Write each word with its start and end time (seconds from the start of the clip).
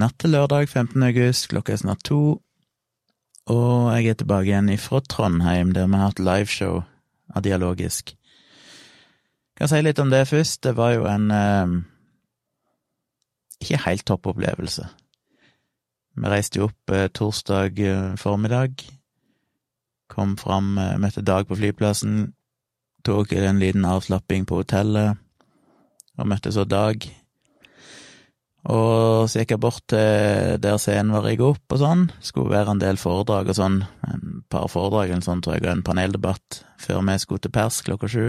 Natt 0.00 0.16
til 0.22 0.32
lørdag 0.32 0.68
15. 0.68 1.02
august, 1.02 1.50
klokka 1.50 1.74
er 1.74 1.80
snart 1.82 2.00
to, 2.08 2.40
og 3.52 3.90
jeg 3.92 4.06
er 4.08 4.16
tilbake 4.16 4.48
igjen 4.48 4.70
ifra 4.72 5.02
Trondheim, 5.04 5.74
der 5.76 5.90
vi 5.90 5.98
har 5.98 6.08
hatt 6.08 6.22
liveshow 6.24 6.78
av 7.36 7.44
Dialogisk. 7.44 8.14
Jeg 8.14 9.60
kan 9.60 9.68
si 9.68 9.82
litt 9.84 10.00
om 10.00 10.08
det 10.08 10.22
først. 10.30 10.62
Det 10.64 10.72
var 10.78 10.94
jo 10.94 11.04
en 11.10 11.26
eh, 11.36 11.74
ikke 13.60 13.82
helt 13.84 14.06
topp 14.08 14.30
opplevelse. 14.32 14.88
Vi 16.16 16.32
reiste 16.32 16.62
jo 16.62 16.70
opp 16.70 16.96
eh, 16.96 17.10
torsdag 17.12 17.84
eh, 17.84 18.16
formiddag, 18.16 18.80
kom 20.08 20.38
fram, 20.40 20.78
eh, 20.80 20.96
møtte 21.02 21.20
Dag 21.20 21.50
på 21.50 21.60
flyplassen, 21.60 22.30
tok 23.04 23.36
en 23.36 23.60
liten 23.60 23.84
avslapping 23.84 24.48
på 24.48 24.62
hotellet, 24.62 25.20
og 26.16 26.32
møtte 26.32 26.56
så 26.56 26.64
Dag 26.64 27.04
og 28.68 29.24
så 29.30 29.40
gikk 29.40 29.54
jeg 29.54 29.62
bort 29.62 29.84
til 29.88 30.58
der 30.60 30.76
scenen 30.80 31.14
var 31.14 31.24
rigget 31.24 31.56
opp 31.56 31.74
og 31.74 31.80
sånn. 31.80 32.02
Skulle 32.20 32.52
være 32.52 32.74
en 32.74 32.82
del 32.82 33.00
foredrag 33.00 33.48
og 33.48 33.56
sånn. 33.56 33.78
En 34.04 34.42
par 34.52 34.68
foredrag 34.68 35.14
eller 35.14 35.24
sånn, 35.24 35.40
tror 35.40 35.56
jeg, 35.56 35.64
og 35.64 35.72
en 35.72 35.86
paneldebatt 35.86 36.60
før 36.80 37.00
vi 37.08 37.16
skulle 37.22 37.40
til 37.46 37.54
pers 37.54 37.80
klokka 37.86 38.10
sju. 38.12 38.26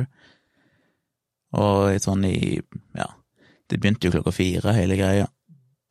Og 1.59 1.99
sånn 1.99 2.23
i 2.29 2.61
Ja, 2.95 3.09
det 3.67 3.81
begynte 3.81 4.07
jo 4.07 4.15
klokka 4.15 4.31
fire, 4.35 4.75
hele 4.77 4.95
greia. 4.99 5.27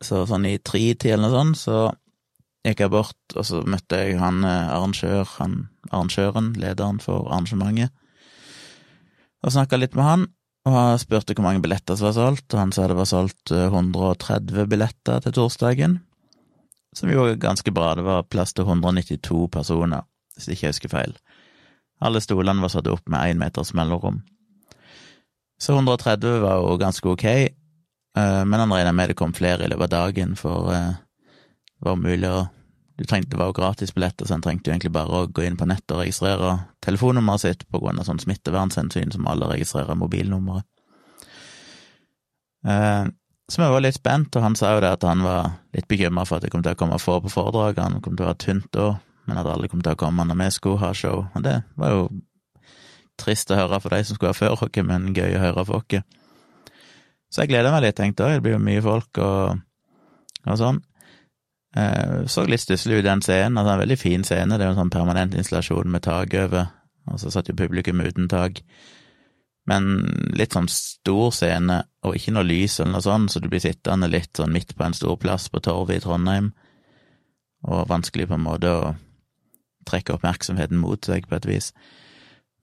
Så 0.01 0.23
sånn 0.25 0.47
i 0.49 0.57
tre-tid 0.57 1.13
eller 1.13 1.29
noe 1.29 1.37
sånt, 1.37 1.61
så 1.61 1.77
gikk 2.65 2.81
jeg 2.81 2.93
bort, 2.93 3.21
og 3.35 3.45
så 3.45 3.61
møtte 3.65 3.99
jeg 4.01 4.17
han 4.21 4.43
eh, 4.45 4.73
arrangør, 4.73 5.25
han 5.37 5.67
arrangøren, 5.89 6.51
lederen 6.61 6.99
for 7.01 7.29
arrangementet, 7.29 7.93
og 9.41 9.53
snakka 9.53 9.79
litt 9.81 9.97
med 9.97 10.05
han 10.05 10.25
og 10.69 10.75
jeg 10.77 11.01
spurte 11.01 11.33
hvor 11.33 11.47
mange 11.47 11.61
billetter 11.63 11.97
som 11.97 12.09
var 12.09 12.17
solgt, 12.17 12.53
og 12.53 12.59
han 12.59 12.73
sa 12.75 12.85
det 12.89 12.97
var 12.99 13.09
solgt 13.09 13.53
130 13.55 14.59
eh, 14.61 14.67
billetter 14.69 15.23
til 15.23 15.33
torsdagen, 15.33 15.97
som 16.93 17.09
jo 17.09 17.23
var 17.23 17.39
ganske 17.41 17.73
bra, 17.73 17.93
det 17.97 18.05
var 18.05 18.27
plass 18.29 18.53
til 18.53 18.67
192 18.67 19.47
personer, 19.53 20.05
hvis 20.35 20.51
ikke 20.51 20.67
jeg 20.67 20.75
husker 20.75 20.93
feil. 20.93 21.15
Alle 22.01 22.21
stolene 22.21 22.61
var 22.61 22.73
satt 22.73 22.89
opp 22.91 23.09
med 23.09 23.33
én 23.33 23.41
meters 23.41 23.73
mellomrom. 23.77 24.21
Så 25.61 25.73
130 25.77 26.41
var 26.41 26.61
jo 26.61 26.77
ganske 26.81 27.09
ok, 27.09 27.25
eh, 27.25 28.41
men 28.45 28.59
han 28.59 28.73
regna 28.73 28.93
med 28.93 29.13
det 29.13 29.17
kom 29.17 29.33
flere 29.33 29.65
i 29.65 29.71
løpet 29.71 29.89
av 29.89 30.11
dagen, 30.11 30.37
for 30.37 30.73
eh, 30.75 30.93
det 31.73 31.89
var 31.89 32.01
mulig 32.01 32.29
å 32.29 32.45
du 33.01 33.07
trengte, 33.09 33.31
Det 33.33 33.39
var 33.39 33.49
jo 33.49 33.57
gratisbilletter, 33.57 34.27
så 34.29 34.35
en 34.35 34.43
trengte 34.45 34.69
jo 34.69 34.75
egentlig 34.75 34.93
bare 34.93 35.23
å 35.23 35.27
gå 35.27 35.45
inn 35.45 35.57
på 35.57 35.65
nettet 35.65 35.95
og 35.95 36.03
registrere 36.03 36.51
telefonnummeret 36.85 37.41
sitt 37.41 37.63
på 37.69 37.81
grunn 37.81 37.97
av 37.97 38.05
sånn 38.05 38.21
smittevernhensyn 38.21 39.13
som 39.15 39.29
alle 39.29 39.49
registrerer 39.49 39.97
mobilnummeret. 39.97 40.67
Eh, 42.67 43.05
så 43.51 43.61
vi 43.61 43.69
var 43.73 43.81
litt 43.81 43.97
spent, 43.97 44.35
og 44.37 44.45
han 44.45 44.55
sa 44.55 44.75
jo 44.75 44.83
det 44.83 44.93
at 44.95 45.03
han 45.03 45.23
var 45.25 45.55
litt 45.75 45.87
bekymra 45.89 46.27
for 46.29 46.37
at 46.37 46.45
det 46.45 46.51
kom 46.53 46.61
til 46.63 46.75
å 46.75 46.79
komme 46.79 46.99
få 47.01 47.17
på 47.25 47.31
foredraget, 47.33 47.81
han 47.83 48.03
kom 48.05 48.13
til 48.15 48.27
å 48.27 48.29
være 48.29 48.43
tynt 48.45 48.69
da, 48.77 48.91
men 49.25 49.41
at 49.41 49.49
alle 49.49 49.67
kom 49.71 49.81
til 49.81 49.97
å 49.97 49.99
komme 49.99 50.27
når 50.29 50.37
vi 50.43 50.51
skulle 50.55 50.83
ha 50.83 50.93
show. 50.95 51.25
Og 51.33 51.43
det 51.43 51.57
var 51.81 51.95
jo 51.95 52.05
trist 53.19 53.51
å 53.51 53.57
høre 53.57 53.81
for 53.81 53.93
de 53.93 54.05
som 54.05 54.17
skulle 54.17 54.35
ha 54.35 54.37
før 54.37 54.55
oss, 54.55 54.79
men 54.85 55.09
gøy 55.17 55.35
å 55.39 55.41
høre 55.41 55.65
for 55.65 55.81
oss. 55.81 56.05
Så 57.31 57.43
jeg 57.43 57.51
gleder 57.51 57.73
meg 57.73 57.85
litt, 57.87 57.97
tenkte 57.97 58.29
jeg, 58.29 58.39
det 58.39 58.45
blir 58.45 58.57
jo 58.59 58.63
mye 58.63 58.85
folk 58.85 59.19
og, 59.23 59.59
og 60.45 60.57
sånn. 60.59 60.81
Eh, 61.75 62.25
så 62.25 62.43
litt 62.45 62.61
stusslig 62.61 62.99
ut, 62.99 63.05
den 63.05 63.23
scenen. 63.23 63.57
Altså, 63.57 63.73
en 63.73 63.83
veldig 63.83 63.99
fin 63.99 64.25
scene. 64.27 64.57
Det 64.57 64.65
er 64.65 64.71
jo 64.71 64.75
en 64.75 64.81
sånn 64.83 64.93
permanent 64.93 65.35
installasjon 65.37 65.91
med 65.91 66.03
tak 66.07 66.35
over, 66.37 66.73
og 67.07 67.21
så 67.21 67.31
satt 67.31 67.51
jo 67.51 67.57
publikum 67.57 68.03
uten 68.03 68.27
tak. 68.31 68.63
Men 69.69 69.87
litt 70.35 70.57
sånn 70.57 70.67
stor 70.71 71.31
scene, 71.35 71.83
og 72.03 72.17
ikke 72.17 72.33
noe 72.35 72.47
lys 72.47 72.79
eller 72.79 72.97
noe 72.97 73.05
sånt, 73.05 73.31
så 73.31 73.39
du 73.39 73.47
blir 73.51 73.63
sittende 73.63 74.09
litt 74.09 74.33
sånn 74.37 74.51
midt 74.51 74.75
på 74.75 74.87
en 74.87 74.97
stor 74.97 75.19
plass 75.21 75.47
på 75.53 75.61
torvet 75.63 76.01
i 76.01 76.03
Trondheim, 76.03 76.51
og 77.69 77.87
vanskelig 77.91 78.27
på 78.27 78.39
en 78.39 78.47
måte 78.47 78.71
å 78.73 78.93
trekke 79.85 80.15
oppmerksomheten 80.15 80.79
mot 80.81 81.05
seg 81.05 81.27
på 81.29 81.37
et 81.37 81.45
vis. 81.45 81.69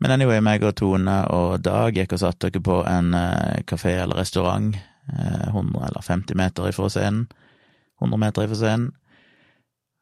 Men 0.02 0.14
anyway, 0.14 0.42
meg 0.42 0.62
og 0.66 0.76
Tone 0.78 1.14
og 1.34 1.62
Dag 1.62 1.96
gikk 1.96 2.12
og 2.14 2.20
satte 2.22 2.50
dere 2.50 2.62
på 2.62 2.82
en 2.86 3.14
eh, 3.18 3.62
kafé 3.66 3.96
eller 4.02 4.20
restaurant, 4.20 4.76
100 5.08 5.54
eh, 5.54 5.86
eller 5.88 6.04
50 6.04 6.38
meter 6.38 6.68
ifra 6.70 6.90
scenen 6.92 7.24
100 8.00 8.20
meter 8.20 8.46
ifra 8.46 8.58
scenen, 8.58 8.92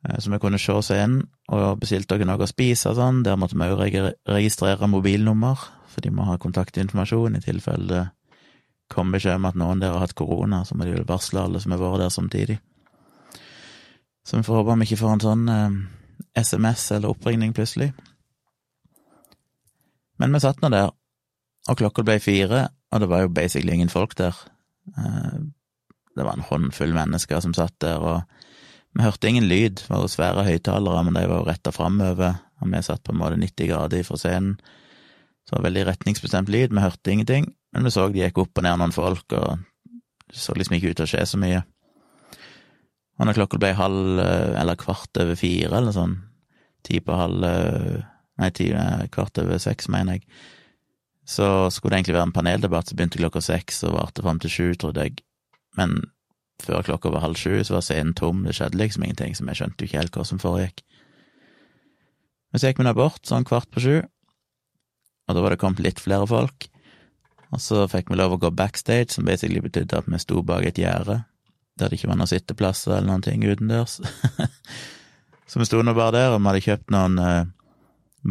eh, 0.08 0.18
så 0.18 0.32
vi 0.32 0.40
kunne 0.42 0.60
se 0.60 0.76
scenen, 0.82 1.24
og 1.48 1.80
bestilte 1.80 2.16
dere 2.16 2.28
noe 2.28 2.44
å 2.44 2.50
spise 2.50 2.90
og 2.90 2.98
sånn. 2.98 3.22
Der 3.24 3.38
måtte 3.40 3.58
vi 3.58 3.70
òg 3.70 4.12
registrere 4.28 4.90
mobilnummer, 4.90 5.56
for 5.86 6.04
de 6.04 6.10
må 6.12 6.26
ha 6.28 6.36
kontaktinformasjon 6.36 7.38
i 7.38 7.44
tilfelle 7.44 7.88
det 7.88 8.04
kom 8.92 9.12
beskjed 9.12 9.40
om 9.40 9.48
at 9.48 9.58
noen 9.58 9.82
der 9.82 9.94
har 9.94 10.04
hatt 10.04 10.14
korona, 10.18 10.62
så 10.64 10.76
må 10.76 10.86
de 10.86 10.94
vel 10.94 11.06
varsle 11.08 11.42
alle 11.42 11.60
som 11.62 11.74
har 11.74 11.82
vært 11.82 12.04
der 12.04 12.12
samtidig. 12.14 12.58
Så 14.26 14.38
vi 14.38 14.46
får 14.46 14.60
håpe 14.60 14.76
vi 14.80 14.88
ikke 14.88 15.00
får 15.02 15.14
en 15.14 15.24
sånn 15.24 15.48
eh, 15.50 15.78
SMS 16.38 16.90
eller 16.96 17.14
oppringning 17.14 17.54
plutselig. 17.54 17.92
Men 20.18 20.32
vi 20.32 20.42
satt 20.42 20.62
nå 20.62 20.70
der, 20.72 20.90
og 21.68 21.78
klokka 21.78 22.04
ble 22.06 22.18
fire, 22.22 22.68
og 22.92 23.02
det 23.02 23.10
var 23.10 23.24
jo 23.24 23.34
basically 23.34 23.74
ingen 23.74 23.92
folk 23.92 24.16
der. 24.18 24.38
Eh, 24.96 25.38
det 26.16 26.24
var 26.24 26.36
en 26.36 26.46
håndfull 26.48 26.94
mennesker 26.96 27.42
som 27.44 27.54
satt 27.56 27.76
der, 27.84 28.00
og 28.00 28.96
vi 28.96 29.04
hørte 29.04 29.28
ingen 29.28 29.48
lyd. 29.48 29.82
Det 29.82 29.92
var 29.92 30.02
jo 30.04 30.10
svære 30.10 30.46
høyttalere, 30.46 31.04
men 31.04 31.18
de 31.18 31.26
var 31.28 31.42
jo 31.42 31.48
retta 31.50 31.72
framover, 31.74 32.40
og 32.60 32.72
vi 32.72 32.82
satt 32.84 33.04
på 33.04 33.12
en 33.12 33.20
måte 33.20 33.38
90 33.40 33.68
grader 33.68 34.04
fra 34.06 34.18
scenen. 34.20 34.56
Så 35.44 35.52
det 35.52 35.58
var 35.60 35.66
veldig 35.68 35.86
retningsbestemt 35.90 36.50
lyd, 36.50 36.72
vi 36.74 36.82
hørte 36.82 37.12
ingenting, 37.12 37.50
men 37.76 37.86
vi 37.86 37.92
så 37.94 38.08
de 38.10 38.24
gikk 38.24 38.40
opp 38.42 38.58
og 38.58 38.64
ned 38.66 38.80
noen 38.80 38.94
folk, 38.96 39.26
og 39.36 39.60
det 40.26 40.40
så 40.40 40.56
liksom 40.56 40.78
ikke 40.78 40.90
ut 40.90 40.98
til 40.98 41.06
å 41.06 41.10
skje 41.12 41.26
så 41.28 41.38
mye. 41.38 41.60
Og 43.16 43.28
når 43.28 43.38
klokka 43.38 43.60
ble 43.60 43.70
halv, 43.76 44.18
eller 44.58 44.80
kvart 44.80 45.20
over 45.22 45.38
fire, 45.38 45.70
eller 45.76 45.94
sånn, 45.94 46.18
ti 46.86 47.00
på 47.04 47.16
halv 47.16 47.46
Nei, 48.36 48.50
ti, 48.52 48.66
kvart 49.14 49.38
over 49.40 49.56
seks, 49.56 49.86
mener 49.88 50.18
jeg, 50.18 50.26
så 51.24 51.70
skulle 51.72 51.94
det 51.94 52.02
egentlig 52.02 52.16
være 52.18 52.26
en 52.28 52.34
paneldebatt 52.36 52.90
som 52.90 52.98
begynte 52.98 53.16
klokka 53.16 53.40
seks 53.40 53.80
og 53.88 53.94
varte 53.96 54.24
fram 54.26 54.42
til 54.42 54.52
sju, 54.52 54.66
trodde 54.76 55.06
jeg 55.06 55.22
men 55.78 55.98
før 56.62 56.84
klokka 56.86 57.12
var 57.12 57.24
halv 57.24 57.38
sju, 57.38 57.60
så 57.64 57.76
var 57.76 57.84
scenen 57.84 58.14
tom, 58.16 58.44
det 58.46 58.56
skjedde 58.56 58.80
liksom 58.80 59.04
ingenting, 59.04 59.34
så 59.36 59.44
vi 59.44 59.56
skjønte 59.58 59.84
jo 59.84 59.90
ikke 59.90 60.00
helt 60.00 60.16
hva 60.16 60.24
som 60.28 60.40
foregikk. 60.40 60.82
Men 62.50 62.62
så 62.62 62.70
gikk 62.70 62.80
vi 62.80 62.86
nå 62.86 62.94
bort, 62.96 63.22
sånn 63.28 63.46
kvart 63.46 63.68
på 63.74 63.82
sju, 63.84 63.96
og 65.26 65.36
da 65.36 65.42
var 65.42 65.52
det 65.52 65.60
kommet 65.60 65.82
litt 65.84 66.00
flere 66.00 66.28
folk, 66.30 66.68
og 67.52 67.62
så 67.62 67.84
fikk 67.90 68.10
vi 68.10 68.18
lov 68.18 68.36
å 68.36 68.40
gå 68.42 68.50
backstage, 68.54 69.12
som 69.14 69.26
basically 69.28 69.60
betydde 69.62 70.00
at 70.00 70.08
vi 70.10 70.20
sto 70.22 70.42
bak 70.46 70.66
et 70.66 70.80
gjerde, 70.80 71.20
der 71.76 71.90
det 71.90 71.98
ikke 71.98 72.10
var 72.10 72.18
noen 72.20 72.30
sitteplasser 72.30 72.96
eller 72.96 73.10
noen 73.10 73.26
ting 73.26 73.44
utendørs. 73.44 73.98
så 75.50 75.60
vi 75.60 75.68
sto 75.68 75.82
nå 75.84 75.94
bare 75.96 76.16
der, 76.16 76.32
og 76.32 76.40
vi 76.40 76.50
hadde 76.50 76.64
kjøpt 76.64 76.94
noen 76.94 77.20
eh, 77.22 77.52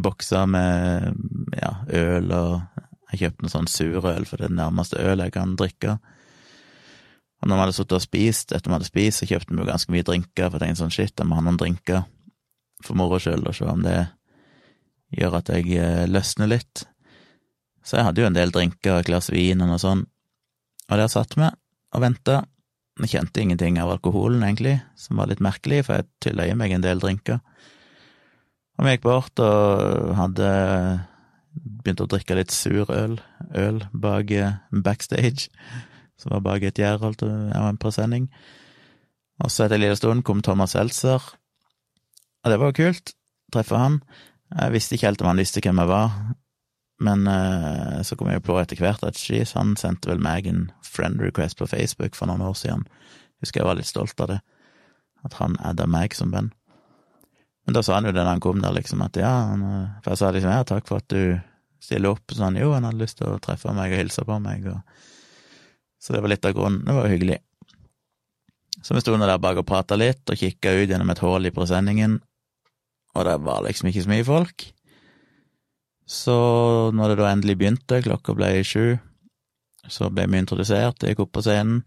bokser 0.05 0.49
med 0.49 1.13
ja, 1.55 1.71
øl, 1.93 2.31
og 2.33 2.83
jeg 3.11 3.21
kjøpte 3.21 3.45
noe 3.45 3.53
sånn 3.53 3.71
surøl, 3.71 4.27
for 4.27 4.41
det 4.41 4.49
er 4.49 4.55
det 4.55 4.59
nærmeste 4.59 5.03
øl 5.03 5.23
jeg 5.23 5.35
kan 5.35 5.55
drikke. 5.59 5.97
Og 7.45 7.51
når 7.51 7.59
vi 7.59 7.61
hadde 7.61 7.73
sittet 7.77 7.93
og 7.93 8.01
spist, 8.01 8.51
etter 8.57 8.71
vi 8.71 8.73
hadde 8.73 8.87
spist, 8.87 9.19
så 9.21 9.27
kjøpte 9.29 9.53
vi 9.53 9.61
jo 9.61 9.67
ganske 9.67 9.91
mye 9.93 10.05
drinker, 10.07 10.47
for 10.47 10.57
jeg 10.57 10.63
tenkte 10.63 10.81
sånn 10.81 10.95
shit, 10.95 11.11
jeg 11.13 11.29
må 11.29 11.37
ha 11.37 11.43
noen 11.45 11.59
drinker 11.61 12.01
for 12.81 12.97
moro 12.97 13.19
skyld, 13.21 13.45
og 13.45 13.53
se 13.53 13.67
om 13.69 13.83
det 13.85 13.99
gjør 15.13 15.37
at 15.37 15.51
jeg 15.53 15.77
eh, 15.77 16.07
løsner 16.09 16.49
litt. 16.49 16.87
Så 17.85 17.99
jeg 17.99 18.07
hadde 18.09 18.25
jo 18.25 18.31
en 18.31 18.39
del 18.39 18.55
drinker, 18.55 18.97
et 18.97 19.11
glass 19.11 19.29
vin 19.29 19.61
og 19.61 19.69
noe 19.69 19.77
sånt, 19.77 20.09
og 20.89 20.97
der 20.97 21.13
satt 21.13 21.37
vi 21.37 21.45
og 21.45 22.01
venta. 22.01 22.41
Jeg 23.03 23.13
kjente 23.13 23.45
ingenting 23.45 23.77
av 23.77 23.93
alkoholen, 23.93 24.41
egentlig, 24.41 24.79
som 24.97 25.21
var 25.21 25.29
litt 25.29 25.45
merkelig, 25.45 25.83
for 25.85 25.99
jeg 25.99 26.09
tylla 26.25 26.49
meg 26.57 26.73
en 26.73 26.89
del 26.89 27.01
drinker. 27.03 27.43
Og 28.79 28.87
vi 28.87 28.97
gikk 28.97 29.05
bort 29.05 29.45
og 29.45 30.15
hadde 30.17 30.47
begynt 31.53 32.01
å 32.01 32.09
drikke 32.09 32.41
litt 32.41 32.51
sur 32.51 32.89
øl, 32.89 33.19
øl 33.53 33.83
bak 33.93 34.33
eh, 34.33 34.57
backstage 34.73 35.51
som 36.19 36.33
var 36.35 36.43
bak 36.45 36.63
et 36.63 36.79
gjerde, 36.79 37.11
av 37.55 37.67
en 37.69 37.81
presenning. 37.81 38.29
Og 39.43 39.51
så 39.51 39.65
etter 39.65 39.77
en 39.77 39.83
liten 39.83 39.99
stund 39.99 40.23
kom 40.27 40.41
Thomas 40.45 40.75
Seltzer, 40.75 41.23
og 42.45 42.51
det 42.51 42.59
var 42.61 42.71
jo 42.71 42.77
kult, 42.83 43.15
treffe 43.53 43.77
han. 43.79 44.01
Jeg 44.53 44.73
visste 44.75 44.95
ikke 44.95 45.09
helt 45.09 45.23
om 45.23 45.31
han 45.31 45.41
visste 45.41 45.63
hvem 45.65 45.79
jeg 45.81 45.89
var, 45.89 46.11
men 47.03 47.25
uh, 47.27 48.03
så 48.05 48.15
kom 48.15 48.29
jeg 48.31 48.43
på 48.45 48.55
etter 48.61 48.79
hvert 48.79 49.03
at 49.03 49.17
jeez, 49.19 49.55
han 49.57 49.73
sendte 49.79 50.11
vel 50.11 50.21
meg 50.23 50.45
en 50.47 50.67
friend 50.85 51.19
request 51.23 51.57
på 51.59 51.67
Facebook 51.67 52.15
for 52.15 52.29
noen 52.29 52.45
år 52.45 52.53
siden. 52.59 52.85
Husker 53.43 53.63
jeg 53.63 53.67
var 53.67 53.79
litt 53.79 53.89
stolt 53.89 54.21
av 54.21 54.29
det, 54.31 54.37
at 55.25 55.39
han 55.41 55.57
adda 55.65 55.89
meg 55.89 56.15
som 56.15 56.31
venn. 56.31 56.53
Men 57.65 57.75
da 57.75 57.81
sa 57.81 57.97
han 57.97 58.05
jo 58.05 58.13
det 58.13 58.21
da 58.21 58.29
han 58.29 58.43
kom 58.43 58.61
der, 58.61 58.75
liksom, 58.77 59.01
at 59.01 59.17
ja, 59.17 59.33
han, 59.49 59.65
eh, 59.65 59.99
for 60.03 60.13
jeg 60.13 60.21
sa 60.21 60.31
liksom 60.31 60.53
ja, 60.53 60.63
takk 60.69 60.87
for 60.87 61.01
at 61.01 61.09
du 61.09 61.41
stiller 61.81 62.13
opp, 62.13 62.29
så 62.29 62.45
han 62.45 62.59
jo, 62.61 62.71
han 62.77 62.85
hadde 62.85 63.01
lyst 63.01 63.17
til 63.19 63.33
å 63.33 63.41
treffe 63.41 63.73
meg 63.73 63.93
og 63.93 64.03
hilse 64.03 64.25
på 64.25 64.37
meg, 64.41 64.69
og 64.69 65.09
så 66.05 66.13
det 66.13 66.21
var 66.21 66.29
litt 66.29 66.45
av 66.45 66.53
grunnen. 66.53 66.83
Det 66.85 66.93
var 66.93 67.07
jo 67.07 67.15
hyggelig. 67.15 67.39
Så 68.85 68.93
vi 68.93 69.01
sto 69.01 69.15
der 69.17 69.39
bak 69.41 69.57
og 69.57 69.65
prata 69.65 69.97
litt, 69.97 70.21
og 70.29 70.37
kikka 70.37 70.75
ut 70.77 70.91
gjennom 70.91 71.09
et 71.09 71.21
hull 71.25 71.49
i 71.49 71.53
presenningen, 71.55 72.19
og 73.15 73.25
det 73.25 73.35
var 73.41 73.63
liksom 73.65 73.89
ikke 73.89 74.03
så 74.05 74.11
mye 74.11 74.27
folk. 74.27 74.65
Så 76.05 76.35
når 76.93 77.11
det 77.11 77.17
da 77.23 77.31
endelig 77.31 77.55
begynte, 77.57 78.03
klokka 78.05 78.35
ble 78.37 78.51
sju, 78.67 78.99
så 79.89 80.11
ble 80.13 80.27
vi 80.29 80.41
introdusert, 80.43 81.01
jeg 81.01 81.15
gikk 81.15 81.23
opp 81.25 81.33
på 81.39 81.45
scenen, 81.47 81.81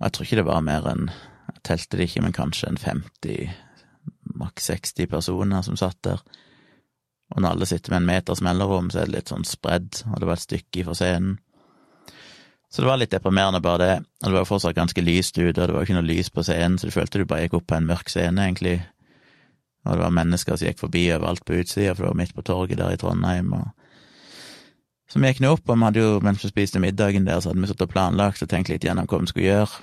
og 0.00 0.08
jeg 0.08 0.16
tror 0.16 0.26
ikke 0.26 0.40
det 0.40 0.48
var 0.48 0.66
mer 0.66 0.88
enn 0.90 1.12
jeg 1.12 1.62
telte 1.68 1.98
det 1.98 2.08
ikke, 2.08 2.24
men 2.24 2.34
kanskje 2.34 2.72
en 2.72 2.80
50, 2.80 3.54
maks 4.40 4.66
60 4.72 5.10
personer 5.12 5.62
som 5.62 5.78
satt 5.78 6.00
der. 6.02 6.22
Og 7.32 7.42
når 7.42 7.54
alle 7.54 7.68
sitter 7.70 7.94
med 7.94 8.02
en 8.02 8.08
meters 8.10 8.42
mellomrom, 8.42 8.90
så 8.90 9.02
er 9.02 9.10
det 9.10 9.14
litt 9.20 9.30
sånn 9.30 9.46
spredd, 9.46 10.02
og 10.10 10.18
det 10.18 10.28
var 10.28 10.38
et 10.38 10.46
stykke 10.48 10.86
fra 10.88 10.96
scenen. 10.98 11.38
Så 12.72 12.80
det 12.80 12.88
var 12.88 12.96
litt 12.96 13.12
deprimerende, 13.12 13.60
bare 13.60 13.82
det. 13.82 13.94
Og 14.22 14.30
det 14.30 14.38
var 14.38 14.48
fortsatt 14.48 14.78
ganske 14.78 15.04
lyst 15.04 15.36
ute, 15.36 15.60
og 15.60 15.68
det 15.68 15.74
var 15.76 15.84
ikke 15.84 15.98
noe 15.98 16.08
lys 16.08 16.32
på 16.32 16.44
scenen, 16.46 16.78
så 16.80 16.88
du 16.88 16.94
følte 16.94 17.20
du 17.20 17.28
bare 17.28 17.44
gikk 17.44 17.58
opp 17.58 17.66
på 17.68 17.76
en 17.76 17.88
mørk 17.90 18.08
scene, 18.08 18.46
egentlig. 18.46 18.78
Og 19.84 19.92
det 19.92 20.00
var 20.00 20.14
mennesker 20.16 20.56
som 20.56 20.70
gikk 20.70 20.80
forbi 20.80 21.02
overalt 21.12 21.44
på 21.44 21.58
utsida, 21.60 21.92
for 21.92 22.06
det 22.06 22.12
var 22.14 22.20
midt 22.22 22.32
på 22.36 22.44
torget 22.48 22.80
der 22.80 22.94
i 22.94 23.00
Trondheim. 23.00 23.52
og 23.52 23.68
så 25.12 25.20
vi 25.20 25.28
gikk 25.28 25.42
nå 25.44 25.50
opp, 25.52 25.66
og 25.68 25.76
vi 25.76 25.84
hadde 25.84 26.00
jo, 26.00 26.12
mens 26.24 26.40
vi 26.40 26.48
spiste 26.48 26.80
middagen 26.80 27.26
der, 27.28 27.42
så 27.44 27.50
hadde 27.50 27.60
vi 27.60 27.68
sittet 27.68 27.84
og 27.84 27.92
planlagt 27.92 28.40
og 28.40 28.48
tenkt 28.48 28.70
litt 28.72 28.86
gjennom 28.86 29.04
hva 29.04 29.18
vi 29.20 29.28
skulle 29.28 29.50
gjøre. 29.50 29.82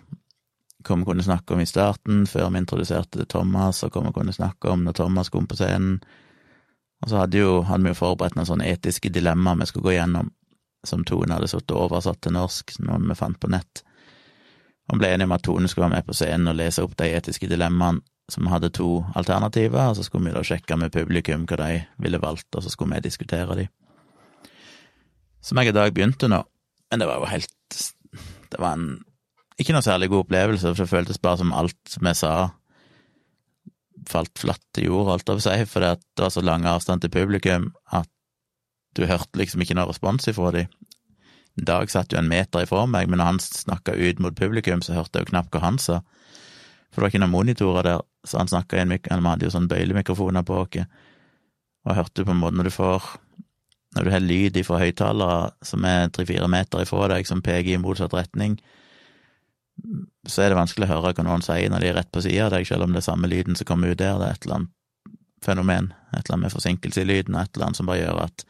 Hva 0.87 0.97
vi 0.97 1.05
kunne 1.05 1.25
snakke 1.27 1.53
om 1.53 1.61
i 1.61 1.67
starten, 1.69 2.23
før 2.25 2.49
vi 2.49 2.63
introduserte 2.63 3.27
Thomas, 3.29 3.83
og 3.85 3.93
hva 3.93 4.07
vi 4.07 4.15
kunne 4.15 4.33
snakke 4.33 4.73
om 4.73 4.87
når 4.87 4.97
Thomas 4.97 5.29
kom 5.29 5.45
på 5.45 5.59
scenen. 5.59 5.99
Og 7.03 7.11
så 7.11 7.21
hadde, 7.21 7.37
jo, 7.37 7.59
hadde 7.69 7.85
vi 7.85 7.93
jo 7.93 7.99
forberedt 7.99 8.39
noen 8.39 8.49
sånne 8.49 8.71
etiske 8.71 9.13
dilemmaer 9.13 9.61
vi 9.61 9.69
skulle 9.69 9.91
gå 9.91 9.99
gjennom 9.99 10.33
som 10.87 11.03
Tone 11.07 11.35
hadde 11.35 11.49
sittet 11.51 11.73
og 11.75 11.89
oversatt 11.89 12.21
til 12.23 12.35
norsk, 12.35 12.77
noen 12.85 13.09
vi 13.09 13.17
fant 13.17 13.39
på 13.39 13.49
nett. 13.51 13.83
Og 14.89 15.01
ble 15.01 15.11
enig 15.13 15.27
om 15.27 15.35
at 15.35 15.43
Tone 15.45 15.69
skulle 15.69 15.87
være 15.87 15.99
med 15.99 16.07
på 16.07 16.15
scenen 16.17 16.51
og 16.51 16.57
lese 16.59 16.85
opp 16.85 16.95
de 16.99 17.09
etiske 17.17 17.49
dilemmaene, 17.51 18.01
som 18.29 18.45
hadde 18.45 18.69
to 18.69 18.99
alternativer, 19.17 19.89
og 19.89 19.95
så 19.97 20.03
skulle 20.05 20.29
vi 20.29 20.35
da 20.35 20.43
sjekke 20.45 20.75
med 20.77 20.93
publikum 20.93 21.47
hva 21.49 21.57
de 21.63 21.79
ville 21.97 22.19
valgt, 22.21 22.51
og 22.53 22.61
så 22.61 22.69
skulle 22.69 22.99
vi 22.99 23.07
diskutere 23.07 23.55
de. 23.57 23.65
Som 25.41 25.57
jeg 25.57 25.71
i 25.71 25.73
dag 25.73 25.95
begynte 25.95 26.29
nå, 26.29 26.43
men 26.91 27.01
det 27.01 27.07
var 27.09 27.23
jo 27.23 27.31
helt 27.31 27.79
Det 28.49 28.57
var 28.57 28.77
en 28.77 28.99
ikke 29.59 29.75
noe 29.75 29.83
særlig 29.83 30.07
god 30.09 30.23
opplevelse, 30.23 30.71
for 30.71 30.85
det 30.85 30.91
føltes 30.91 31.19
bare 31.19 31.41
som 31.41 31.51
alt 31.53 31.97
jeg 31.99 32.15
sa, 32.15 32.33
falt 34.09 34.39
flatt 34.39 34.63
til 34.75 34.87
jord, 34.87 35.09
holdt 35.09 35.27
jeg 35.27 35.35
på 35.35 35.43
å 35.43 35.45
si, 35.45 35.65
for 35.67 35.83
det 35.83 36.23
var 36.23 36.31
så 36.33 36.43
lang 36.45 36.67
avstand 36.69 37.03
til 37.03 37.11
publikum 37.13 37.67
at 37.91 38.09
du 38.99 39.09
hørte 39.09 39.39
liksom 39.39 39.63
ikke 39.63 39.77
noe 39.77 39.89
respons 39.89 40.27
ifra 40.31 40.51
dem. 40.55 40.71
Dag 41.59 41.91
satt 41.91 42.13
jo 42.13 42.19
en 42.19 42.29
meter 42.29 42.63
ifra 42.63 42.85
meg, 42.87 43.09
men 43.09 43.19
når 43.19 43.31
han 43.33 43.41
snakka 43.43 43.95
ut 43.97 44.21
mot 44.23 44.35
publikum, 44.37 44.83
så 44.85 44.95
hørte 44.95 45.19
jeg 45.19 45.27
jo 45.27 45.31
knapt 45.33 45.55
hva 45.55 45.63
han 45.65 45.79
sa. 45.81 45.99
For 46.89 46.99
det 46.99 47.05
var 47.05 47.13
ikke 47.13 47.23
noen 47.23 47.35
monitorer 47.35 47.87
der, 47.87 48.03
så 48.27 48.39
han 48.41 48.51
snakka 48.51 48.77
i 48.77 48.83
en 48.83 48.91
mikrofon, 48.93 49.23
vi 49.23 49.33
hadde 49.33 49.47
jo 49.47 49.55
sånn 49.55 49.69
bøylemikrofoner 49.71 50.45
på 50.47 50.61
oss, 50.63 50.85
og 51.79 51.91
jeg 51.91 51.99
hørte 51.99 52.25
på 52.27 52.33
en 52.33 52.41
måte 52.41 52.59
når 52.59 52.69
du 52.69 52.75
får 52.75 53.09
Når 53.95 54.05
du 54.05 54.09
har 54.13 54.21
lyd 54.21 54.57
ifra 54.59 54.77
høyttalere 54.77 55.37
som 55.65 55.85
er 55.89 56.11
tre-fire 56.13 56.45
meter 56.45 56.83
ifra 56.83 57.07
deg, 57.09 57.25
som 57.25 57.39
peker 57.41 57.71
i 57.73 57.79
motsatt 57.81 58.13
retning, 58.13 58.59
så 60.29 60.43
er 60.43 60.51
det 60.51 60.59
vanskelig 60.59 60.85
å 60.85 60.91
høre 60.91 61.13
hva 61.17 61.25
noen 61.25 61.41
sier 61.41 61.71
når 61.73 61.81
de 61.81 61.89
er 61.89 61.97
rett 61.97 62.11
på 62.13 62.21
sida 62.21 62.45
av 62.45 62.53
deg, 62.53 62.67
selv 62.69 62.85
om 62.85 62.93
det 62.93 63.01
er 63.01 63.07
samme 63.07 63.31
lyden 63.31 63.57
som 63.57 63.65
kommer 63.65 63.89
ut 63.89 63.97
der, 63.97 64.19
det 64.21 64.27
er 64.27 64.37
et 64.37 64.45
eller 64.45 64.59
annet 64.59 64.75
fenomen, 65.41 65.89
et 66.11 66.19
eller 66.19 66.35
annet 66.35 66.45
med 66.45 66.53
forsinkelse 66.53 67.01
i 67.01 67.07
lyden, 67.09 67.39
et 67.39 67.49
eller 67.55 67.69
annet 67.69 67.79
som 67.81 67.89
bare 67.89 68.03
gjør 68.03 68.21
at 68.27 68.45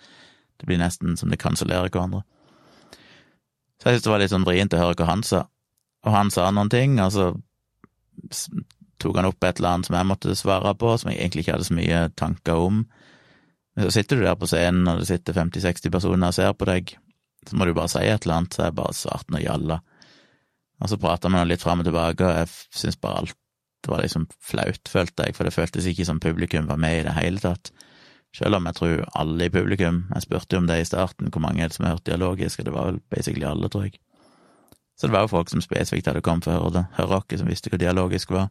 det 0.60 0.68
blir 0.68 0.82
nesten 0.82 1.18
som 1.18 1.32
det 1.32 1.40
kansellerer 1.42 1.92
hverandre. 1.92 2.24
Så 3.80 3.88
jeg 3.88 3.98
synes 3.98 4.06
det 4.06 4.12
var 4.12 4.22
litt 4.24 4.34
sånn 4.34 4.48
vrient 4.48 4.76
å 4.76 4.82
høre 4.82 4.98
hva 5.00 5.08
han 5.08 5.24
sa. 5.24 5.46
Og 6.06 6.16
han 6.16 6.32
sa 6.32 6.50
noen 6.52 6.72
ting, 6.72 6.98
og 7.00 7.14
så 7.16 7.30
tok 9.00 9.20
han 9.20 9.30
opp 9.30 9.44
et 9.44 9.60
eller 9.60 9.78
annet 9.78 9.88
som 9.88 9.96
jeg 9.96 10.08
måtte 10.10 10.36
svare 10.36 10.74
på, 10.80 10.96
som 11.00 11.12
jeg 11.12 11.22
egentlig 11.22 11.46
ikke 11.46 11.56
hadde 11.56 11.68
så 11.70 11.78
mye 11.78 12.02
tanker 12.20 12.64
om. 12.68 12.82
Men 13.76 13.88
så 13.88 13.94
sitter 13.96 14.20
du 14.20 14.26
der 14.26 14.40
på 14.40 14.50
scenen, 14.52 14.88
og 14.92 15.00
det 15.00 15.08
sitter 15.08 15.38
50-60 15.38 15.94
personer 15.94 16.32
og 16.32 16.36
ser 16.36 16.56
på 16.60 16.68
deg, 16.68 16.96
så 17.48 17.56
må 17.56 17.68
du 17.68 17.76
bare 17.78 17.92
si 17.92 18.04
et 18.04 18.26
eller 18.28 18.42
annet, 18.42 18.56
så 18.56 18.66
jeg 18.68 18.76
bare 18.80 18.98
svarte 18.98 19.32
noe 19.36 19.44
jalla. 19.44 19.80
Og 20.80 20.92
så 20.92 21.00
prata 21.00 21.32
vi 21.32 21.46
litt 21.48 21.64
fram 21.64 21.84
og 21.84 21.88
tilbake, 21.88 22.28
og 22.28 22.42
jeg 22.42 22.52
syns 22.82 23.00
bare 23.00 23.24
alt 23.24 23.38
var 23.88 24.04
liksom 24.04 24.28
flaut, 24.44 24.92
følte 24.92 25.26
jeg, 25.26 25.36
for 25.38 25.48
det 25.48 25.56
føltes 25.56 25.88
ikke 25.88 26.06
som 26.08 26.20
publikum 26.20 26.68
var 26.68 26.80
med 26.82 27.00
i 27.00 27.06
det 27.08 27.16
hele 27.16 27.40
tatt. 27.40 27.72
Selv 28.36 28.60
om 28.60 28.68
jeg 28.70 28.78
tror 28.78 29.00
alle 29.18 29.48
i 29.48 29.50
publikum 29.50 30.04
Jeg 30.14 30.26
spurte 30.28 30.56
jo 30.56 30.62
om 30.62 30.68
det 30.70 30.78
i 30.82 30.86
starten, 30.86 31.32
hvor 31.34 31.42
mange 31.42 31.66
som 31.74 31.86
har 31.86 31.98
hørt 31.98 32.06
dialogisk, 32.06 32.60
og 32.60 32.66
det 32.68 32.74
var 32.76 32.90
vel 32.92 33.02
basically 33.10 33.48
alle, 33.50 33.70
tror 33.70 33.88
jeg. 33.88 34.00
Så 35.00 35.08
det 35.08 35.16
var 35.16 35.26
jo 35.26 35.32
folk 35.32 35.50
som 35.50 35.64
spesifikt 35.64 36.10
hadde 36.12 36.22
kommet 36.22 36.46
for 36.46 36.54
å 36.54 36.60
høre 36.60 36.76
det, 36.76 36.86
høre 36.98 37.22
oss, 37.22 37.40
som 37.40 37.48
visste 37.50 37.72
hva 37.72 37.80
dialogisk 37.80 38.34
var. 38.36 38.50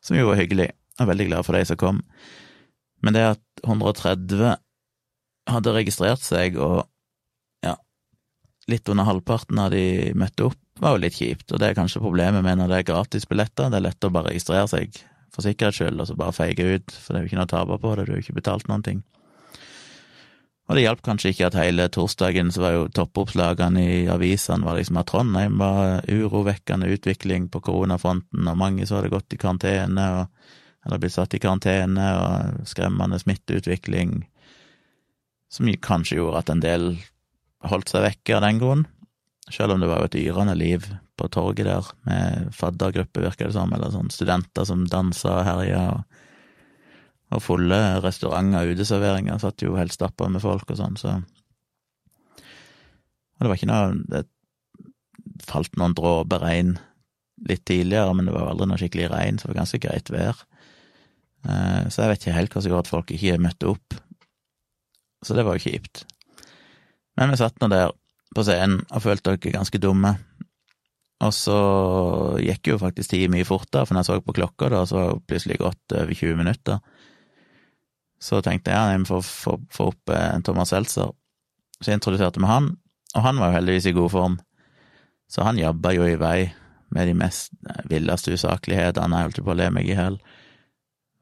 Som 0.00 0.16
jo 0.16 0.28
var 0.30 0.38
hyggelig, 0.38 0.70
og 1.00 1.10
veldig 1.10 1.26
glad 1.26 1.46
for 1.46 1.58
de 1.58 1.64
som 1.66 1.80
kom. 1.80 1.98
Men 3.02 3.16
det 3.16 3.24
at 3.34 3.42
130 3.64 4.54
hadde 5.50 5.74
registrert 5.74 6.22
seg, 6.22 6.56
og 6.62 6.86
ja, 7.66 7.74
litt 8.70 8.88
under 8.88 9.08
halvparten 9.08 9.58
av 9.58 9.74
de 9.74 10.14
møtte 10.18 10.48
opp, 10.48 10.58
var 10.78 10.94
jo 10.94 11.02
litt 11.02 11.18
kjipt, 11.18 11.50
og 11.50 11.58
det 11.60 11.72
er 11.72 11.78
kanskje 11.78 12.02
problemet 12.04 12.44
med 12.46 12.60
når 12.60 12.70
det 12.70 12.80
er 12.80 12.90
gratisbilletter, 12.92 13.72
det 13.72 13.80
er 13.80 13.86
lett 13.88 14.06
å 14.06 14.12
bare 14.14 14.30
registrere 14.30 14.68
seg 14.70 15.00
for 15.34 15.44
sikkerhets 15.44 15.80
skyld, 15.80 16.00
og 16.00 16.08
så 16.08 16.16
bare 16.18 16.36
feige 16.36 16.66
ut, 16.74 16.92
for 16.92 17.12
det 17.12 17.20
er 17.20 17.24
jo 17.24 17.30
ikke 17.30 17.38
noe 17.40 17.48
å 17.48 17.54
tape 17.54 17.78
på 17.82 17.94
det, 17.94 18.06
du 18.06 18.12
har 18.12 18.20
jo 18.20 18.26
ikke 18.26 18.40
betalt 18.40 18.68
noen 18.70 18.84
ting. 18.86 19.02
Og 20.68 20.76
det 20.76 20.84
hjalp 20.84 21.00
kanskje 21.04 21.32
ikke 21.32 21.48
at 21.48 21.56
hele 21.56 21.86
torsdagen 21.88 22.50
så 22.52 22.60
var 22.60 22.74
jo 22.74 22.88
toppoppslagene 22.92 23.84
i 23.88 24.00
avisene 24.12 24.68
var 24.68 24.76
liksom 24.76 24.98
at 25.00 25.08
Trondheim 25.08 25.56
var 25.60 26.02
urovekkende 26.04 26.90
utvikling 26.92 27.46
på 27.48 27.62
koronafronten, 27.64 28.44
og 28.44 28.60
mange 28.60 28.88
så 28.88 28.98
hadde 28.98 29.12
gått 29.14 29.32
i 29.32 29.40
karantene, 29.40 30.08
og, 30.18 30.58
eller 30.84 31.00
blitt 31.00 31.16
satt 31.16 31.36
i 31.38 31.40
karantene, 31.40 32.10
og 32.20 32.68
skremmende 32.68 33.20
smitteutvikling, 33.22 34.20
som 35.48 35.72
kanskje 35.80 36.20
gjorde 36.20 36.44
at 36.44 36.52
en 36.52 36.64
del 36.64 36.90
holdt 37.64 37.88
seg 37.88 38.04
vekke 38.04 38.36
av 38.36 38.44
den 38.44 38.60
grunn, 38.60 38.84
selv 39.48 39.72
om 39.72 39.80
det 39.80 39.88
var 39.88 40.04
jo 40.04 40.10
et 40.10 40.20
yrende 40.20 40.58
liv 40.58 40.84
på 41.18 41.28
torget 41.34 41.66
der, 41.66 41.90
med 42.08 42.48
faddergruppe, 42.54 43.24
virker 43.24 43.48
det 43.48 43.56
som, 43.56 43.72
eller 43.74 43.92
sånn 43.94 44.12
studenter 44.14 44.66
som 44.68 44.86
dansa 44.90 45.40
og 45.40 45.46
herja, 45.48 45.82
og, 45.96 46.24
og 47.34 47.44
fulle 47.44 47.80
restauranter 48.04 48.64
og 48.64 48.78
uteserveringer, 48.78 49.40
satt 49.42 49.64
jo 49.64 49.76
helt 49.78 49.94
stappa 49.94 50.30
med 50.32 50.44
folk 50.44 50.70
og 50.70 50.80
sånn, 50.80 50.98
så 51.00 51.18
Og 53.38 53.44
det 53.44 53.50
var 53.50 53.58
ikke 53.60 53.70
noe 53.70 53.90
Det 54.10 54.24
falt 55.46 55.76
noen 55.78 55.94
dråper 55.94 56.42
regn 56.42 56.72
litt 57.46 57.64
tidligere, 57.68 58.14
men 58.16 58.26
det 58.26 58.34
var 58.34 58.48
aldri 58.50 58.66
noe 58.66 58.80
skikkelig 58.80 59.10
regn, 59.12 59.38
så 59.38 59.46
det 59.46 59.52
var 59.52 59.60
ganske 59.60 59.80
greit 59.84 60.10
vær. 60.10 60.40
Eh, 61.46 61.82
så 61.86 62.02
jeg 62.02 62.10
vet 62.10 62.24
ikke 62.24 62.36
helt 62.36 62.54
hva 62.54 62.62
som 62.62 62.72
gjorde 62.72 62.86
at 62.86 62.90
folk 62.90 63.12
ikke 63.14 63.38
møtte 63.42 63.70
opp. 63.70 63.98
Så 65.22 65.36
det 65.36 65.44
var 65.46 65.58
jo 65.58 65.66
kjipt. 65.66 66.04
Men 67.18 67.32
vi 67.32 67.38
satt 67.40 67.58
nå 67.62 67.70
der 67.70 67.94
på 68.34 68.44
scenen 68.46 68.82
og 68.90 69.04
følte 69.04 69.34
dere 69.34 69.54
ganske 69.56 69.80
dumme. 69.82 70.14
Og 71.18 71.34
så 71.34 71.58
gikk 72.38 72.70
jo 72.70 72.78
faktisk 72.78 73.10
tida 73.10 73.30
mye 73.32 73.46
fortere, 73.46 73.86
for 73.86 73.96
når 73.96 74.04
jeg 74.04 74.08
så 74.10 74.18
på 74.22 74.36
klokka, 74.36 74.68
da, 74.70 74.84
så 74.86 74.98
var 74.98 75.08
det 75.10 75.26
plutselig 75.30 75.58
gått 75.58 75.94
over 75.98 76.14
20 76.14 76.38
minutter. 76.38 76.78
Så 78.22 78.38
tenkte 78.42 78.70
jeg 78.70 78.78
ja, 78.78 78.92
jeg 78.94 79.02
må 79.02 79.18
få 79.22 79.88
opp 79.88 80.12
eh, 80.14 80.38
Thomas 80.46 80.70
Seltzer. 80.74 81.10
Så 81.78 81.90
jeg 81.90 81.98
introduserte 81.98 82.42
vi 82.42 82.50
han, 82.50 82.72
og 83.14 83.24
han 83.24 83.38
var 83.38 83.50
jo 83.50 83.58
heldigvis 83.58 83.90
i 83.90 83.96
god 83.98 84.14
form. 84.14 84.38
Så 85.30 85.46
han 85.46 85.58
jabba 85.58 85.92
jo 85.94 86.06
i 86.06 86.18
vei 86.18 86.50
med 86.94 87.10
de 87.10 87.16
mest 87.18 87.52
eh, 87.66 87.82
villeste 87.90 88.34
usaklighetene, 88.38 89.18
jeg 89.18 89.28
holdt 89.28 89.42
på 89.46 89.54
å 89.54 89.58
le 89.58 89.68
meg 89.74 89.90
i 89.90 89.98
hjel, 89.98 90.20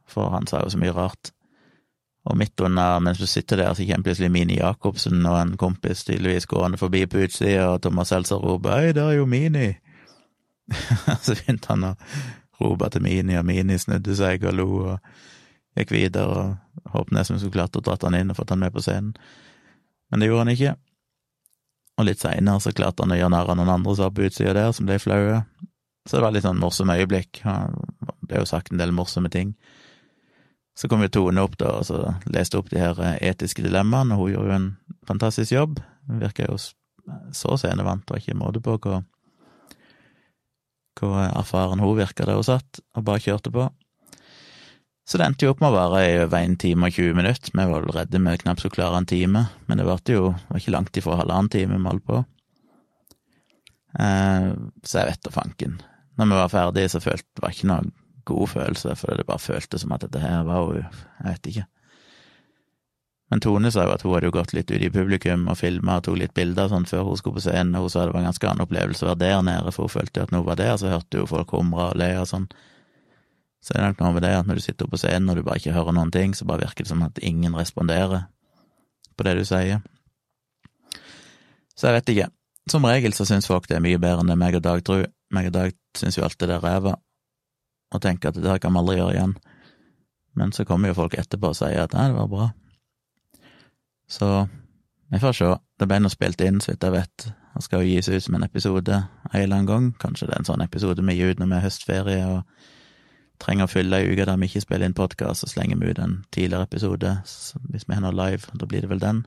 for 0.07 0.33
han 0.37 0.49
sa 0.49 0.61
jo 0.63 0.73
så 0.73 0.81
mye 0.81 0.95
rart. 0.97 1.33
Og 2.27 2.37
midt 2.37 2.61
under, 2.61 3.01
mens 3.01 3.21
du 3.23 3.27
sitter 3.31 3.63
der, 3.63 3.73
så 3.73 3.87
kommer 3.87 4.09
plutselig 4.09 4.33
Mini 4.35 4.59
Jacobsen 4.59 5.21
og 5.25 5.39
en 5.39 5.57
kompis 5.61 6.05
tydeligvis 6.05 6.49
gående 6.51 6.81
forbi 6.81 7.05
på 7.07 7.23
utsida, 7.25 7.69
og 7.71 7.83
Thomas 7.87 8.13
Seltzer 8.13 8.43
roper 8.43 8.77
'Hei, 8.77 8.93
der 8.93 9.09
er 9.09 9.21
jo 9.21 9.27
Mini'. 9.31 9.86
så 11.25 11.35
begynte 11.35 11.73
han 11.73 11.91
å 11.91 11.95
rope 12.61 12.89
til 12.93 13.05
Mini, 13.05 13.37
og 13.39 13.47
Mini 13.47 13.79
snudde 13.79 14.17
seg 14.17 14.47
og 14.49 14.57
lo 14.57 14.69
og 14.93 15.11
gikk 15.77 15.93
videre, 15.93 16.27
og 16.85 16.93
håpet 16.95 17.15
nesten 17.17 17.37
vi 17.37 17.45
skulle 17.45 17.59
klart 17.59 17.77
å 17.77 17.85
dratt 17.85 18.07
han 18.07 18.17
inn 18.17 18.33
og 18.33 18.39
fått 18.39 18.55
han 18.55 18.63
med 18.63 18.75
på 18.75 18.83
scenen. 18.85 19.15
Men 20.11 20.23
det 20.23 20.31
gjorde 20.31 20.45
han 20.47 20.55
ikke. 20.55 20.75
Og 21.97 22.07
litt 22.09 22.21
seinere 22.23 22.63
så 22.63 22.73
klarte 22.77 23.05
han 23.05 23.15
å 23.15 23.19
gjøre 23.19 23.33
narr 23.33 23.51
av 23.53 23.59
noen 23.59 23.73
andre 23.79 23.97
som 23.97 24.07
var 24.07 24.15
på 24.17 24.29
utsida 24.29 24.55
der, 24.57 24.73
som 24.77 24.89
ble 24.89 24.99
flaue. 25.03 25.41
Så 26.07 26.19
det 26.19 26.25
var 26.25 26.35
litt 26.37 26.47
sånn 26.47 26.61
morsomme 26.61 26.97
øyeblikk. 27.01 27.43
Det 27.43 28.29
ble 28.31 28.43
jo 28.43 28.49
sagt 28.49 28.73
en 28.73 28.81
del 28.81 28.95
morsomme 28.95 29.33
ting. 29.33 29.57
Så 30.77 30.91
kom 30.93 31.03
jo 31.03 31.11
Tone 31.13 31.43
opp 31.43 31.57
da, 31.59 31.79
og 31.81 31.87
så 31.89 32.03
leste 32.29 32.61
opp 32.61 32.69
de 32.71 32.81
her 32.83 33.01
etiske 33.25 33.65
dilemmaene, 33.65 34.15
og 34.15 34.27
hun 34.27 34.35
gjorde 34.35 34.51
jo 34.51 34.57
en 34.59 34.71
fantastisk 35.09 35.55
jobb. 35.57 35.81
Hun 36.07 36.21
virka 36.21 36.51
jo 36.51 36.59
så 36.61 37.57
scenevant, 37.57 38.11
og 38.11 38.21
ikke 38.21 38.37
måte 38.37 38.61
på 38.63 38.77
hva 38.77 39.01
hvor 41.01 41.19
erfaren 41.27 41.83
hun 41.83 41.99
virka 41.99 42.25
der 42.27 42.39
hun 42.39 42.47
satt, 42.47 42.81
og 42.97 43.05
bare 43.07 43.23
kjørte 43.23 43.53
på. 43.53 43.69
Så 45.07 45.21
det 45.21 45.27
endte 45.29 45.47
jo 45.47 45.53
opp 45.53 45.61
med 45.63 45.71
å 45.71 45.77
vare 45.77 46.01
i 46.03 46.15
over 46.19 46.41
en 46.41 46.57
time 46.59 46.89
og 46.89 46.97
20 46.97 47.15
minutter. 47.15 47.53
Vi 47.55 47.67
var 47.71 47.85
vel 47.85 47.95
redde 47.95 48.23
vi 48.25 48.39
knapt 48.43 48.63
skulle 48.63 48.75
klare 48.75 48.99
en 48.99 49.07
time, 49.07 49.45
men 49.69 49.79
det 49.79 49.87
varte 49.87 50.17
jo 50.17 50.33
var 50.33 50.59
ikke 50.59 50.75
langt 50.75 50.99
ifra 50.99 51.21
halvannen 51.21 51.53
time 51.53 51.79
vi 51.79 51.91
holdt 51.93 52.07
på. 52.09 52.23
Eh, 54.03 54.49
så 54.83 54.99
jeg 54.99 55.13
vet 55.13 55.23
da 55.23 55.35
fanken. 55.35 55.79
Når 56.19 56.33
vi 56.33 56.41
var 56.41 56.51
ferdige, 56.51 56.91
så 56.91 57.05
følte 57.05 57.29
det 57.39 57.53
ikke 57.55 57.71
noe 57.71 57.87
god 58.27 58.51
følelse, 58.51 58.97
for 58.99 59.15
det 59.15 59.29
bare 59.29 59.43
føltes 59.43 59.85
som 59.85 59.95
at 59.95 60.03
dette 60.03 60.19
her 60.19 60.43
var 60.49 60.65
jo 60.65 60.83
Jeg 60.83 61.27
vet 61.29 61.51
ikke. 61.53 61.67
Men 63.31 63.43
Tone 63.43 63.73
sa 63.75 63.83
jo 63.89 63.95
at 63.97 64.05
hun 64.07 64.13
hadde 64.15 64.29
jo 64.29 64.37
gått 64.37 64.53
litt 64.55 64.71
ut 64.71 64.83
i 64.83 64.91
publikum 64.93 65.49
og 65.51 65.59
filma 65.59 65.99
og 65.99 66.07
tok 66.07 66.21
litt 66.21 66.35
bilder 66.37 66.69
sånn 66.71 66.87
før 66.87 67.09
hun 67.09 67.19
skulle 67.19 67.41
på 67.41 67.49
scenen, 67.49 67.75
og 67.75 67.89
hun 67.89 67.93
sa 67.93 68.05
det 68.07 68.15
var 68.15 68.23
en 68.23 68.29
ganske 68.31 68.49
annen 68.51 68.63
opplevelse 68.63 69.03
å 69.03 69.11
være 69.11 69.23
der 69.25 69.43
nede, 69.49 69.73
for 69.75 69.89
hun 69.89 69.95
følte 69.97 70.23
at 70.23 70.35
hun 70.35 70.45
var 70.47 70.61
der, 70.61 70.77
så 70.79 70.93
hørte 70.93 71.23
jo 71.23 71.27
folk 71.31 71.57
humre 71.57 71.89
og 71.91 71.99
le 71.99 72.13
og 72.21 72.29
sånn. 72.31 72.47
Så 73.67 73.75
det 73.75 73.81
er 73.81 73.91
nok 73.91 74.05
noe 74.05 74.15
med 74.15 74.23
det 74.23 74.31
at 74.37 74.47
når 74.47 74.61
du 74.61 74.63
sitter 74.63 74.87
på 74.87 75.01
scenen 75.01 75.33
og 75.33 75.41
du 75.41 75.43
bare 75.43 75.59
ikke 75.59 75.75
hører 75.75 75.97
noen 75.97 76.13
ting, 76.15 76.37
så 76.39 76.47
bare 76.47 76.63
virker 76.69 76.87
det 76.87 76.93
som 76.93 77.03
at 77.03 77.19
ingen 77.19 77.57
responderer 77.59 78.29
på 79.19 79.27
det 79.27 79.33
du 79.41 79.43
sier. 79.49 79.83
Så 81.75 81.89
jeg 81.89 81.97
vet 81.99 82.13
ikke. 82.13 82.29
Som 82.71 82.87
regel 82.87 83.15
så 83.15 83.27
syns 83.27 83.49
folk 83.51 83.67
det 83.71 83.79
er 83.79 83.83
mye 83.83 83.99
bedre 84.03 84.23
enn 84.23 84.31
det 84.31 84.39
meg 84.39 84.57
og 84.59 84.63
Dag 84.63 84.85
tror. 84.87 85.09
Meg 85.35 85.51
og 85.51 85.57
Dag 85.57 85.75
syns 85.99 86.19
jo 86.19 86.25
alltid 86.27 86.51
det 86.51 86.61
er 86.61 86.63
ræva, 86.63 86.95
og 87.95 88.03
tenker 88.03 88.31
at 88.31 88.39
det 88.39 88.47
der 88.47 88.63
kan 88.63 88.75
vi 88.75 88.81
aldri 88.83 88.97
gjøre 89.01 89.17
igjen. 89.17 89.35
Men 90.39 90.55
så 90.55 90.67
kommer 90.69 90.93
jo 90.93 90.99
folk 90.99 91.19
etterpå 91.19 91.51
og 91.51 91.59
sier 91.59 91.83
at 91.83 91.95
nei, 91.97 92.07
det 92.13 92.19
var 92.19 92.31
bra. 92.31 92.49
Så 94.09 94.49
vi 95.11 95.19
får 95.23 95.33
se. 95.33 95.51
Det 95.79 95.87
ble 95.89 95.99
nå 96.03 96.11
spilt 96.11 96.41
inn, 96.43 96.61
så 96.63 96.73
vidt 96.73 96.87
jeg 96.87 96.95
vet. 96.95 97.27
Det 97.57 97.65
skal 97.65 97.83
jo 97.83 97.95
gis 97.95 98.09
ut 98.09 98.25
som 98.25 98.37
en 98.37 98.47
episode 98.47 98.97
en 98.97 99.37
eller 99.41 99.57
annen 99.57 99.69
gang. 99.69 99.93
Kanskje 100.03 100.29
det 100.29 100.37
er 100.37 100.43
en 100.43 100.49
sånn 100.49 100.65
episode 100.65 101.05
vi 101.07 101.17
gir 101.17 101.33
ut 101.33 101.41
når 101.41 101.51
vi 101.51 101.57
har 101.57 101.67
høstferie 101.67 102.27
og 102.29 102.43
trenger 103.43 103.67
å 103.67 103.71
fylle 103.71 104.01
ei 104.01 104.11
uke 104.11 104.27
der 104.29 104.39
vi 104.41 104.49
ikke 104.49 104.65
spiller 104.65 104.89
inn 104.89 104.97
podkast, 104.97 105.43
så 105.43 105.51
slenger 105.51 105.81
vi 105.81 105.93
ut 105.93 106.01
en 106.03 106.19
tidligere 106.35 106.69
episode. 106.69 107.13
Så 107.29 107.61
hvis 107.71 107.87
vi 107.89 107.97
har 107.97 108.05
noe 108.05 108.17
live, 108.17 108.53
da 108.55 108.69
blir 108.69 108.85
det 108.85 108.91
vel 108.93 109.03
den. 109.03 109.25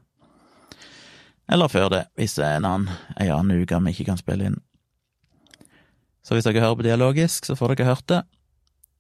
Eller 1.50 1.72
før 1.72 1.90
det, 1.94 2.04
hvis 2.18 2.38
det 2.38 2.46
er 2.46 2.60
en 2.60 2.68
annen, 2.70 2.98
en 3.18 3.32
annen 3.34 3.64
uke 3.64 3.82
vi 3.86 3.96
ikke 3.96 4.12
kan 4.12 4.22
spille 4.22 4.50
inn. 4.50 4.60
Så 6.26 6.36
hvis 6.36 6.46
dere 6.46 6.62
hører 6.62 6.78
på 6.78 6.86
dialogisk, 6.86 7.48
så 7.48 7.56
får 7.58 7.74
dere 7.74 7.90
hørt 7.90 8.10
det. 8.12 8.20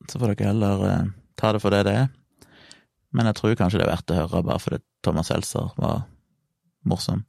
Så 0.09 0.17
får 0.17 0.33
dere 0.33 0.49
heller 0.49 0.85
eh, 0.87 1.09
ta 1.37 1.51
det 1.53 1.61
for 1.61 1.75
det 1.75 1.83
det 1.85 1.93
er. 1.93 2.07
Men 3.15 3.29
jeg 3.29 3.39
tror 3.39 3.57
kanskje 3.57 3.81
det 3.81 3.87
er 3.87 3.93
verdt 3.93 4.13
å 4.13 4.19
høre, 4.19 4.43
bare 4.45 4.61
fordi 4.61 4.81
Thomas 5.05 5.31
Seltzer 5.31 5.71
var 5.79 6.03
morsom. 6.87 7.23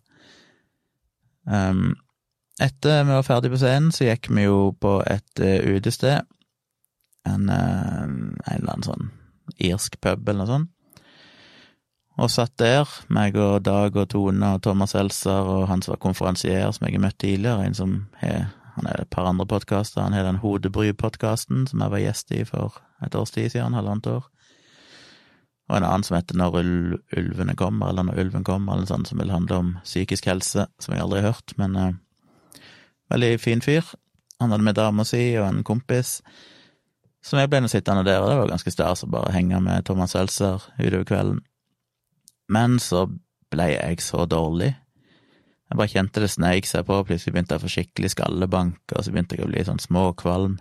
Um, 1.49 1.95
etter 2.61 3.07
vi 3.07 3.15
var 3.15 3.25
ferdig 3.25 3.53
på 3.55 3.61
scenen, 3.63 3.95
så 3.95 4.11
gikk 4.11 4.29
vi 4.35 4.45
jo 4.45 4.75
på 4.77 4.99
et 5.09 5.41
uh. 5.41 6.21
En, 7.29 7.49
uh, 7.49 8.05
en 8.05 8.37
eller 8.45 8.75
annen 8.75 8.87
sånn 8.87 9.11
irsk 9.61 9.99
pub 10.01 10.29
eller 10.29 10.45
noe 10.45 10.51
sånt. 10.51 10.77
Og 12.21 12.29
satt 12.29 12.53
der, 12.61 12.89
meg 13.09 13.37
og 13.41 13.63
Dag 13.65 13.95
og 13.97 14.11
Tone 14.13 14.55
og 14.57 14.63
Thomas 14.65 14.93
Seltzer 14.93 15.47
og 15.49 15.69
han 15.71 15.81
som 15.81 15.95
var 15.95 16.03
konferansier, 16.03 16.69
som 16.77 16.85
jeg 16.85 16.99
har 16.99 17.05
møtt 17.07 17.21
tidligere, 17.23 17.65
en 17.65 17.77
som 17.79 17.95
har 18.21 18.51
han 18.77 18.87
er 18.87 19.03
et 19.03 19.11
par 19.13 19.27
andre 19.29 19.45
podkaster. 19.51 20.01
Han 20.01 20.15
har 20.15 20.25
den 20.25 20.39
Hodebry-podkasten 20.41 21.67
som 21.69 21.83
jeg 21.83 21.93
var 21.93 22.01
gjest 22.01 22.31
i 22.33 22.45
for 22.49 22.79
et 23.05 23.17
års 23.19 23.33
tid 23.35 23.51
siden, 23.53 23.75
halvannet 23.77 24.07
år 24.09 24.29
og 25.71 25.77
en 25.79 25.87
annen 25.87 26.05
som 26.07 26.17
heter 26.17 26.39
Når 26.39 26.57
ulvene 27.17 27.55
kommer, 27.59 27.93
eller 27.93 28.09
Når 28.09 28.21
ulven 28.25 28.45
kommer, 28.45 28.75
eller 28.75 28.91
sånt, 28.91 29.09
som 29.09 29.21
vil 29.23 29.31
handle 29.31 29.59
om 29.63 29.73
psykisk 29.85 30.27
helse, 30.27 30.67
som 30.83 30.95
jeg 30.95 31.05
aldri 31.05 31.23
har 31.23 31.33
hørt, 31.33 31.55
men 31.61 31.77
uh, 31.79 31.91
veldig 33.15 33.37
fin 33.41 33.63
fyr. 33.63 33.87
Han 34.43 34.51
hadde 34.51 34.67
med 34.67 34.79
dama 34.79 35.05
si 35.07 35.23
og 35.39 35.47
en 35.47 35.63
kompis, 35.67 36.19
så 37.23 37.37
jeg 37.37 37.51
ble 37.53 37.61
nå 37.61 37.69
sittende 37.69 38.05
der, 38.07 38.23
og 38.23 38.31
det 38.31 38.37
var 38.39 38.53
ganske 38.55 38.73
stas 38.73 39.05
å 39.05 39.11
bare 39.13 39.35
henge 39.35 39.59
med 39.61 39.85
Thomas 39.85 40.15
Seltzer 40.17 40.63
utover 40.79 41.05
kvelden. 41.05 41.43
Men 42.51 42.79
så 42.81 43.05
ble 43.53 43.67
jeg 43.75 44.01
så 44.03 44.25
dårlig. 44.27 44.73
Jeg 45.71 45.79
bare 45.79 45.93
kjente 45.93 46.23
det 46.25 46.31
sneik 46.33 46.67
seg 46.67 46.87
på, 46.89 46.97
plutselig 47.07 47.35
begynte 47.35 47.55
jeg 47.55 47.61
å 47.61 47.67
få 47.67 47.75
skikkelig 47.75 48.13
skallebank, 48.15 48.81
og 48.97 49.05
så 49.05 49.13
begynte 49.13 49.37
jeg 49.37 49.45
å 49.45 49.51
bli 49.53 49.67
sånn 49.69 49.83
småkvalm, 49.83 50.57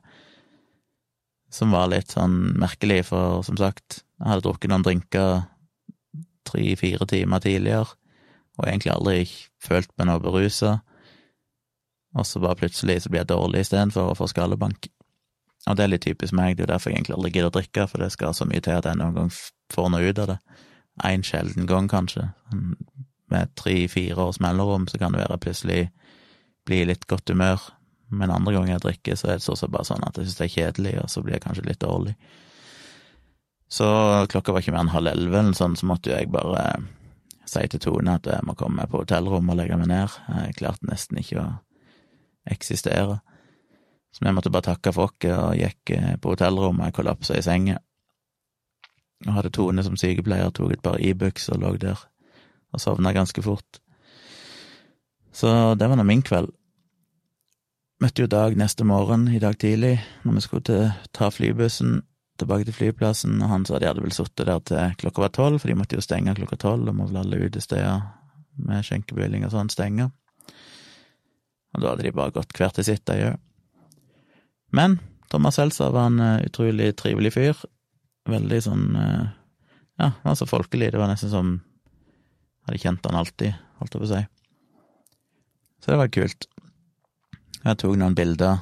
som 1.50 1.72
var 1.74 1.90
litt 1.90 2.14
sånn 2.14 2.36
merkelig, 2.62 3.06
for 3.08 3.40
som 3.48 3.58
sagt, 3.58 4.04
jeg 4.20 4.28
hadde 4.28 4.44
drukket 4.46 4.72
noen 4.72 4.84
drinker 4.84 5.42
tre-fire 6.50 7.08
timer 7.08 7.42
tidligere, 7.44 7.96
og 8.60 8.68
egentlig 8.68 8.92
aldri 8.92 9.20
følt 9.64 9.92
meg 9.98 10.10
noe 10.10 10.24
berusa. 10.24 10.80
Og 12.18 12.26
så 12.28 12.42
bare 12.44 12.58
plutselig 12.60 13.04
så 13.04 13.12
blir 13.12 13.22
jeg 13.22 13.32
dårlig 13.32 13.64
istedenfor 13.64 14.12
å 14.12 14.18
få 14.18 14.28
skallebank. 14.28 14.90
Og 15.68 15.78
det 15.78 15.86
er 15.86 15.92
litt 15.94 16.06
typisk 16.08 16.36
meg, 16.36 16.58
det 16.58 16.64
er 16.64 16.68
jo 16.68 16.74
derfor 16.74 16.92
jeg 16.92 17.00
egentlig 17.00 17.16
aldri 17.16 17.32
gidder 17.32 17.52
å 17.52 17.56
drikke, 17.56 17.88
for 17.88 18.04
det 18.04 18.12
skal 18.16 18.36
så 18.36 18.48
mye 18.50 18.64
til 18.66 18.80
at 18.80 18.88
jeg 18.90 19.00
noen 19.00 19.16
gang 19.16 19.32
får 19.74 19.90
noe 19.94 20.10
ut 20.10 20.22
av 20.24 20.32
det. 20.34 20.38
En 21.08 21.24
sjelden 21.24 21.68
gang, 21.70 21.88
kanskje. 21.92 22.26
Med 23.32 23.56
tre-fire 23.60 24.26
års 24.26 24.42
mellomrom 24.44 24.88
så 24.90 25.00
kan 25.00 25.16
det 25.16 25.22
være 25.22 25.40
plutselig 25.46 25.82
bli 26.68 26.82
litt 26.90 27.06
godt 27.08 27.32
humør, 27.32 27.62
men 28.10 28.34
andre 28.34 28.56
ganger 28.56 28.74
jeg 28.76 28.86
drikker, 28.88 29.20
så 29.20 29.30
er 29.30 29.40
det 29.40 29.46
så 29.46 29.70
bare 29.70 29.88
sånn 29.88 30.04
at 30.08 30.18
jeg 30.18 30.28
syns 30.28 30.40
det 30.40 30.48
er 30.48 30.56
kjedelig, 30.56 30.96
og 31.04 31.12
så 31.14 31.24
blir 31.24 31.38
jeg 31.38 31.46
kanskje 31.46 31.68
litt 31.70 31.84
dårlig. 31.84 32.16
Så 33.70 33.88
klokka 34.32 34.54
var 34.54 34.64
ikke 34.64 34.74
mer 34.74 34.88
enn 34.88 34.94
halv 34.96 35.12
elleve, 35.12 35.44
sånn, 35.54 35.78
så 35.78 35.86
måtte 35.86 36.10
jeg 36.10 36.32
bare 36.34 36.64
si 37.50 37.66
til 37.70 37.82
Tone 37.82 38.16
at 38.18 38.28
jeg 38.30 38.46
må 38.46 38.56
komme 38.58 38.86
på 38.90 39.04
hotellrommet 39.04 39.54
og 39.54 39.60
legge 39.62 39.78
meg 39.78 39.90
ned. 39.92 40.16
Jeg 40.44 40.58
klarte 40.58 40.90
nesten 40.90 41.22
ikke 41.22 41.44
å 41.44 41.50
eksistere. 42.50 43.20
Så 44.10 44.26
vi 44.26 44.34
måtte 44.34 44.50
bare 44.54 44.72
takke 44.72 44.94
for 44.94 45.12
oss 45.12 45.30
og 45.30 45.58
gikk 45.58 45.94
eh, 45.94 46.16
på 46.22 46.34
hotellrommet, 46.34 46.90
jeg 46.90 46.98
kollapsa 46.98 47.38
i 47.38 47.46
senga. 47.46 47.78
Og 49.28 49.36
hadde 49.36 49.54
Tone 49.54 49.86
som 49.86 49.98
sykepleier, 50.00 50.50
tok 50.56 50.74
et 50.74 50.86
par 50.86 50.98
Ibux 50.98 51.50
e 51.50 51.54
og 51.54 51.62
lå 51.62 51.76
der 51.82 52.08
og 52.70 52.82
sovna 52.82 53.14
ganske 53.14 53.42
fort. 53.42 53.80
Så 55.34 55.76
det 55.78 55.90
var 55.90 55.98
nå 55.98 56.06
min 56.06 56.22
kveld. 56.26 56.52
Møtte 58.00 58.24
jo 58.24 58.30
Dag 58.32 58.56
neste 58.58 58.86
morgen, 58.88 59.28
i 59.28 59.42
dag 59.42 59.58
tidlig, 59.60 59.98
når 60.24 60.38
vi 60.38 60.44
skulle 60.46 60.68
til, 60.70 60.92
ta 61.14 61.30
flybussen 61.34 62.00
tilbake 62.40 62.68
til 62.68 62.76
flyplassen, 62.76 63.38
og 63.44 63.52
han 63.52 63.66
sa 63.68 63.80
de 63.80 63.90
hadde 63.90 64.04
vel 64.04 64.16
sittet 64.16 64.48
der 64.48 64.64
til 64.66 64.96
klokka 65.02 65.26
var 65.26 65.34
tolv, 65.36 65.60
for 65.62 65.72
de 65.72 65.78
måtte 65.80 66.00
jo 66.00 66.06
stenge 66.06 66.36
klokka 66.38 66.60
tolv, 66.62 66.88
og 66.90 66.98
må 66.98 67.10
vel 67.10 67.22
alle 67.22 67.42
utesteder 67.46 68.02
med 68.60 68.86
skjenkebevilling 68.86 69.46
og 69.48 69.54
sånn 69.54 69.72
stenge. 69.72 70.10
Og 71.76 71.84
da 71.84 71.92
hadde 71.92 72.08
de 72.08 72.16
bare 72.16 72.34
gått 72.36 72.56
hvert 72.58 72.78
til 72.80 72.88
sitt, 72.88 73.06
de 73.10 73.32
òg. 73.32 73.40
Men 74.76 75.00
Thomas 75.30 75.58
Seltzer 75.58 75.94
var 75.94 76.10
en 76.10 76.22
uh, 76.22 76.46
utrolig 76.46 76.92
trivelig 76.98 77.34
fyr. 77.36 77.58
Veldig 78.30 78.62
sånn 78.66 78.86
uh, 78.98 79.30
Ja, 80.00 80.14
var 80.24 80.38
så 80.38 80.46
folkelig. 80.50 80.92
Det 80.94 81.02
var 81.02 81.10
nesten 81.12 81.32
som 81.34 81.58
Hadde 82.68 82.82
kjent 82.84 83.06
han 83.08 83.18
alltid, 83.18 83.56
holdt 83.80 83.96
jeg 83.96 84.02
på 84.02 84.06
å 84.06 84.10
si. 84.12 84.20
Så 85.82 85.90
det 85.90 85.98
var 85.98 86.12
kult. 86.14 86.46
Jeg 87.64 87.80
tok 87.82 87.96
noen 87.98 88.18
bilder 88.18 88.60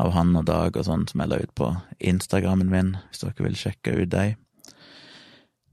av 0.00 0.12
han 0.16 0.32
og 0.36 0.46
Dag 0.48 0.76
og 0.76 0.86
sånn, 0.86 1.06
som 1.08 1.22
jeg 1.22 1.30
la 1.30 1.40
ut 1.42 1.54
på 1.58 1.68
Instagrammen 2.12 2.70
min, 2.72 2.96
hvis 3.10 3.22
dere 3.24 3.46
vil 3.46 3.58
sjekke 3.58 3.96
ut 3.98 4.10
dem. 4.12 4.36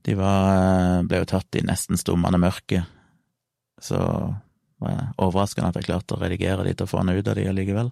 De 0.08 0.16
var, 0.16 0.50
eh, 0.56 1.04
ble 1.04 1.22
jo 1.22 1.30
tatt 1.30 1.56
i 1.56 1.66
nesten 1.66 2.00
stummende 2.00 2.40
mørke, 2.40 2.86
så 3.82 4.00
var 4.80 4.96
det 4.96 5.08
overraskende 5.18 5.70
at 5.70 5.80
jeg 5.80 5.90
klarte 5.90 6.16
å 6.16 6.22
redigere 6.22 6.64
de 6.64 6.74
til 6.74 6.88
å 6.88 6.92
få 6.92 7.04
noe 7.04 7.20
ut 7.20 7.28
av 7.28 7.36
de 7.36 7.48
allikevel. 7.48 7.92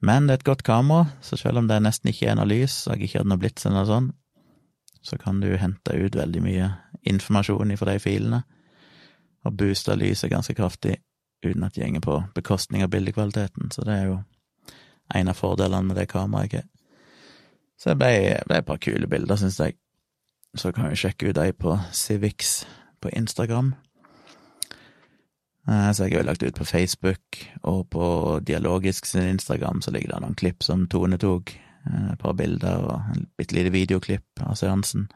Men 0.00 0.26
det 0.26 0.32
er 0.32 0.40
et 0.40 0.48
godt 0.48 0.62
kamera, 0.64 1.10
så 1.20 1.36
selv 1.36 1.60
om 1.60 1.68
det 1.68 1.82
nesten 1.84 2.08
ikke 2.12 2.30
er 2.30 2.38
noe 2.38 2.48
lys, 2.48 2.86
og 2.86 2.96
jeg 2.96 3.08
ikke 3.08 3.20
hadde 3.20 3.32
noe 3.34 3.42
blits 3.42 3.66
eller 3.68 3.84
sånt, 3.84 4.14
så 5.02 5.16
kan 5.20 5.40
du 5.40 5.56
hente 5.56 5.96
ut 5.96 6.16
veldig 6.16 6.42
mye 6.44 6.70
informasjon 7.08 7.72
ifra 7.72 7.94
de 7.94 8.02
filene, 8.02 8.42
og 9.44 9.56
booste 9.56 9.96
lyset 9.96 10.32
ganske 10.32 10.54
kraftig 10.56 10.98
uten 11.44 11.64
at 11.64 11.74
det 11.74 11.84
gjenger 11.84 12.04
på 12.04 12.18
bekostning 12.36 12.84
av 12.84 12.90
bildekvaliteten, 12.92 13.70
så 13.72 13.84
det 13.86 13.94
er 13.96 14.08
jo 14.10 14.18
en 15.14 15.28
av 15.28 15.38
fordelene 15.38 15.86
med 15.88 15.96
det 15.96 16.08
kameraet. 16.10 16.68
Så 17.80 17.92
det 17.92 17.98
ble, 18.00 18.40
ble, 18.46 18.58
et 18.60 18.66
par 18.66 18.80
kule 18.82 19.08
bilder, 19.08 19.38
syns 19.40 19.60
jeg. 19.60 19.78
Så 20.58 20.72
kan 20.74 20.90
vi 20.90 20.98
sjekke 20.98 21.30
ut 21.30 21.38
de 21.38 21.52
på 21.56 21.78
Civics 21.96 22.66
på 23.00 23.12
Instagram. 23.16 23.72
Eh, 25.68 25.92
så 25.92 26.04
jeg 26.04 26.12
har 26.12 26.24
jo 26.24 26.28
lagt 26.28 26.42
ut 26.42 26.58
på 26.58 26.64
Facebook, 26.64 27.40
og 27.62 27.88
på 27.90 28.40
Dialogisk 28.46 29.06
sin 29.06 29.28
Instagram 29.30 29.80
så 29.82 29.94
ligger 29.94 30.12
det 30.12 30.20
noen 30.24 30.36
klipp 30.36 30.62
som 30.66 30.86
Tone 30.90 31.18
tok. 31.20 31.54
Eh, 31.86 32.12
et 32.12 32.20
par 32.20 32.36
bilder 32.36 32.84
og 32.84 33.14
en 33.14 33.26
bitte 33.38 33.56
lite 33.56 33.72
videoklipp 33.72 34.44
av 34.44 34.58
seansen. 34.60 35.08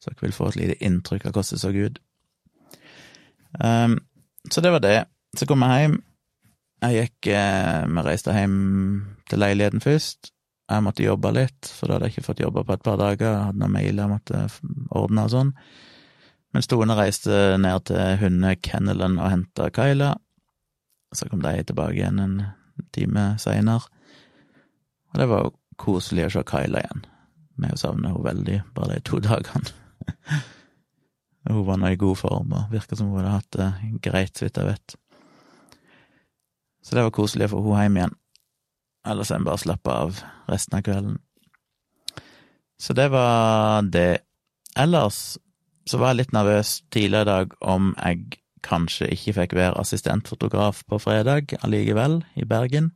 Så 0.00 0.10
dere 0.10 0.26
vil 0.26 0.36
få 0.36 0.50
et 0.50 0.60
lite 0.60 0.80
inntrykk 0.84 1.26
av 1.26 1.36
hvordan 1.36 1.54
det 1.54 1.62
så 1.62 1.70
ut. 1.70 2.02
Um, 3.56 4.00
så 4.50 4.60
det 4.60 4.72
var 4.72 4.82
det. 4.84 5.04
Så 5.36 5.46
kom 5.46 5.62
jeg 5.64 5.86
hjem, 5.86 6.02
jeg 6.84 7.06
gikk 7.06 7.28
eh, 7.32 7.84
Vi 7.88 8.04
reiste 8.04 8.34
hjem 8.36 8.56
til 9.30 9.40
leiligheten 9.42 9.82
først. 9.84 10.32
Jeg 10.66 10.82
måtte 10.82 11.04
jobbe 11.04 11.30
litt, 11.30 11.68
for 11.70 11.86
da 11.86 11.96
hadde 11.96 12.08
jeg 12.08 12.16
ikke 12.16 12.26
fått 12.26 12.42
jobba 12.42 12.64
på 12.66 12.74
et 12.74 12.84
par 12.86 12.98
dager. 12.98 13.28
Jeg 13.30 13.44
hadde 13.48 13.60
noen 13.62 13.74
mailer 13.76 14.02
jeg 14.02 14.12
måtte 14.12 14.40
ordne 14.98 15.26
og 15.26 15.32
sånn. 15.32 15.52
Mens 16.54 16.70
Tone 16.70 16.96
reiste 16.98 17.56
ned 17.60 17.86
til 17.86 18.18
hundekennelen 18.22 19.18
og 19.20 19.30
henta 19.30 19.68
Kyla. 19.74 20.14
Så 21.14 21.28
kom 21.30 21.42
de 21.44 21.54
tilbake 21.62 22.00
igjen 22.00 22.18
en 22.22 22.36
time 22.96 23.28
seinere. 23.42 23.86
Og 25.12 25.20
det 25.20 25.28
var 25.30 25.46
jo 25.46 25.54
koselig 25.80 26.26
å 26.26 26.34
se 26.34 26.44
Kyla 26.50 26.82
igjen. 26.82 27.06
Vi 27.62 27.72
savner 27.78 28.12
henne 28.12 28.26
veldig, 28.26 28.60
bare 28.76 28.96
de 28.98 29.06
to 29.06 29.20
dagene. 29.26 30.42
hun 31.46 31.66
var 31.68 31.78
nå 31.78 31.92
i 31.94 32.00
god 32.00 32.18
form 32.18 32.56
og 32.58 32.72
virka 32.74 32.98
som 32.98 33.12
hun 33.12 33.22
hadde 33.22 33.36
hatt 33.36 33.58
det 33.60 34.00
greit, 34.04 34.34
så 34.34 34.48
vidt 34.48 34.58
jeg 34.60 34.72
vet. 34.72 34.96
Så 36.86 36.94
det 36.94 37.02
var 37.02 37.14
koselig 37.14 37.48
å 37.48 37.56
få 37.56 37.74
henne 37.74 37.82
hjem 37.82 37.96
igjen. 37.98 38.12
Ellers 39.10 39.32
enn 39.34 39.46
bare 39.46 39.58
slappe 39.58 39.90
av 39.90 40.20
resten 40.46 40.78
av 40.78 40.84
kvelden. 40.86 41.16
Så 42.78 42.94
det 42.94 43.08
var 43.10 43.82
det. 43.90 44.22
Ellers 44.78 45.38
så 45.86 45.98
var 45.98 46.12
jeg 46.12 46.20
litt 46.20 46.34
nervøs 46.36 46.76
tidligere 46.94 47.26
i 47.26 47.30
dag 47.30 47.56
om 47.74 47.90
jeg 47.96 48.38
kanskje 48.66 49.08
ikke 49.14 49.34
fikk 49.40 49.56
være 49.58 49.80
assistentfotograf 49.80 50.84
på 50.86 50.98
fredag 51.02 51.56
allikevel, 51.62 52.20
i 52.38 52.46
Bergen. 52.46 52.92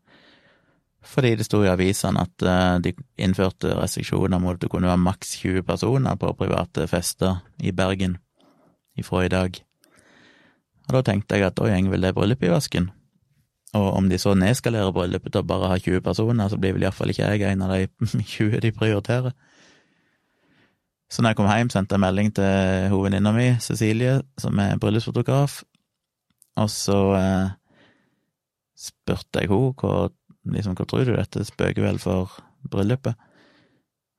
Fordi 1.06 1.34
det 1.38 1.46
sto 1.48 1.62
i 1.64 1.70
avisene 1.70 2.26
at 2.26 2.44
eh, 2.44 2.76
de 2.84 2.92
innførte 3.22 3.72
restriksjoner 3.78 4.42
mot 4.42 4.54
at 4.54 4.62
det 4.62 4.70
kunne 4.70 4.90
være 4.90 5.02
maks 5.02 5.38
20 5.40 5.66
personer 5.66 6.18
på 6.20 6.34
private 6.38 6.86
fester 6.90 7.40
i 7.58 7.72
Bergen 7.72 8.18
ifra 8.98 9.24
i 9.24 9.32
dag. 9.32 9.62
Og 10.88 10.98
da 10.98 11.04
tenkte 11.06 11.38
jeg 11.38 11.48
at 11.48 11.56
da 11.56 11.70
går 11.70 11.94
vel 11.94 12.04
det 12.04 12.14
bryllupet 12.14 12.50
i 12.50 12.52
vasken. 12.52 12.90
Og 13.78 13.86
om 13.94 14.08
de 14.10 14.18
så 14.18 14.34
nedskalerer 14.34 14.90
bryllupet 14.94 15.32
til 15.34 15.44
å 15.44 15.46
bare 15.46 15.70
ha 15.70 15.78
20 15.78 16.02
personer, 16.02 16.50
så 16.50 16.58
blir 16.58 16.74
vel 16.74 16.88
iallfall 16.88 17.12
ikke 17.12 17.28
jeg 17.30 17.52
en 17.52 17.62
av 17.66 17.74
de 17.76 17.86
20 18.34 18.60
de 18.64 18.72
prioriterer. 18.74 19.36
Så 21.10 21.22
når 21.22 21.32
jeg 21.32 21.40
kom 21.40 21.50
hjem, 21.50 21.70
sendte 21.74 21.96
jeg 21.96 22.04
melding 22.04 22.30
til 22.38 22.90
hovedvenninna 22.92 23.32
mi, 23.34 23.48
Cecilie, 23.62 24.20
som 24.38 24.58
er 24.62 24.78
bryllupsfotograf, 24.82 25.62
og 26.60 26.70
så 26.70 26.98
eh, 27.18 27.48
spurte 28.78 29.42
jeg 29.42 29.50
henne 29.50 29.74
hva, 29.80 29.96
liksom, 30.54 30.76
hva 30.78 30.86
tror 30.86 31.06
du 31.06 31.16
dette 31.16 31.46
spøker 31.46 31.86
vel 31.86 31.98
for 32.02 32.38
bryllupet? 32.70 33.18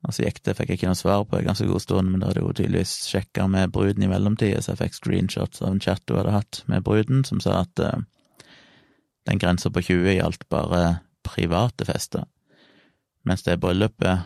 Og 0.01 0.15
så 0.15 0.25
gikk 0.25 0.39
det, 0.47 0.55
fikk 0.57 0.71
jeg 0.71 0.79
ikke 0.79 0.89
noe 0.89 0.97
svar 0.97 1.23
på 1.29 1.37
en 1.37 1.45
ganske 1.45 1.67
god 1.69 1.83
stund, 1.83 2.09
men 2.09 2.23
da 2.23 2.31
hadde 2.31 2.43
hun 2.43 2.55
tydeligvis 2.57 2.95
sjekka 3.11 3.45
med 3.51 3.71
bruden 3.75 4.03
i 4.03 4.09
mellomtida, 4.09 4.63
så 4.63 4.73
jeg 4.73 4.81
fikk 4.81 4.97
screenshots 4.97 5.61
av 5.61 5.75
en 5.75 5.83
chat 5.83 6.01
hun 6.09 6.17
hadde 6.17 6.33
hatt 6.39 6.63
med 6.71 6.83
bruden, 6.87 7.21
som 7.27 7.39
sa 7.43 7.59
at 7.61 7.83
eh, 7.85 8.01
den 9.29 9.39
grensa 9.39 9.69
på 9.69 9.83
20 9.85 10.15
gjaldt 10.17 10.47
bare 10.49 11.01
private 11.27 11.85
fester, 11.85 12.25
mens 13.27 13.43
det 13.45 13.59
bryllupet 13.61 14.25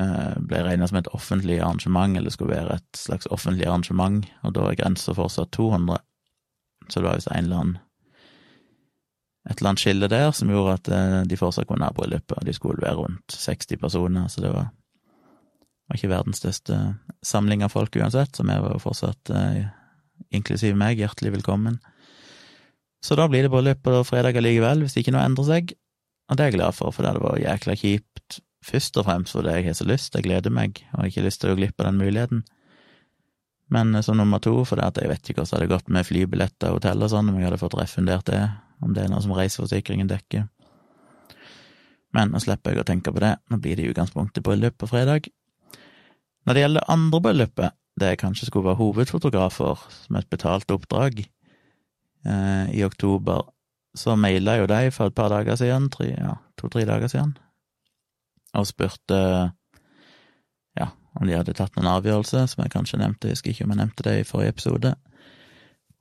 Eh, 0.00 0.38
ble 0.42 0.58
regna 0.66 0.88
som 0.90 0.98
et 0.98 1.08
offentlig 1.14 1.60
arrangement, 1.62 2.16
eller 2.18 2.32
skulle 2.34 2.56
være 2.56 2.80
et 2.80 2.98
slags 2.98 3.28
offentlig 3.30 3.68
arrangement, 3.68 4.24
og 4.42 4.56
da 4.56 4.66
er 4.66 4.78
grensa 4.80 5.14
fortsatt 5.14 5.52
200. 5.54 6.00
Så 6.88 6.98
det 6.98 7.06
var 7.06 7.20
visst 7.20 7.30
en 7.30 7.44
eller 7.44 7.60
annen 7.62 7.76
et 9.44 9.58
eller 9.58 9.74
annet 9.74 9.82
skille 9.82 10.08
der 10.08 10.30
som 10.32 10.48
gjorde 10.48 10.74
at 10.78 10.88
eh, 10.88 11.18
de 11.28 11.36
fortsatt 11.36 11.68
kunne 11.68 11.86
ha 11.86 11.94
bryllupet, 11.94 12.38
og 12.38 12.46
de 12.48 12.56
skulle 12.56 12.82
være 12.82 12.96
rundt 12.96 13.36
60 13.36 13.78
personer, 13.78 14.26
så 14.32 14.40
det 14.40 14.50
var, 14.54 14.70
var 15.86 15.98
ikke 16.00 16.10
verdens 16.10 16.40
største 16.42 16.80
samling 17.22 17.62
av 17.62 17.70
folk 17.76 17.94
uansett, 18.00 18.34
så 18.34 18.42
vi 18.42 18.56
var 18.64 18.80
fortsatt, 18.82 19.30
eh, 19.30 19.66
inklusiv 20.34 20.74
meg, 20.80 20.98
hjertelig 20.98 21.36
velkommen. 21.36 21.78
Så 23.04 23.16
da 23.20 23.26
blir 23.28 23.44
det 23.44 23.52
bryllup 23.52 23.82
på 23.84 24.00
fredag 24.08 24.38
allikevel, 24.40 24.86
hvis 24.86 24.96
ikke 24.96 25.12
noe 25.12 25.26
endrer 25.28 25.48
seg, 25.50 25.74
og 26.30 26.38
det 26.38 26.44
er 26.44 26.50
jeg 26.50 26.56
glad 26.56 26.76
for, 26.76 26.94
for 26.94 27.04
det 27.04 27.12
hadde 27.12 27.24
vært 27.24 27.42
jækla 27.44 27.76
kjipt 27.76 28.38
først 28.64 28.96
og 28.96 29.04
fremst 29.04 29.36
fordi 29.36 29.52
jeg 29.58 29.66
har 29.66 29.76
så 29.76 29.86
lyst, 29.88 30.14
jeg 30.16 30.24
gleder 30.24 30.52
meg, 30.54 30.80
og 30.92 31.02
har 31.02 31.10
ikke 31.10 31.24
lyst 31.26 31.42
til 31.42 31.50
å 31.50 31.54
gå 31.54 31.60
glipp 31.60 31.82
av 31.82 31.90
den 31.90 32.00
muligheten. 32.00 32.44
Men 33.74 33.94
eh, 33.94 34.04
som 34.04 34.16
nummer 34.16 34.40
to, 34.40 34.56
for 34.68 34.80
det 34.80 34.88
at 34.88 35.00
jeg 35.02 35.10
vet 35.10 35.28
ikke 35.28 35.42
hvordan 35.42 35.52
det 35.52 35.60
hadde 35.60 35.74
gått 35.74 35.92
med 35.96 36.08
flybilletter 36.08 36.72
og 36.72 36.80
hotell 36.80 37.04
og 37.04 37.12
sånn, 37.12 37.28
om 37.28 37.38
jeg 37.38 37.48
hadde 37.50 37.60
fått 37.60 37.76
refundert 37.76 38.26
det, 38.30 38.40
om 38.84 38.96
det 38.96 39.04
er 39.04 39.12
noe 39.12 39.22
som 39.24 39.36
reiseforsikringen 39.36 40.08
dekker. 40.10 40.48
Men 42.14 42.30
nå 42.30 42.40
slipper 42.40 42.72
jeg 42.72 42.84
å 42.84 42.88
tenke 42.88 43.12
på 43.12 43.20
det, 43.20 43.34
nå 43.50 43.60
blir 43.60 43.76
det 43.76 43.84
i 43.84 43.92
utgangspunktet 43.92 44.44
bryllup 44.46 44.78
på 44.80 44.88
fredag. 44.88 45.28
Når 46.44 46.56
det 46.56 46.64
gjelder 46.64 46.92
andre 46.92 47.20
bryllupet, 47.24 47.76
det 48.00 48.10
jeg 48.12 48.20
kanskje 48.20 48.48
skulle 48.48 48.68
være 48.68 48.80
hovedfotografer 48.80 49.86
som 49.92 50.18
et 50.18 50.28
betalt 50.30 50.72
oppdrag, 50.74 51.24
eh, 52.24 52.72
i 52.74 52.84
oktober, 52.86 53.44
så 53.94 54.16
maila 54.18 54.58
jo 54.58 54.66
de 54.70 54.90
for 54.94 55.10
et 55.10 55.16
par 55.16 55.30
dager 55.32 55.58
siden, 55.60 55.90
tre, 55.92 56.10
ja, 56.12 56.34
to-tre 56.60 56.84
dager 56.88 57.10
siden, 57.10 57.36
og 58.54 58.66
spurte 58.66 59.20
ja, 60.78 60.88
om 61.14 61.26
de 61.28 61.36
hadde 61.36 61.54
tatt 61.56 61.76
noen 61.76 61.92
avgjørelse, 61.92 62.46
som 62.50 62.64
jeg 62.64 62.74
kanskje 62.74 63.00
nevnte, 63.02 63.30
jeg 63.30 63.38
husker 63.38 63.54
ikke 63.54 63.68
om 63.68 63.74
jeg 63.74 63.82
nevnte 63.84 64.06
det 64.06 64.18
i 64.20 64.28
forrige 64.28 64.56
episode. 64.56 64.94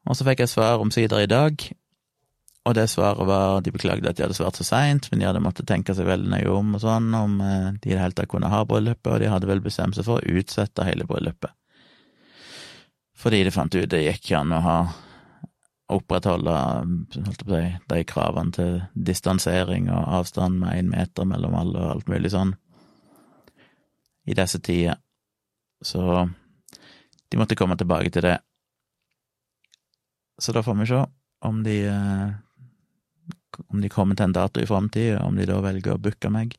Og 0.03 0.17
så 0.17 0.27
fikk 0.27 0.43
jeg 0.43 0.51
svar 0.51 0.83
omsider 0.83 1.23
i 1.23 1.29
dag, 1.29 1.63
og 2.63 2.75
det 2.77 2.85
svaret 2.89 3.27
var 3.27 3.61
De 3.61 3.71
beklagde 3.75 4.07
at 4.07 4.17
de 4.17 4.23
hadde 4.23 4.37
svart 4.37 4.55
så 4.55 4.63
seint, 4.63 5.09
men 5.11 5.19
de 5.19 5.27
hadde 5.27 5.41
måttet 5.43 5.67
tenke 5.67 5.95
seg 5.95 6.07
veldig 6.07 6.29
nøye 6.31 6.51
om 6.51 6.77
og 6.77 6.83
sånn, 6.83 7.09
om 7.17 7.41
eh, 7.43 7.71
de 7.83 7.91
i 7.91 7.95
det 7.95 7.99
hele 7.99 8.15
tatt 8.15 8.31
kunne 8.31 8.51
ha 8.51 8.63
bryllupet, 8.67 9.09
og 9.11 9.19
de 9.19 9.31
hadde 9.31 9.49
vel 9.49 9.63
bestemt 9.63 9.97
seg 9.97 10.07
for 10.07 10.21
å 10.21 10.37
utsette 10.39 10.87
hele 10.87 11.07
bryllupet. 11.09 11.51
Fordi 13.19 13.43
de 13.43 13.51
fant 13.55 13.75
ut 13.75 13.89
det 13.89 14.03
gikk 14.03 14.23
ikke 14.23 14.39
an 14.39 14.55
å 14.55 14.61
ha 14.63 14.77
opprettholde 15.97 16.55
si, 17.13 17.63
de 17.89 18.03
kravene 18.09 18.55
til 18.55 18.79
distansering 18.93 19.89
og 19.93 20.19
avstand 20.19 20.59
med 20.61 20.79
én 20.79 20.91
meter 20.91 21.27
mellom 21.29 21.55
alle 21.59 21.79
og 21.81 21.91
alt 21.95 22.11
mulig 22.11 22.33
sånn 22.33 22.55
i 24.25 24.35
disse 24.37 24.59
tider. 24.63 24.99
Så 25.83 26.01
de 27.29 27.39
måtte 27.39 27.57
komme 27.59 27.75
tilbake 27.79 28.11
til 28.13 28.23
det. 28.23 28.37
Så 30.39 30.55
da 30.55 30.63
får 30.63 30.79
vi 30.79 30.87
se 30.89 31.01
om 31.43 31.59
de 31.63 31.77
eh, 31.91 32.31
om 33.67 33.81
de 33.81 33.89
kommer 33.91 34.17
til 34.17 34.29
en 34.29 34.35
dato 34.35 34.61
i 34.61 34.69
framtida, 34.69 35.21
om 35.25 35.35
de 35.37 35.45
da 35.45 35.59
velger 35.61 35.95
å 35.95 36.01
booke 36.01 36.31
meg. 36.33 36.55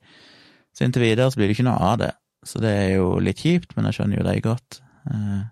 Så 0.75 0.87
inntil 0.87 1.07
videre 1.07 1.31
så 1.31 1.41
blir 1.41 1.51
det 1.51 1.57
ikke 1.57 1.67
noe 1.67 1.91
av 1.93 1.99
det, 2.03 2.13
så 2.47 2.61
det 2.63 2.71
er 2.71 2.89
jo 2.97 3.17
litt 3.23 3.43
kjipt, 3.43 3.75
men 3.77 3.89
jeg 3.89 3.99
skjønner 3.99 4.21
jo 4.21 4.27
det 4.27 4.37
godt. 4.45 4.81
Eh, 5.11 5.43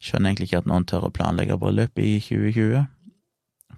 skjønner 0.00 0.30
egentlig 0.30 0.50
ikke 0.50 0.62
at 0.62 0.70
noen 0.70 0.86
tør 0.88 1.08
å 1.08 1.14
planlegge 1.14 1.58
bryllup 1.60 2.00
i 2.00 2.14
2020 2.24 2.86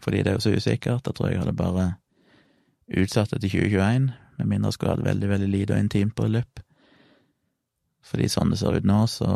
fordi 0.03 0.23
det 0.23 0.33
er 0.33 0.39
jo 0.39 0.45
så 0.47 0.57
usikkert. 0.57 1.07
Jeg 1.07 1.15
tror 1.15 1.31
jeg 1.31 1.41
hadde 1.43 1.57
bare 1.57 1.87
utsatt 2.99 3.31
det 3.31 3.41
til 3.45 3.51
2021, 3.63 4.11
med 4.39 4.47
mindre 4.51 4.73
jeg 4.73 4.77
skulle 4.77 4.97
hatt 4.97 5.07
veldig, 5.07 5.29
veldig 5.31 5.49
lite 5.49 5.77
og 5.77 5.85
intimt 5.85 6.17
bryllup. 6.19 6.63
Fordi 8.03 8.29
sånn 8.29 8.51
det 8.51 8.59
ser 8.59 8.77
ut 8.77 8.89
nå, 8.89 9.01
så 9.07 9.29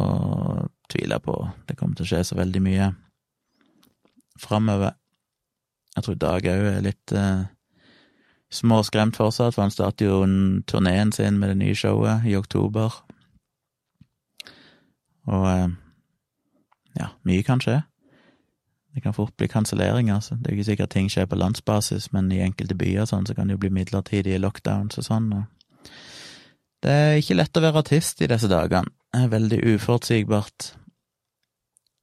tviler 0.91 1.17
jeg 1.17 1.27
på 1.27 1.37
det 1.69 1.77
kommer 1.79 1.99
til 1.99 2.07
å 2.07 2.11
skje 2.11 2.23
så 2.27 2.39
veldig 2.39 2.63
mye 2.65 2.89
framover. 4.43 4.97
Jeg 5.97 6.05
tror 6.05 6.19
Dag 6.21 6.49
òg 6.51 6.67
er 6.73 6.83
litt 6.85 7.15
eh, 7.17 7.47
småskremt 8.53 9.17
fortsatt, 9.17 9.55
for 9.55 9.65
han 9.65 9.73
starter 9.73 10.11
jo 10.11 10.19
turneen 10.69 11.13
sin 11.15 11.39
med 11.41 11.55
det 11.55 11.61
nye 11.63 11.79
showet 11.79 12.27
i 12.29 12.37
oktober. 12.37 12.99
Og 15.31 15.47
eh, 15.55 15.69
ja, 17.01 17.13
mye 17.29 17.47
kan 17.47 17.63
skje. 17.63 17.81
Det 18.97 19.03
kan 19.05 19.13
fort 19.13 19.37
bli 19.37 19.45
kanselleringer. 19.49 20.15
Altså. 20.15 20.39
Det 20.41 20.49
er 20.49 20.55
jo 20.55 20.63
ikke 20.63 20.71
sikkert 20.71 20.91
ting 20.95 21.11
skjer 21.13 21.27
på 21.29 21.37
landsbasis, 21.37 22.07
men 22.17 22.31
i 22.33 22.41
enkelte 22.41 22.79
byer 22.81 23.05
sånn, 23.05 23.27
så 23.29 23.35
kan 23.37 23.51
det 23.51 23.59
jo 23.59 23.61
bli 23.67 23.69
midlertidige 23.77 24.39
lockdowns 24.41 24.97
og 24.97 25.05
sånn. 25.05 25.27
Og 25.37 25.91
det 26.81 26.95
er 26.95 27.19
ikke 27.21 27.37
lett 27.37 27.61
å 27.61 27.63
være 27.67 27.83
artist 27.85 28.23
i 28.25 28.29
disse 28.31 28.49
dagene. 28.49 28.89
Det 29.13 29.21
er 29.21 29.35
veldig 29.35 29.59
uforutsigbart. 29.75 30.71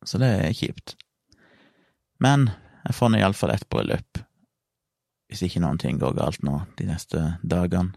Så 0.05 0.19
det 0.21 0.29
er 0.35 0.53
kjipt. 0.53 0.93
Men 2.21 2.51
jeg 2.83 2.93
får 2.99 3.09
nå 3.09 3.23
iallfall 3.23 3.55
ett 3.55 3.65
bryllup, 3.73 4.21
hvis 5.31 5.41
ikke 5.47 5.63
noen 5.63 5.81
ting 5.81 5.97
går 5.97 6.13
galt 6.19 6.45
nå 6.45 6.59
de 6.77 6.91
neste 6.91 7.23
dagene. 7.41 7.95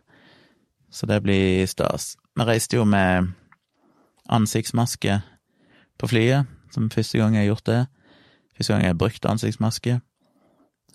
Så 0.89 1.05
det 1.05 1.21
blir 1.21 1.67
stas. 1.69 2.15
Vi 2.33 2.49
reiste 2.49 2.81
jo 2.81 2.89
med 2.89 3.35
ansiktsmaske 4.33 5.21
på 6.01 6.09
flyet, 6.09 6.49
som 6.73 6.89
første 6.89 7.21
gang 7.21 7.37
jeg 7.37 7.45
har 7.45 7.53
gjort 7.53 7.69
det. 7.69 7.83
Første 8.57 8.73
gang 8.73 8.87
jeg 8.87 8.99
brukte 8.99 9.29
ansiktsmaske, 9.29 10.01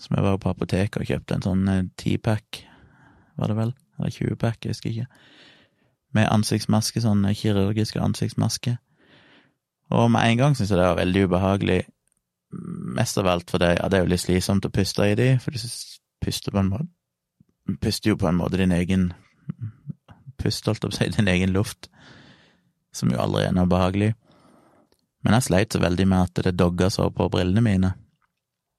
som 0.02 0.16
jeg 0.16 0.24
var 0.24 0.38
på 0.42 0.50
apoteket 0.50 1.00
og 1.00 1.06
kjøpte 1.06 1.38
en 1.38 1.44
sånn 1.46 1.68
eh, 1.70 1.84
ti-pack, 2.00 2.64
var 3.38 3.52
det 3.52 3.58
vel, 3.58 3.74
eller 3.98 4.14
20-pack, 4.14 4.64
jeg 4.64 4.74
husker 4.74 4.90
ikke, 4.90 5.06
med 6.12 6.28
ansiktsmaske, 6.28 7.00
sånn 7.00 7.22
kirurgisk 7.22 7.42
kirurgiske 7.42 8.02
ansiktsmaske. 8.02 8.76
Og 9.92 10.10
med 10.10 10.26
en 10.26 10.40
gang 10.40 10.56
syntes 10.56 10.72
jeg 10.72 10.80
det 10.80 10.88
var 10.88 10.98
veldig 10.98 11.24
ubehagelig, 11.28 11.80
mest 12.98 13.16
av 13.18 13.30
alt 13.32 13.48
fordi 13.48 13.70
ja, 13.78 13.86
det 13.88 13.96
er 13.96 14.02
jo 14.04 14.10
litt 14.12 14.20
slitsomt 14.20 14.66
å 14.68 14.72
puste 14.72 15.06
i 15.08 15.14
de, 15.16 15.28
for 15.40 15.54
du 15.54 15.62
puster 16.22 16.52
på 16.52 16.60
en 16.60 16.74
måte 16.74 16.90
Puster 17.78 18.10
jo 18.10 18.16
på 18.18 18.26
en 18.26 18.40
måte 18.40 18.58
din 18.58 18.72
egen 18.74 19.12
pust, 20.34 20.66
holdt 20.66 20.82
jeg 20.82 20.90
på 20.90 20.90
å 20.90 20.96
si, 20.96 21.06
din 21.14 21.28
egen 21.30 21.52
luft, 21.54 21.86
som 22.90 23.12
jo 23.14 23.20
aldri 23.22 23.44
er 23.46 23.54
noe 23.54 23.70
behagelig. 23.70 24.08
Men 25.22 25.36
jeg 25.38 25.46
sleit 25.48 25.74
så 25.74 25.80
veldig 25.82 26.06
med 26.10 26.28
at 26.28 26.44
det 26.46 26.56
dogga 26.58 26.90
så 26.90 27.08
på 27.14 27.28
brillene 27.30 27.62
mine. 27.64 27.92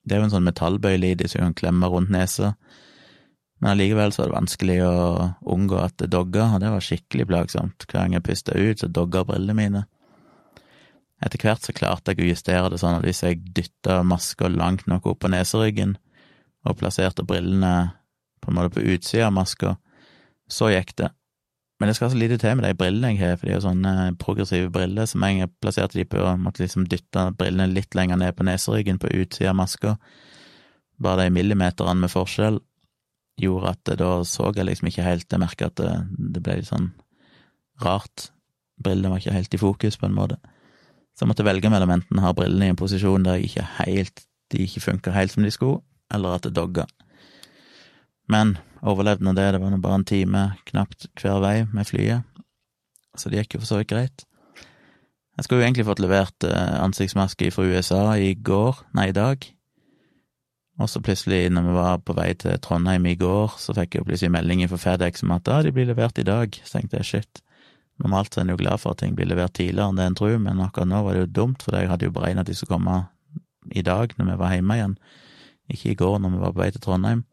Det 0.03 0.15
er 0.15 0.19
jo 0.21 0.27
en 0.27 0.33
sånn 0.33 0.47
metallbøyle 0.47 1.13
i 1.13 1.17
de 1.19 1.29
som 1.31 1.45
kan 1.45 1.55
klemme 1.55 1.87
rundt 1.87 2.11
nesa, 2.11 2.53
men 3.63 3.71
allikevel 3.71 4.11
så 4.11 4.23
var 4.23 4.27
det 4.27 4.35
vanskelig 4.35 4.73
å 4.83 4.95
unngå 5.53 5.77
at 5.79 5.93
det 6.01 6.09
dogga, 6.11 6.49
og 6.51 6.59
det 6.59 6.71
var 6.73 6.83
skikkelig 6.83 7.29
plagsomt. 7.29 7.85
Hver 7.87 8.01
gang 8.01 8.17
jeg 8.17 8.25
pusta 8.27 8.57
ut, 8.59 8.81
så 8.81 8.89
dogga 8.91 9.21
brillene 9.29 9.55
mine. 9.55 9.83
Etter 11.23 11.39
hvert 11.39 11.63
så 11.63 11.71
klarte 11.71 12.11
jeg 12.11 12.25
å 12.25 12.27
justere 12.33 12.73
det 12.73 12.81
sånn 12.81 12.97
at 12.97 13.05
hvis 13.07 13.23
jeg 13.23 13.39
dytta 13.55 14.01
maska 14.03 14.49
langt 14.51 14.83
nok 14.91 15.07
opp 15.13 15.21
på 15.23 15.31
neseryggen, 15.31 15.95
og 16.67 16.75
plasserte 16.81 17.23
brillene 17.27 17.93
på 18.43 18.51
en 18.51 18.57
måte 18.59 18.75
på 18.75 18.83
utsida 18.83 19.29
av 19.29 19.37
maska, 19.37 19.77
så 20.51 20.67
gikk 20.73 20.91
det. 20.99 21.13
Men 21.79 21.89
det 21.89 21.95
skal 21.97 22.11
så 22.13 22.17
lite 22.19 22.37
til 22.39 22.55
med 22.55 22.67
de 22.67 22.77
brillene 22.77 23.15
jeg 23.15 23.19
har, 23.19 23.37
for 23.37 23.47
de 23.47 23.53
er 23.53 23.57
jo 23.57 23.65
sånne 23.65 23.93
progressive 24.21 24.69
briller, 24.71 25.07
som 25.09 25.23
jeg 25.25 25.49
plasserte 25.61 25.97
de 25.97 26.05
på 26.07 26.21
og 26.21 26.39
måtte 26.39 26.63
liksom 26.63 26.85
dytte 26.87 27.25
brillene 27.39 27.73
litt 27.73 27.97
lenger 27.97 28.19
ned 28.21 28.37
på 28.37 28.45
neseryggen, 28.47 29.01
på 29.01 29.11
utsida 29.11 29.51
av 29.51 29.57
maska. 29.59 29.95
Bare 31.03 31.25
de 31.25 31.33
millimeterne 31.33 32.05
med 32.05 32.13
forskjell 32.13 32.61
gjorde 33.41 33.73
at 33.73 33.93
da 33.97 34.11
så 34.27 34.51
jeg 34.53 34.67
liksom 34.67 34.87
ikke 34.91 35.05
helt 35.07 35.31
Jeg 35.31 35.41
merka 35.41 35.65
at 35.71 35.79
det, 35.79 35.93
det, 36.35 36.43
ble 36.45 36.59
litt 36.59 36.69
sånn 36.69 36.91
rart. 37.81 38.29
Brillene 38.83 39.09
var 39.09 39.21
ikke 39.21 39.33
helt 39.33 39.53
i 39.53 39.61
fokus, 39.61 39.97
på 39.97 40.05
en 40.05 40.17
måte. 40.17 40.37
Så 41.13 41.25
jeg 41.25 41.31
måtte 41.33 41.45
velge 41.45 41.69
mellom 41.69 41.93
enten 41.93 42.19
å 42.19 42.27
ha 42.27 42.33
brillene 42.37 42.69
i 42.69 42.73
en 42.73 42.79
posisjon 42.79 43.25
der 43.25 43.41
ikke 43.41 43.65
helt, 43.79 44.25
de 44.53 44.65
ikke 44.65 44.85
funka 44.85 45.13
helt 45.13 45.33
som 45.33 45.45
de 45.45 45.51
skulle, 45.53 45.81
eller 46.13 46.37
at 46.37 46.45
det 46.45 46.53
dogga. 46.55 46.85
Men 48.29 48.57
overlevde 48.83 49.25
nå 49.25 49.33
det, 49.37 49.47
det 49.55 49.61
var 49.63 49.71
nå 49.71 49.79
bare 49.83 50.01
en 50.01 50.07
time 50.07 50.43
knapt 50.69 51.07
hver 51.21 51.41
vei 51.43 51.55
med 51.71 51.87
flyet, 51.87 52.27
så 53.17 53.29
det 53.29 53.43
gikk 53.43 53.57
jo 53.57 53.63
for 53.63 53.69
så 53.69 53.81
vidt 53.81 53.91
greit. 53.93 54.25
Jeg 55.33 55.45
skulle 55.45 55.63
jo 55.63 55.65
egentlig 55.65 55.87
fått 55.87 56.01
levert 56.03 56.45
eh, 56.45 56.75
ansiktsmaske 56.83 57.49
fra 57.53 57.65
USA 57.65 58.01
i 58.21 58.33
går, 58.37 58.83
nei, 58.97 59.07
i 59.09 59.15
dag. 59.17 59.47
Og 60.81 60.89
så 60.89 61.01
plutselig, 61.05 61.47
når 61.53 61.65
vi 61.67 61.73
var 61.77 62.03
på 62.05 62.15
vei 62.17 62.31
til 62.37 62.59
Trondheim 62.61 63.05
i 63.09 63.15
går, 63.17 63.55
så 63.61 63.73
fikk 63.77 63.97
jeg 63.97 64.05
plutselig 64.07 64.33
melding 64.33 64.61
fra 64.69 64.79
FedEx 64.81 65.25
om 65.25 65.33
at 65.35 65.49
ja, 65.49 65.59
de 65.65 65.73
blir 65.73 65.89
levert 65.89 66.21
i 66.21 66.25
dag. 66.27 66.53
Så 66.61 66.77
tenkte 66.77 67.01
jeg 67.01 67.09
shit, 67.09 67.41
normalt 68.01 68.37
er 68.37 68.45
en 68.45 68.53
jo 68.53 68.59
glad 68.61 68.81
for 68.81 68.93
at 68.93 69.01
ting 69.01 69.17
blir 69.17 69.29
levert 69.29 69.55
tidligere 69.57 69.89
enn 69.89 70.01
det 70.01 70.07
en 70.09 70.17
tror, 70.17 70.37
men 70.41 70.61
akkurat 70.65 70.89
nå 70.89 71.01
var 71.05 71.17
det 71.17 71.25
jo 71.25 71.33
dumt, 71.41 71.65
for 71.65 71.77
jeg 71.77 71.89
hadde 71.89 72.09
jo 72.09 72.13
beregnet 72.13 72.45
at 72.45 72.51
de 72.51 72.57
skulle 72.57 72.77
komme 72.77 73.01
i 73.73 73.85
dag 73.85 74.13
når 74.17 74.31
vi 74.31 74.39
var 74.41 74.53
hjemme 74.53 74.79
igjen, 74.79 74.97
ikke 75.73 75.93
i 75.93 75.99
går 76.01 76.17
når 76.21 76.33
vi 76.33 76.41
var 76.41 76.53
på 76.53 76.61
vei 76.61 76.71
til 76.73 76.83
Trondheim. 76.83 77.25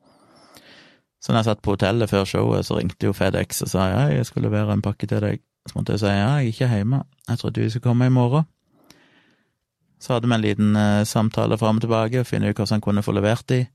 Så 1.21 1.33
når 1.33 1.43
jeg 1.43 1.49
satt 1.51 1.63
på 1.65 1.75
hotellet 1.75 2.11
før 2.11 2.25
showet, 2.25 2.67
så 2.67 2.79
ringte 2.79 3.11
jo 3.11 3.17
FedEx 3.17 3.61
og 3.67 3.69
sa 3.73 3.91
ja, 3.91 4.05
jeg 4.15 4.29
skal 4.29 4.47
levere 4.47 4.73
en 4.73 4.85
pakke 4.85 5.09
til 5.09 5.21
deg. 5.21 5.43
Så 5.69 5.77
måtte 5.77 5.95
jeg 5.95 6.03
si 6.03 6.09
ja, 6.09 6.17
jeg 6.41 6.49
er 6.49 6.55
ikke 6.55 6.71
hjemme, 6.73 7.03
jeg 7.29 7.41
trodde 7.43 7.61
du 7.61 7.71
skulle 7.71 7.89
komme 7.91 8.09
i 8.09 8.15
morgen. 8.15 8.49
Så 10.01 10.15
hadde 10.15 10.31
vi 10.31 10.35
en 10.35 10.45
liten 10.45 10.77
uh, 10.77 11.05
samtale 11.05 11.59
fram 11.61 11.77
og 11.77 11.85
tilbake 11.85 12.23
og 12.23 12.29
finne 12.29 12.49
ut 12.49 12.57
hvordan 12.57 12.79
han 12.79 12.85
kunne 12.87 13.05
få 13.05 13.13
levert 13.13 13.45
de, 13.53 13.67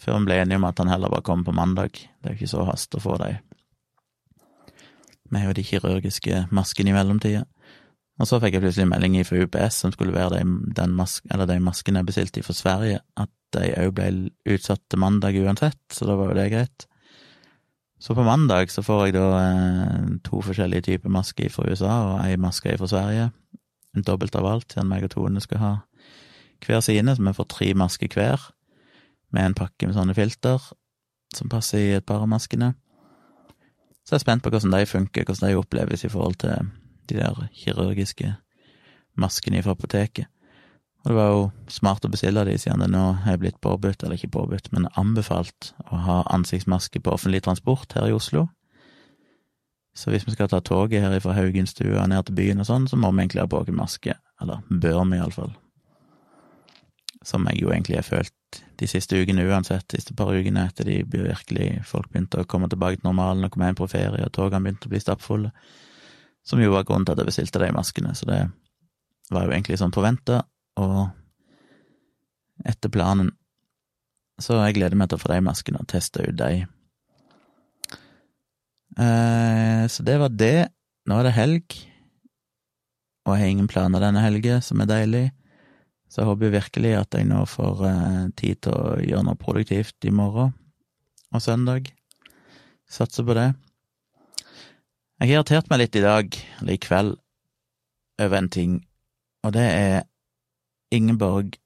før 0.00 0.16
vi 0.18 0.30
ble 0.30 0.38
enige 0.40 0.56
om 0.56 0.64
at 0.64 0.80
han 0.80 0.88
heller 0.88 1.12
bare 1.12 1.26
kom 1.26 1.44
på 1.44 1.52
mandag. 1.52 2.00
Det 2.00 2.30
er 2.30 2.32
jo 2.32 2.40
ikke 2.40 2.54
så 2.54 2.64
hast 2.64 2.96
å 2.96 3.02
få 3.04 3.18
de. 3.20 3.34
Vi 5.28 5.40
har 5.40 5.50
jo 5.50 5.56
de 5.56 5.66
kirurgiske 5.68 6.46
maskene 6.54 6.92
i 6.92 6.96
mellomtida. 6.96 7.44
Og 8.22 8.28
så 8.30 8.38
fikk 8.38 8.56
jeg 8.56 8.62
plutselig 8.62 8.86
melding 8.92 9.16
fra 9.26 9.40
UPS 9.42 9.80
som 9.82 9.92
skulle 9.92 10.12
levere 10.14 10.44
de, 10.44 10.86
mask, 10.94 11.24
de 11.26 11.56
maskene 11.62 12.00
jeg 12.00 12.08
bestilte 12.10 12.44
fra 12.46 12.54
Sverige, 12.54 13.00
at 13.18 13.32
de 13.56 13.70
òg 13.82 13.94
ble 13.94 14.10
utsatt 14.54 14.82
til 14.90 15.02
mandag 15.02 15.38
uansett, 15.42 15.80
så 15.90 16.06
da 16.06 16.18
var 16.18 16.30
jo 16.30 16.36
det 16.38 16.50
greit. 16.52 16.86
Så 17.98 18.14
på 18.14 18.26
mandag 18.26 18.70
så 18.70 18.84
får 18.84 19.06
jeg 19.06 19.16
da 19.16 19.26
eh, 19.40 20.06
to 20.26 20.42
forskjellige 20.44 20.86
typer 20.90 21.10
masker 21.10 21.50
fra 21.50 21.66
USA 21.66 21.94
og 22.10 22.14
ei 22.26 22.36
maske 22.38 22.76
fra 22.78 22.90
Sverige. 22.90 23.30
En 23.94 24.06
dobbelt 24.06 24.34
av 24.38 24.46
alt, 24.50 24.70
siden 24.70 24.90
meg 24.90 25.06
og 25.06 25.14
Tone 25.14 25.42
skal 25.42 25.62
ha 25.62 25.72
hver 26.64 26.82
sine, 26.84 27.14
så 27.14 27.22
vi 27.22 27.34
får 27.36 27.48
tre 27.50 27.72
masker 27.78 28.14
hver, 28.14 28.48
med 29.34 29.50
en 29.50 29.58
pakke 29.58 29.88
med 29.88 29.96
sånne 29.96 30.14
filter 30.16 30.62
som 31.34 31.50
passer 31.50 31.82
i 31.82 31.94
et 31.96 32.06
par 32.06 32.22
av 32.22 32.30
maskene. 32.30 32.74
Så 34.04 34.14
jeg 34.14 34.20
er 34.20 34.24
spent 34.26 34.44
på 34.44 34.52
hvordan 34.52 34.74
de 34.74 34.86
funker, 34.86 35.24
hvordan 35.24 35.48
de 35.48 35.58
oppleves 35.58 36.04
i 36.04 36.12
forhold 36.12 36.38
til 36.44 36.70
de 37.10 37.18
der 37.20 37.48
kirurgiske 37.54 38.34
maskene 39.20 39.62
fra 39.62 39.74
apoteket. 39.76 40.30
Og 41.04 41.10
det 41.10 41.16
var 41.18 41.32
jo 41.34 41.40
smart 41.68 42.04
å 42.06 42.08
bestille 42.08 42.46
de, 42.48 42.56
siden 42.56 42.80
det 42.80 42.88
nå 42.94 43.04
er 43.28 43.40
blitt 43.40 43.60
påbudt, 43.64 44.02
eller 44.02 44.16
ikke 44.16 44.32
påbudt, 44.38 44.70
men 44.72 44.88
anbefalt 44.96 45.74
å 45.92 46.00
ha 46.00 46.20
ansiktsmaske 46.32 47.02
på 47.04 47.12
offentlig 47.12 47.42
transport 47.44 47.92
her 47.92 48.08
i 48.08 48.14
Oslo. 48.16 48.46
Så 49.94 50.10
hvis 50.10 50.24
vi 50.26 50.32
skal 50.32 50.48
ta 50.50 50.62
toget 50.64 51.04
her 51.04 51.20
fra 51.22 51.36
Haugenstua 51.36 52.06
ned 52.10 52.24
til 52.26 52.38
byen 52.40 52.64
og 52.64 52.70
sånn, 52.70 52.88
så 52.88 52.96
må 52.98 53.12
vi 53.12 53.22
egentlig 53.22 53.44
ha 53.44 53.50
på 53.52 53.60
oss 53.60 53.70
maske. 53.70 54.16
Eller 54.42 54.64
bør 54.70 55.04
vi, 55.04 55.20
iallfall. 55.20 55.52
Som 57.24 57.44
jeg 57.50 57.60
jo 57.62 57.70
egentlig 57.70 58.00
har 58.00 58.08
følt 58.08 58.62
de 58.80 58.88
siste 58.90 59.20
ukene 59.20 59.44
uansett, 59.46 59.86
de 59.92 60.00
siste 60.00 60.16
par 60.16 60.32
ukene 60.34 60.66
etter 60.66 60.88
de 60.88 61.02
virkelig 61.04 61.68
folk 61.86 62.10
begynte 62.10 62.42
å 62.42 62.48
komme 62.48 62.68
tilbake 62.72 62.98
til 62.98 63.10
normalen 63.10 63.46
og 63.46 63.52
komme 63.54 63.68
hjem 63.68 63.78
på 63.78 63.90
ferie, 63.92 64.24
og 64.24 64.34
togene 64.34 64.64
begynte 64.64 64.88
å 64.88 64.94
bli 64.94 65.02
stappfulle. 65.04 65.52
Som 66.44 66.60
jo 66.60 66.74
var 66.74 66.84
grunnen 66.84 67.06
til 67.08 67.14
at 67.14 67.22
jeg 67.22 67.30
bestilte 67.30 67.62
de 67.62 67.72
maskene, 67.72 68.12
så 68.16 68.28
det 68.28 68.40
var 69.32 69.46
jo 69.46 69.54
egentlig 69.54 69.78
sånn 69.80 69.94
forventa, 69.94 70.42
og 70.80 71.08
etter 72.68 72.92
planen. 72.92 73.32
Så 74.42 74.58
jeg 74.58 74.76
gleder 74.76 74.98
meg 74.98 75.08
til 75.10 75.18
å 75.18 75.22
få 75.22 75.30
de 75.32 75.40
maskene 75.46 75.80
og 75.80 75.88
teste 75.90 76.24
ut 76.26 76.36
de. 76.36 76.66
Eh, 79.00 79.84
så 79.90 80.04
det 80.06 80.18
var 80.20 80.34
det. 80.34 80.68
Nå 81.08 81.16
er 81.18 81.28
det 81.28 81.36
helg, 81.36 81.76
og 83.24 83.34
jeg 83.34 83.42
har 83.42 83.52
ingen 83.52 83.68
planer 83.68 84.02
denne 84.04 84.22
helga, 84.24 84.60
som 84.64 84.80
er 84.84 84.88
deilig. 84.90 85.24
Så 86.08 86.22
jeg 86.22 86.28
håper 86.28 86.52
virkelig 86.54 86.92
at 86.98 87.16
jeg 87.16 87.26
nå 87.28 87.40
får 87.48 87.84
eh, 87.88 88.24
tid 88.38 88.60
til 88.66 88.76
å 88.76 88.96
gjøre 89.00 89.26
noe 89.26 89.40
produktivt 89.40 90.06
i 90.06 90.12
morgen 90.14 90.52
og 91.34 91.42
søndag. 91.42 91.88
Satser 92.90 93.26
på 93.26 93.36
det. 93.36 93.48
Jeg 95.24 95.30
har 95.30 95.38
irritert 95.38 95.70
meg 95.72 95.78
litt 95.80 95.96
i 95.96 96.00
dag, 96.04 96.34
eller 96.60 96.74
i 96.74 96.80
kveld, 96.84 97.14
over 98.20 98.36
en 98.36 98.48
ting, 98.52 98.74
og 99.40 99.54
det 99.56 99.62
er 99.64 100.02
Ingeborg 100.92 101.56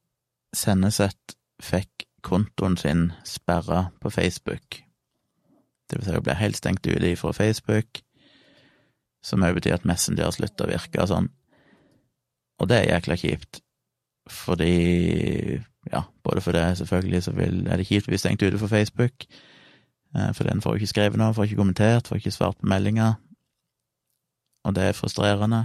Senneset 0.54 1.34
fikk 1.58 2.04
kontoen 2.22 2.78
sin 2.78 3.02
sperra 3.26 3.88
på 3.98 4.14
Facebook. 4.14 4.78
Det 5.90 5.98
vil 5.98 6.06
si 6.06 6.14
hun 6.14 6.26
ble 6.30 6.38
helt 6.38 6.60
stengt 6.60 6.86
ute 6.86 7.12
fra 7.18 7.34
Facebook, 7.34 8.04
som 9.26 9.42
òg 9.42 9.58
betyr 9.58 9.80
at 9.80 9.90
Messenger 9.90 10.30
slutter 10.38 10.70
å 10.70 10.74
virke 10.76 11.02
og 11.02 11.10
sånn. 11.16 11.30
Og 12.62 12.70
det 12.70 12.84
er 12.84 12.90
jækla 12.92 13.18
kjipt, 13.26 13.64
fordi 14.38 14.74
ja, 15.90 16.06
både 16.22 16.46
for 16.46 16.54
det, 16.54 16.68
selvfølgelig, 16.78 17.26
så 17.26 17.34
vil, 17.34 17.64
er 17.66 17.82
det 17.82 17.90
kjipt 17.90 18.06
å 18.06 18.14
bli 18.14 18.22
stengt 18.22 18.46
ute 18.46 18.62
fra 18.62 18.70
Facebook, 18.78 19.26
eh, 20.14 20.30
for 20.30 20.46
den 20.46 20.62
får 20.62 20.76
jo 20.76 20.84
ikke 20.84 20.94
skrevet 20.94 21.18
noe, 21.18 21.34
får 21.34 21.50
ikke 21.50 21.64
kommentert, 21.66 22.06
får 22.06 22.22
ikke 22.22 22.38
svart 22.38 22.62
på 22.62 22.70
meldinger, 22.70 23.18
og 24.68 24.76
det 24.76 24.84
er 24.90 24.96
frustrerende. 24.96 25.64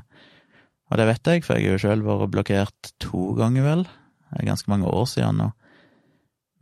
Og 0.92 1.00
det 1.00 1.08
vet 1.10 1.30
jeg, 1.30 1.44
for 1.44 1.58
jeg 1.58 1.68
har 1.68 1.76
jo 1.76 1.84
sjøl 1.84 2.04
vært 2.06 2.32
blokkert 2.34 2.94
to 3.04 3.34
ganger, 3.38 3.66
vel. 3.66 3.88
Det 4.30 4.42
er 4.42 4.52
ganske 4.52 4.72
mange 4.72 4.90
år 4.90 5.08
siden 5.10 5.42
nå. 5.42 5.50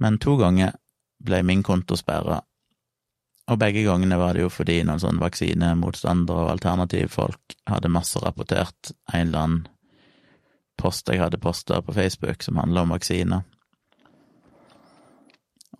Men 0.02 0.18
to 0.22 0.38
ganger 0.40 0.74
ble 1.22 1.42
min 1.46 1.62
konto 1.64 1.98
sperra. 2.00 2.42
Og 3.52 3.60
begge 3.60 3.84
gangene 3.86 4.18
var 4.22 4.36
det 4.36 4.46
jo 4.46 4.52
fordi 4.54 4.80
noen 4.88 5.02
sånne 5.02 5.22
vaksinemotstandere 5.22 6.46
og 6.46 6.54
alternativfolk 6.56 7.56
hadde 7.70 7.92
masse 7.92 8.22
rapportert 8.24 8.94
en 9.12 9.28
eller 9.28 9.42
annen 9.42 9.64
post 10.82 11.10
jeg 11.12 11.22
hadde 11.22 11.42
posta 11.42 11.82
på 11.86 11.94
Facebook 11.94 12.42
som 12.46 12.58
handla 12.62 12.86
om 12.86 12.94
vaksiner. 12.96 13.44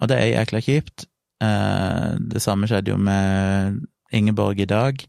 Og 0.02 0.10
det 0.10 0.18
er 0.18 0.34
jækla 0.34 0.62
kjipt. 0.66 1.06
Eh, 1.42 2.10
det 2.20 2.42
samme 2.44 2.70
skjedde 2.70 2.94
jo 2.94 3.00
med 3.02 3.80
Ingeborg 4.12 4.60
i 4.60 4.70
dag 4.70 5.00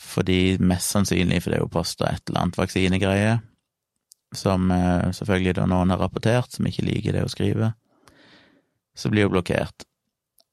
fordi 0.00 0.56
mest 0.64 0.94
sannsynlig 0.94 1.42
fordi 1.44 1.60
hun 1.60 1.72
posta 1.72 2.08
et 2.10 2.22
eller 2.28 2.44
annet 2.44 2.58
vaksinegreie, 2.58 3.36
som 4.36 4.70
eh, 4.72 5.10
selvfølgelig 5.16 5.56
da 5.58 5.66
noen 5.68 5.92
har 5.92 6.00
rapportert, 6.00 6.52
som 6.54 6.66
ikke 6.66 6.86
liker 6.86 7.14
det 7.16 7.24
hun 7.26 7.32
skriver, 7.32 7.72
så 8.96 9.10
blir 9.12 9.28
hun 9.28 9.34
blokkert. 9.36 9.86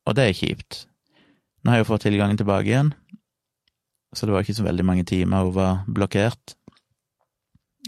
Og 0.07 0.15
det 0.17 0.27
er 0.27 0.37
kjipt. 0.37 0.85
Nå 1.63 1.73
har 1.73 1.81
jo 1.81 1.89
fått 1.89 2.05
tilgangen 2.07 2.39
tilbake 2.39 2.71
igjen, 2.71 2.93
så 4.15 4.25
det 4.25 4.35
var 4.35 4.45
ikke 4.45 4.57
så 4.57 4.67
veldig 4.67 4.85
mange 4.87 5.07
timer 5.07 5.47
hun 5.47 5.57
var 5.57 5.81
blokkert. 5.87 6.55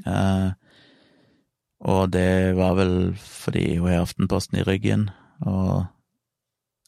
Eh, 0.06 0.50
og 1.90 2.12
det 2.12 2.58
var 2.60 2.76
vel 2.76 3.16
fordi 3.20 3.78
hun 3.78 3.88
har 3.88 4.04
Aftenposten 4.04 4.60
i 4.60 4.66
ryggen, 4.68 5.10
og 5.48 5.88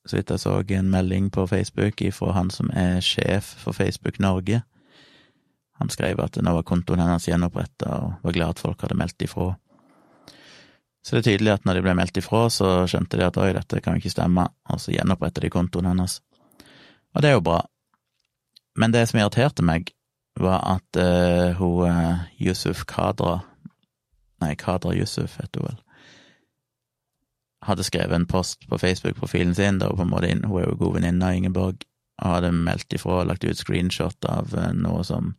så 0.07 0.17
vidt 0.17 0.31
jeg 0.33 0.41
så 0.41 0.55
en 0.77 0.89
melding 0.89 1.29
på 1.29 1.45
Facebook 1.47 2.01
ifra 2.01 2.33
han 2.33 2.49
som 2.49 2.71
er 2.73 3.01
sjef 3.05 3.53
for 3.61 3.77
Facebook 3.77 4.19
Norge. 4.19 4.61
Han 5.81 5.89
skrev 5.89 6.19
at 6.21 6.37
nå 6.41 6.53
var 6.53 6.65
kontoen 6.65 7.01
hennes 7.01 7.27
gjenoppretta, 7.27 7.89
og 7.89 8.25
var 8.25 8.35
glad 8.37 8.55
at 8.55 8.63
folk 8.63 8.81
hadde 8.81 8.97
meldt 8.97 9.21
ifra. 9.21 9.53
Så 11.01 11.15
det 11.15 11.21
er 11.21 11.29
tydelig 11.31 11.53
at 11.53 11.65
når 11.65 11.79
de 11.79 11.85
ble 11.85 11.95
meldt 11.97 12.17
ifra, 12.17 12.43
så 12.53 12.83
skjønte 12.89 13.17
de 13.17 13.25
at 13.25 13.37
oi, 13.41 13.49
dette 13.57 13.81
kan 13.81 13.97
jo 13.97 14.03
ikke 14.03 14.13
stemme, 14.13 14.45
og 14.69 14.81
så 14.81 14.93
gjenoppretta 14.93 15.41
de 15.41 15.53
kontoen 15.53 15.89
hennes. 15.89 16.19
Og 17.15 17.21
det 17.21 17.31
er 17.31 17.37
jo 17.37 17.45
bra. 17.45 17.61
Men 18.77 18.93
det 18.93 19.07
som 19.09 19.19
irriterte 19.19 19.65
meg, 19.65 19.93
var 20.39 20.61
at 20.77 20.97
uh, 20.97 21.57
hun 21.57 21.89
uh, 21.91 22.21
Yusuf 22.39 22.85
Kadra 22.87 23.41
Nei, 24.41 24.55
Kadra 24.55 24.93
Yusuf 24.95 25.35
heter 25.41 25.59
hun 25.59 25.67
vel 25.67 25.81
hadde 27.65 27.85
skrevet 27.85 28.15
en 28.15 28.25
post 28.25 28.67
på 28.69 28.77
Facebook-profilen 28.81 29.55
sin, 29.55 29.79
da 29.81 29.91
på 29.93 30.01
en 30.01 30.11
måte 30.11 30.31
hun 30.33 30.57
er 30.59 30.67
jo 30.67 30.79
god 30.79 30.97
venninne 30.97 31.27
av 31.27 31.37
Ingeborg, 31.37 31.85
og 32.21 32.35
hadde 32.35 32.51
meldt 32.53 32.93
ifra 32.93 33.21
og 33.21 33.29
lagt 33.29 33.45
ut 33.45 33.57
screenshot 33.57 34.29
av 34.29 34.53
eh, 34.57 34.73
noe 34.77 35.03
som 35.05 35.33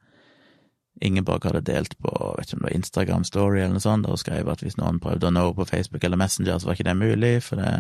Ingeborg 1.02 1.46
hadde 1.48 1.64
delt 1.66 1.96
på 1.98 2.12
vet 2.12 2.46
ikke 2.46 2.58
om 2.58 2.62
det 2.62 2.68
var 2.68 2.76
Instagram 2.76 3.24
Story 3.26 3.62
eller 3.62 3.78
noe 3.78 3.84
sånt, 3.84 4.06
og 4.06 4.20
skrev 4.20 4.50
at 4.52 4.62
hvis 4.62 4.78
noen 4.78 5.00
prøvde 5.02 5.30
å 5.30 5.34
nå 5.34 5.48
på 5.56 5.66
Facebook 5.66 6.04
eller 6.04 6.20
Messenger, 6.20 6.58
så 6.58 6.68
var 6.68 6.78
ikke 6.78 6.90
det 6.90 6.98
mulig, 7.00 7.32
for 7.46 7.62
det, 7.62 7.72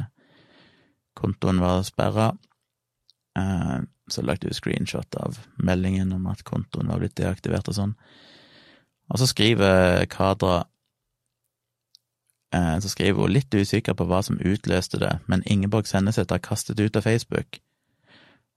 kontoen 1.18 1.60
var 1.62 1.84
sperra. 1.86 2.32
Eh, 3.38 3.78
så 4.10 4.24
lagt 4.26 4.44
ut 4.44 4.56
screenshot 4.56 5.14
av 5.20 5.38
meldingen 5.62 6.12
om 6.16 6.26
at 6.32 6.42
kontoen 6.44 6.90
var 6.90 7.02
blitt 7.02 7.16
deaktivert 7.20 7.70
og 7.70 7.78
sånn. 7.78 7.94
Og 9.12 9.20
så 9.20 9.28
skriver 9.28 10.06
Kadra 10.10 10.62
så 12.52 12.88
skriver 12.88 13.20
hun 13.20 13.32
litt 13.32 13.54
usikker 13.54 13.96
på 13.96 14.04
hva 14.04 14.20
som 14.22 14.40
utløste 14.44 14.98
det, 15.00 15.18
men 15.26 15.44
Ingeborg 15.46 15.86
Senneset 15.88 16.30
har 16.30 16.42
kastet 16.44 16.80
ut 16.80 16.96
av 16.96 17.06
Facebook. 17.06 17.60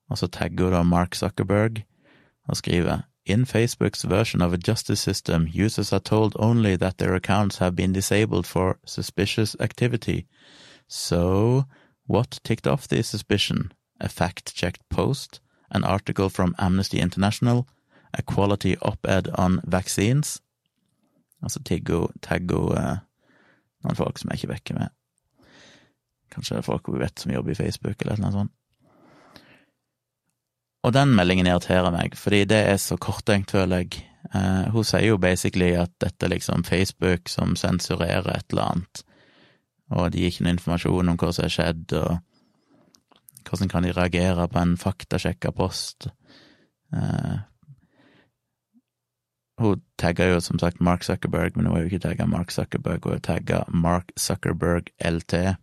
Og 0.09 0.17
så 0.17 0.27
tagger 0.27 0.69
hun 0.69 0.73
da 0.75 0.83
Mark 0.83 1.15
Zuckerberg 1.15 1.85
og 2.47 2.57
skriver 2.57 3.05
In 3.25 3.45
Facebook's 3.45 4.03
version 4.03 4.41
of 4.41 4.53
a 4.53 4.57
justice 4.57 5.01
system, 5.01 5.47
users 5.47 5.91
are 5.91 5.99
told 5.99 6.35
only 6.35 6.75
that 6.77 6.97
their 6.99 7.15
accounts 7.15 7.57
have 7.57 7.75
been 7.75 7.93
disabled 7.93 8.45
for 8.45 8.77
suspicious 8.85 9.55
activity. 9.59 10.27
So, 10.87 11.63
what 12.07 12.39
ticked 12.43 12.67
off 12.67 12.87
the 12.87 13.01
suspicion? 13.01 13.71
A 13.99 14.09
fact-checked 14.09 14.87
post? 14.89 15.39
An 15.71 15.83
article 15.83 16.29
from 16.29 16.55
Amnesty 16.59 16.99
International? 16.99 17.67
A 18.13 18.21
quality 18.21 18.75
op-ed 18.81 19.27
on 19.37 19.61
vaccines? 19.63 20.41
Altså 21.41 21.59
tagge 22.21 22.55
uh, 22.55 22.97
noen 23.85 23.97
folk 23.97 24.19
som 24.21 24.31
jeg 24.31 24.41
ikke 24.41 24.53
vekker 24.55 24.79
med. 24.79 24.93
Kanskje 26.33 26.57
det 26.57 26.63
er 26.63 26.67
folk 26.67 26.91
vi 26.91 27.01
vet 27.01 27.21
som 27.21 27.33
jobber 27.33 27.53
i 27.53 27.59
Facebook, 27.59 28.01
eller 28.01 28.21
noe 28.21 28.33
sånt. 28.33 28.53
Og 30.85 30.93
den 30.93 31.15
meldingen 31.17 31.47
irriterer 31.49 31.89
meg, 31.93 32.13
fordi 32.19 32.43
det 32.49 32.59
er 32.67 32.77
så 32.81 32.97
korttenkt, 33.01 33.55
føler 33.55 33.85
jeg. 33.85 34.03
Uh, 34.33 34.69
hun 34.73 34.85
sier 34.85 35.07
jo 35.07 35.21
basically 35.21 35.71
at 35.77 35.93
dette 36.01 36.25
er 36.25 36.33
liksom 36.33 36.65
Facebook 36.65 37.29
som 37.29 37.55
sensurerer 37.57 38.29
et 38.33 38.53
eller 38.53 38.73
annet, 38.73 39.01
og 39.93 40.11
de 40.13 40.21
gir 40.21 40.33
ikke 40.33 40.45
noe 40.45 40.55
informasjon 40.57 41.11
om 41.11 41.17
hva 41.21 41.31
som 41.33 41.45
har 41.45 41.53
skjedd, 41.53 41.95
og 41.97 43.49
hvordan 43.49 43.71
kan 43.71 43.85
de 43.85 43.93
reagere 43.93 44.47
på 44.49 44.61
en 44.61 44.77
faktasjekka 44.81 45.53
post. 45.57 46.09
Uh, 46.93 47.41
hun 49.57 49.81
tagga 49.97 50.27
jo 50.27 50.39
som 50.43 50.59
sagt 50.59 50.81
Mark 50.81 51.03
Zuckerberg, 51.03 51.55
men 51.55 51.65
hun 51.65 51.75
har 51.75 51.85
jo 51.85 51.91
ikke 51.91 52.03
tagga 52.07 52.25
Mark 52.27 52.51
Zuckerberg, 52.51 53.03
hun 53.03 53.15
har 53.15 53.19
tagga 53.23 53.63
Mark 53.67 54.11
Zuckerberg 54.19 54.91
LT, 54.99 55.55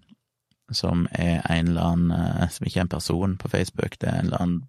som 0.72 1.06
er 1.12 1.42
en 1.52 1.68
eller 1.68 1.82
annen 1.82 2.12
uh, 2.12 2.48
Som 2.48 2.66
ikke 2.66 2.78
er 2.78 2.86
en 2.86 2.88
person 2.88 3.36
på 3.36 3.48
Facebook, 3.48 4.00
det 4.00 4.08
er 4.08 4.18
en 4.18 4.30
eller 4.30 4.40
annen 4.40 4.62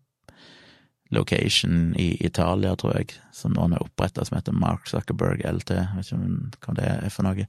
location 1.14 1.96
i 1.96 2.18
Italia, 2.26 2.76
tror 2.76 2.98
jeg, 2.98 3.14
som 3.32 3.54
noen 3.54 3.76
har 3.76 3.86
oppretta, 3.86 4.26
som 4.26 4.38
heter 4.38 4.56
Mark 4.58 4.90
Zuckerberg 4.90 5.46
LT. 5.46 5.72
Jeg 5.72 5.88
vet 5.96 6.56
ikke 6.58 6.74
hva 6.74 6.78
det 6.80 6.88
er 6.90 7.14
for 7.14 7.28
noe. 7.28 7.48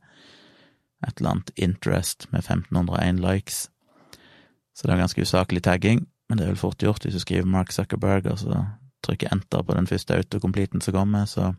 Et 1.05 1.19
eller 1.19 1.31
annet 1.31 1.53
interest 1.57 2.29
med 2.31 2.45
1501 2.45 3.23
likes. 3.25 3.69
Så 4.77 4.87
det 4.87 4.95
er 4.95 5.05
ganske 5.05 5.23
usaklig 5.23 5.63
tagging, 5.65 6.07
men 6.29 6.39
det 6.39 6.45
er 6.45 6.53
vel 6.53 6.61
fort 6.61 6.83
gjort 6.83 7.05
hvis 7.07 7.17
du 7.17 7.23
skriver 7.23 7.49
Mark 7.49 7.73
Zuckerberg, 7.73 8.27
og 8.31 8.39
så 8.43 8.65
trykker 9.05 9.33
enter 9.33 9.63
på 9.63 9.77
den 9.77 9.89
første 9.89 10.17
autocompleten 10.17 10.85
som 10.85 10.97
kommer, 10.97 11.25
så 11.25 11.53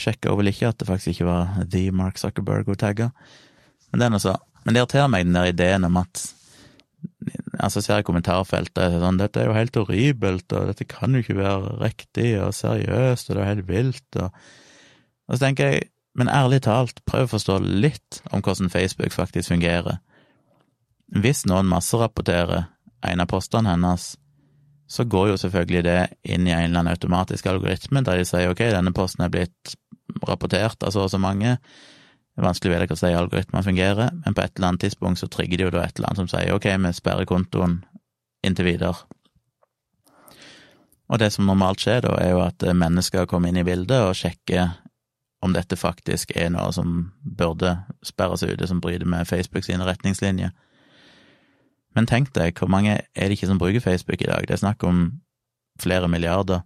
sjekker 0.00 0.32
hun 0.32 0.40
vel 0.40 0.52
ikke 0.52 0.72
at 0.72 0.80
det 0.80 0.88
faktisk 0.88 1.14
ikke 1.14 1.28
var 1.28 1.64
The 1.70 1.90
Mark 1.94 2.20
Zuckerberg 2.20 2.70
hun 2.70 2.80
tagga. 2.80 3.10
Men 3.92 4.04
det. 4.04 4.36
Men 4.64 4.76
det 4.76 4.82
irriterer 4.82 5.08
meg 5.08 5.24
den 5.24 5.36
der 5.38 5.48
ideen 5.48 5.86
om 5.88 5.96
at 6.00 6.20
altså 7.60 7.80
ser 7.80 8.00
jeg 8.00 8.06
kommentarfeltet 8.08 8.98
sånn, 9.00 9.20
dette 9.20 9.40
er 9.40 9.48
jo 9.48 9.56
helt 9.56 9.76
horribelt, 9.76 10.52
og 10.52 10.68
dette 10.70 10.86
kan 10.88 11.14
jo 11.14 11.22
ikke 11.22 11.38
være 11.38 11.76
riktig 11.80 12.34
og 12.40 12.52
seriøst, 12.56 13.30
og 13.30 13.36
det 13.36 13.42
er 13.42 13.50
helt 13.54 13.68
vilt, 13.70 14.20
og, 14.20 14.36
og 15.28 15.36
så 15.36 15.46
tenker 15.46 15.72
jeg, 15.72 15.88
men 16.18 16.28
ærlig 16.32 16.62
talt, 16.66 17.00
prøv 17.08 17.28
å 17.28 17.32
forstå 17.36 17.60
litt 17.64 18.20
om 18.34 18.42
hvordan 18.42 18.72
Facebook 18.72 19.14
faktisk 19.14 19.52
fungerer. 19.52 20.00
Hvis 21.14 21.44
noen 21.48 21.70
masserapporterer 21.70 22.66
en 23.06 23.22
av 23.22 23.30
postene 23.30 23.72
hennes, 23.72 24.12
så 24.90 25.06
går 25.06 25.30
jo 25.30 25.36
selvfølgelig 25.38 25.84
det 25.86 26.00
inn 26.26 26.48
i 26.48 26.52
en 26.52 26.64
eller 26.64 26.82
annen 26.82 26.92
automatisk 26.96 27.46
algoritme 27.46 28.02
der 28.06 28.18
de 28.18 28.26
sier 28.26 28.50
ok, 28.50 28.64
denne 28.74 28.92
posten 28.94 29.22
er 29.22 29.30
blitt 29.32 29.76
rapportert 30.26 30.82
av 30.82 30.94
så 30.94 31.06
og 31.06 31.12
så 31.12 31.20
mange, 31.22 31.56
det 32.30 32.42
er 32.42 32.46
vanskelig 32.46 32.70
å 32.70 32.74
vite 32.76 32.92
hvordan 32.94 33.10
de 33.10 33.20
algoritmene 33.20 33.66
fungerer, 33.66 34.12
men 34.24 34.36
på 34.36 34.42
et 34.44 34.52
eller 34.56 34.68
annet 34.70 34.84
tidspunkt 34.86 35.20
så 35.20 35.28
trigger 35.28 35.58
de 35.58 35.66
jo 35.66 35.72
da 35.74 35.84
et 35.84 35.98
eller 35.98 36.10
annet 36.10 36.22
som 36.22 36.30
sier 36.30 36.54
ok, 36.54 36.68
vi 36.84 36.92
sperrer 36.96 37.28
kontoen 37.28 37.80
inntil 38.46 38.70
videre. 38.70 38.94
Og 41.10 41.18
det 41.18 41.32
som 41.34 41.48
normalt 41.48 41.82
skjer 41.82 42.04
da, 42.06 42.14
er 42.22 42.32
jo 42.36 42.44
at 42.44 42.62
mennesker 42.62 43.26
kommer 43.26 43.50
inn 43.50 43.58
i 43.58 43.66
bildet 43.66 43.98
og 43.98 44.14
sjekker 44.14 44.76
om 45.42 45.54
dette 45.56 45.76
faktisk 45.78 46.34
er 46.36 46.52
noe 46.52 46.70
som 46.76 47.10
burde 47.24 47.74
sperres 48.06 48.44
ute, 48.44 48.68
som 48.68 48.80
bryter 48.80 49.08
med 49.08 49.28
Facebook 49.28 49.64
sine 49.66 49.86
retningslinjer. 49.88 50.52
Men 51.96 52.06
tenk 52.06 52.30
deg, 52.36 52.54
hvor 52.58 52.70
mange 52.70 53.00
er 53.00 53.26
det 53.26 53.38
ikke 53.38 53.48
som 53.50 53.58
bruker 53.58 53.82
Facebook 53.82 54.22
i 54.22 54.28
dag? 54.30 54.46
Det 54.46 54.54
er 54.54 54.62
snakk 54.62 54.84
om 54.86 55.08
flere 55.80 56.08
milliarder. 56.12 56.62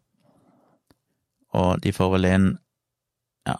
Og 1.54 1.80
de 1.80 1.94
får 1.94 2.10
vel 2.16 2.28
inn, 2.28 2.48
ja, 3.48 3.56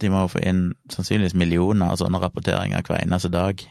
de 0.00 0.10
må 0.10 0.24
få 0.28 0.42
inn 0.42 0.66
sannsynligvis 0.92 1.36
millioner 1.38 1.92
av 1.92 2.00
sånne 2.00 2.20
rapporteringer 2.22 2.82
hver 2.86 3.02
eneste 3.02 3.30
dag. 3.32 3.62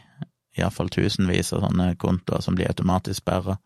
Iallfall 0.56 0.90
tusenvis 0.92 1.52
av 1.52 1.66
sånne 1.66 1.94
kontoer 2.00 2.44
som 2.44 2.56
blir 2.56 2.70
automatisk 2.70 3.20
sperra. 3.20 3.58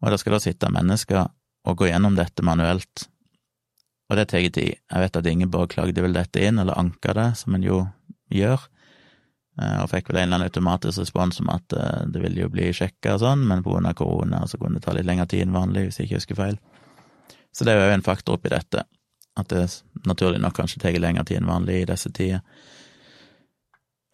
Og 0.00 0.12
da 0.12 0.18
skal 0.20 0.36
da 0.36 0.42
sitte 0.42 0.72
mennesker 0.72 1.28
og 1.68 1.80
gå 1.80 1.90
gjennom 1.90 2.16
dette 2.16 2.44
manuelt. 2.46 3.06
Og 4.10 4.18
det 4.18 4.26
tar 4.32 4.42
tid. 4.42 4.74
Jeg 4.74 5.04
vet 5.04 5.16
at 5.16 5.30
Ingeborg 5.30 5.70
klagde 5.70 6.02
vel 6.02 6.16
dette 6.16 6.42
inn, 6.42 6.58
eller 6.58 6.78
anka 6.80 7.14
det, 7.14 7.28
som 7.38 7.54
en 7.54 7.64
jo 7.64 7.84
gjør, 8.34 8.64
eh, 9.60 9.76
og 9.84 9.90
fikk 9.92 10.10
vel 10.10 10.22
en 10.22 10.26
eller 10.26 10.40
annen 10.40 10.50
automatisk 10.50 11.02
respons 11.04 11.38
om 11.42 11.50
at 11.52 11.76
eh, 11.76 12.06
det 12.10 12.22
ville 12.24 12.42
jo 12.42 12.50
bli 12.50 12.72
sjekka 12.74 13.14
og 13.14 13.22
sånn, 13.22 13.44
men 13.46 13.62
av 13.62 13.94
korona 13.98 14.42
så 14.50 14.58
kunne 14.58 14.80
det 14.80 14.86
ta 14.86 14.96
litt 14.96 15.06
lengre 15.06 15.28
tid 15.30 15.46
enn 15.46 15.54
vanlig, 15.54 15.86
hvis 15.86 16.00
jeg 16.00 16.10
ikke 16.10 16.22
husker 16.22 16.40
feil. 16.40 16.58
Så 17.54 17.66
det 17.66 17.74
er 17.74 17.86
jo 17.86 17.94
en 17.94 18.06
faktor 18.06 18.38
oppi 18.38 18.50
dette. 18.50 18.82
At 19.40 19.50
det 19.52 19.64
naturlig 20.06 20.40
nok 20.42 20.56
kanskje 20.58 20.82
tar 20.82 20.98
lengre 21.00 21.24
tid 21.28 21.40
enn 21.40 21.50
vanlig 21.50 21.80
i 21.80 21.88
disse 21.88 22.12
tider. 22.14 22.44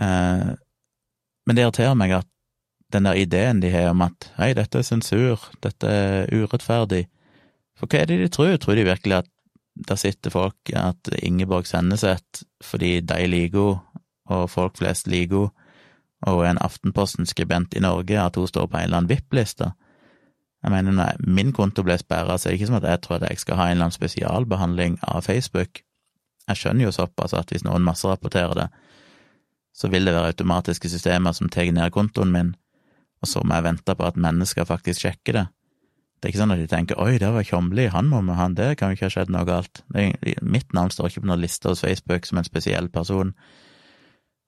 Eh, 0.03 0.55
men 1.47 1.57
det 1.57 1.63
irriterer 1.63 1.99
meg 1.99 2.17
at 2.17 2.29
den 2.95 3.07
der 3.09 3.19
ideen 3.19 3.61
de 3.63 3.71
har 3.73 3.91
om 3.91 4.05
at 4.07 4.29
hei, 4.39 4.53
dette 4.55 4.79
er 4.79 4.87
sensur, 4.87 5.43
dette 5.65 5.91
er 5.91 6.29
urettferdig 6.31 7.07
For 7.77 7.91
hva 7.91 8.01
er 8.01 8.07
det 8.09 8.21
de 8.23 8.29
tror? 8.33 8.55
Tror 8.57 8.79
de 8.79 8.87
virkelig 8.87 9.19
at 9.19 9.33
der 9.89 9.99
sitter 10.01 10.33
folk, 10.33 10.57
at 10.73 11.11
Ingeborg 11.21 11.67
Senneset, 11.69 12.45
fordi 12.65 13.01
de 13.05 13.27
liker 13.29 13.75
henne, 13.75 14.03
og 14.27 14.49
folk 14.51 14.79
flest 14.79 15.07
liker 15.07 15.51
henne, 15.51 15.67
og 16.27 16.47
en 16.49 16.59
Aftenposten-skribent 16.65 17.77
i 17.77 17.83
Norge, 17.85 18.17
at 18.17 18.37
hun 18.41 18.49
står 18.49 18.67
på 18.67 18.79
en 18.79 18.87
eller 18.87 19.03
annen 19.03 19.11
VIP-liste? 19.11 19.75
Jeg 20.67 20.73
mener, 20.75 20.93
når 20.93 21.21
min 21.31 21.53
konto 21.55 21.85
ble 21.87 21.95
sperra, 21.99 22.35
så 22.39 22.49
er 22.49 22.53
det 22.53 22.59
ikke 22.59 22.67
som 22.67 22.81
at 22.81 22.89
jeg 22.91 23.01
tror 23.05 23.21
at 23.21 23.29
jeg 23.31 23.39
skal 23.39 23.59
ha 23.61 23.65
en 23.69 23.77
eller 23.77 23.87
annen 23.87 23.95
spesialbehandling 23.95 24.97
av 25.07 25.23
Facebook. 25.23 25.79
Jeg 26.49 26.59
skjønner 26.59 26.89
jo 26.89 26.95
såpass 26.95 27.35
at 27.39 27.53
hvis 27.55 27.63
noen 27.63 27.85
masserapporterer 27.87 28.55
det, 28.59 28.67
så 29.71 29.87
vil 29.93 30.09
det 30.09 30.15
være 30.17 30.33
automatiske 30.33 30.91
systemer 30.91 31.37
som 31.39 31.53
tar 31.53 31.71
ned 31.71 31.93
kontoen 31.95 32.33
min, 32.35 32.51
og 33.23 33.31
så 33.31 33.45
må 33.45 33.55
jeg 33.55 33.67
vente 33.69 33.95
på 33.95 34.09
at 34.09 34.19
mennesker 34.19 34.67
faktisk 34.67 35.05
sjekker 35.05 35.39
det. 35.39 35.45
Det 36.17 36.29
er 36.29 36.33
ikke 36.33 36.41
sånn 36.41 36.55
at 36.57 36.59
de 36.59 36.67
tenker 36.67 36.99
'oi, 36.99 37.19
det 37.23 37.29
var 37.31 37.45
Tjomli, 37.47 37.87
han 37.93 38.09
må 38.11 38.23
vi 38.27 38.35
ha, 38.35 38.49
det 38.49 38.79
kan 38.79 38.91
jo 38.91 38.99
ikke 38.99 39.07
ha 39.07 39.15
skjedd 39.15 39.31
noe 39.31 39.47
galt'. 39.47 39.85
Er, 39.95 40.17
mitt 40.43 40.75
navn 40.75 40.91
står 40.91 41.13
ikke 41.13 41.21
på 41.21 41.31
noen 41.31 41.45
liste 41.45 41.69
hos 41.69 41.85
Facebook 41.87 42.27
som 42.27 42.39
en 42.39 42.49
spesiell 42.49 42.89
person, 42.89 43.35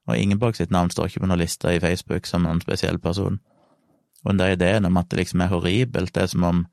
og 0.08 0.18
Ingeborg 0.18 0.56
sitt 0.56 0.74
navn 0.74 0.90
står 0.90 1.12
ikke 1.12 1.20
på 1.20 1.30
noen 1.30 1.44
liste 1.44 1.76
i 1.76 1.80
Facebook 1.80 2.26
som 2.26 2.46
en 2.46 2.60
spesiell 2.60 2.98
person. 2.98 3.38
Og 4.24 4.32
den 4.32 4.40
der 4.42 4.56
ideen 4.56 4.88
om 4.88 4.96
at 4.96 5.10
det 5.10 5.20
liksom 5.22 5.40
er 5.40 5.52
horribelt, 5.52 6.14
det 6.14 6.22
er 6.22 6.32
som 6.32 6.44
om 6.44 6.66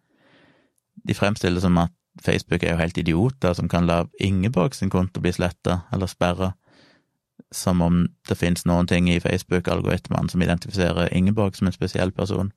de 1.08 1.14
fremstiller 1.14 1.62
som 1.62 1.78
at 1.78 1.94
Facebook 2.24 2.64
er 2.64 2.74
jo 2.74 2.80
helt 2.82 2.98
idioter 2.98 3.54
som 3.54 3.70
kan 3.70 3.88
la 3.88 4.06
Ingeborg 4.20 4.76
sin 4.76 4.90
konto 4.90 5.22
bli 5.22 5.34
sletta 5.36 5.82
eller 5.94 6.08
sperra, 6.08 6.54
som 7.52 7.82
om 7.82 8.06
det 8.28 8.38
finnes 8.40 8.66
noen 8.66 8.88
ting 8.88 9.10
i 9.12 9.20
Facebook-algoritmene 9.20 10.32
som 10.32 10.42
identifiserer 10.42 11.12
Ingeborg 11.14 11.56
som 11.56 11.68
en 11.68 11.76
spesiell 11.76 12.12
person. 12.16 12.54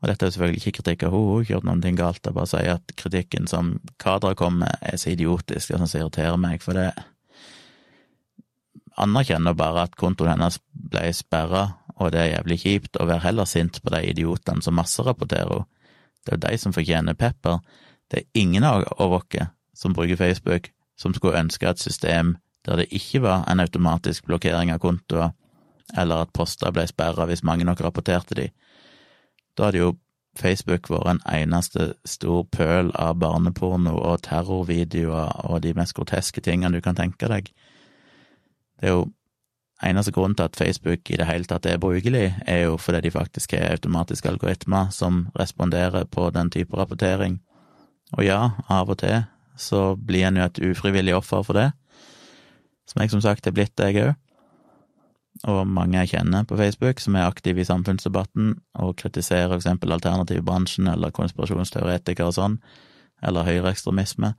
Og 0.00 0.08
dette 0.08 0.26
er 0.26 0.32
selvfølgelig 0.32 0.62
ikke 0.62 0.80
kritikk 0.80 1.02
av 1.04 1.12
henne, 1.12 1.22
hun 1.22 1.34
har 1.34 1.44
ikke 1.44 1.54
gjort 1.54 1.82
ting 1.84 1.96
galt, 1.98 2.26
jeg 2.26 2.36
bare 2.36 2.50
sier 2.50 2.74
at 2.74 2.94
kritikken 2.96 3.48
som 3.50 3.74
Kadra 4.00 4.34
kom 4.34 4.62
med, 4.62 4.78
er 4.80 4.96
så 4.96 5.12
idiotisk, 5.12 5.74
og 5.74 5.82
sånn 5.82 5.92
som 5.92 6.00
irriterer 6.00 6.40
meg, 6.40 6.64
for 6.64 6.78
det 6.78 6.88
anerkjenner 9.00 9.56
bare 9.56 9.84
at 9.86 9.96
kontoen 10.00 10.32
hennes 10.32 10.58
ble 10.72 11.04
sperra, 11.16 11.66
og 12.00 12.12
det 12.14 12.20
er 12.20 12.32
jævlig 12.34 12.58
kjipt, 12.62 12.96
å 12.96 13.06
være 13.06 13.26
heller 13.26 13.48
sint 13.48 13.82
på 13.84 13.92
de 13.92 14.00
idiotene 14.10 14.64
som 14.64 14.76
masserapporterer 14.78 15.60
henne. 15.60 15.76
Det 16.20 16.34
er 16.34 16.36
jo 16.36 16.42
de 16.42 16.58
som 16.60 16.72
fortjener 16.76 17.16
pepper. 17.16 17.62
Det 18.12 18.18
er 18.18 18.40
ingen 18.42 18.64
av 18.64 18.84
oss 19.00 19.38
som 19.72 19.94
bruker 19.96 20.16
Facebook, 20.20 20.68
som 20.96 21.14
skulle 21.16 21.38
ønske 21.40 21.68
et 21.68 21.80
system 21.80 22.36
der 22.68 22.76
det 22.76 22.90
ikke 22.92 23.22
var 23.24 23.46
en 23.48 23.60
automatisk 23.60 24.26
blokkering 24.28 24.68
av 24.72 24.82
kontoer, 24.82 25.30
eller 25.96 26.26
at 26.26 26.32
poster 26.36 26.72
ble 26.76 26.84
sperra 26.86 27.24
hvis 27.26 27.42
mange 27.42 27.64
nok 27.64 27.80
rapporterte 27.80 28.36
de. 28.36 28.50
Da 29.56 29.70
hadde 29.70 29.80
jo 29.80 29.94
Facebook 30.38 30.90
vært 30.92 31.08
en 31.14 31.22
eneste 31.26 31.94
stor 32.04 32.44
pøl 32.52 32.92
av 32.94 33.16
barneporno 33.22 33.96
og 33.96 34.20
terrorvideoer 34.28 35.48
og 35.48 35.62
de 35.64 35.72
mest 35.74 35.96
groteske 35.96 36.44
tingene 36.44 36.76
du 36.76 36.84
kan 36.84 36.98
tenke 36.98 37.32
deg. 37.32 37.48
Det 38.80 38.88
er 38.88 38.94
jo 38.94 39.08
Eneste 39.82 40.12
grunnen 40.12 40.36
til 40.36 40.44
at 40.44 40.56
Facebook 40.56 41.10
i 41.10 41.16
det 41.16 41.26
hele 41.26 41.48
tatt 41.48 41.66
er 41.66 41.80
brukelig, 41.80 42.34
er 42.46 42.66
jo 42.66 42.76
fordi 42.76 43.00
de 43.06 43.10
faktisk 43.14 43.54
har 43.56 43.72
automatiske 43.72 44.28
algoritmer 44.28 44.90
som 44.92 45.28
responderer 45.38 46.04
på 46.04 46.30
den 46.30 46.50
type 46.50 46.76
rapportering. 46.76 47.40
Og 48.12 48.24
ja, 48.24 48.50
av 48.68 48.90
og 48.90 48.98
til 49.00 49.22
så 49.56 49.94
blir 49.96 50.26
en 50.26 50.36
jo 50.36 50.44
et 50.44 50.60
ufrivillig 50.70 51.14
offer 51.16 51.42
for 51.44 51.56
det, 51.56 51.70
som 52.88 53.02
jeg 53.02 53.12
som 53.12 53.22
sagt 53.24 53.46
er 53.46 53.54
blitt, 53.54 53.78
jeg 53.78 54.02
òg. 54.02 54.14
Og 55.48 55.66
mange 55.66 55.96
jeg 55.96 56.10
kjenner 56.10 56.44
på 56.44 56.56
Facebook 56.58 57.00
som 57.00 57.14
er 57.16 57.28
aktive 57.28 57.62
i 57.62 57.64
samfunnsdebatten 57.64 58.56
og 58.82 58.96
kritiserer 59.00 59.54
eksempel 59.56 59.94
alternativbransjen 59.94 60.90
eller 60.90 61.14
konspirasjonsteoretikere 61.16 62.28
og 62.28 62.36
sånn. 62.36 62.58
eller 63.22 63.44
høyreekstremisme, 63.44 64.30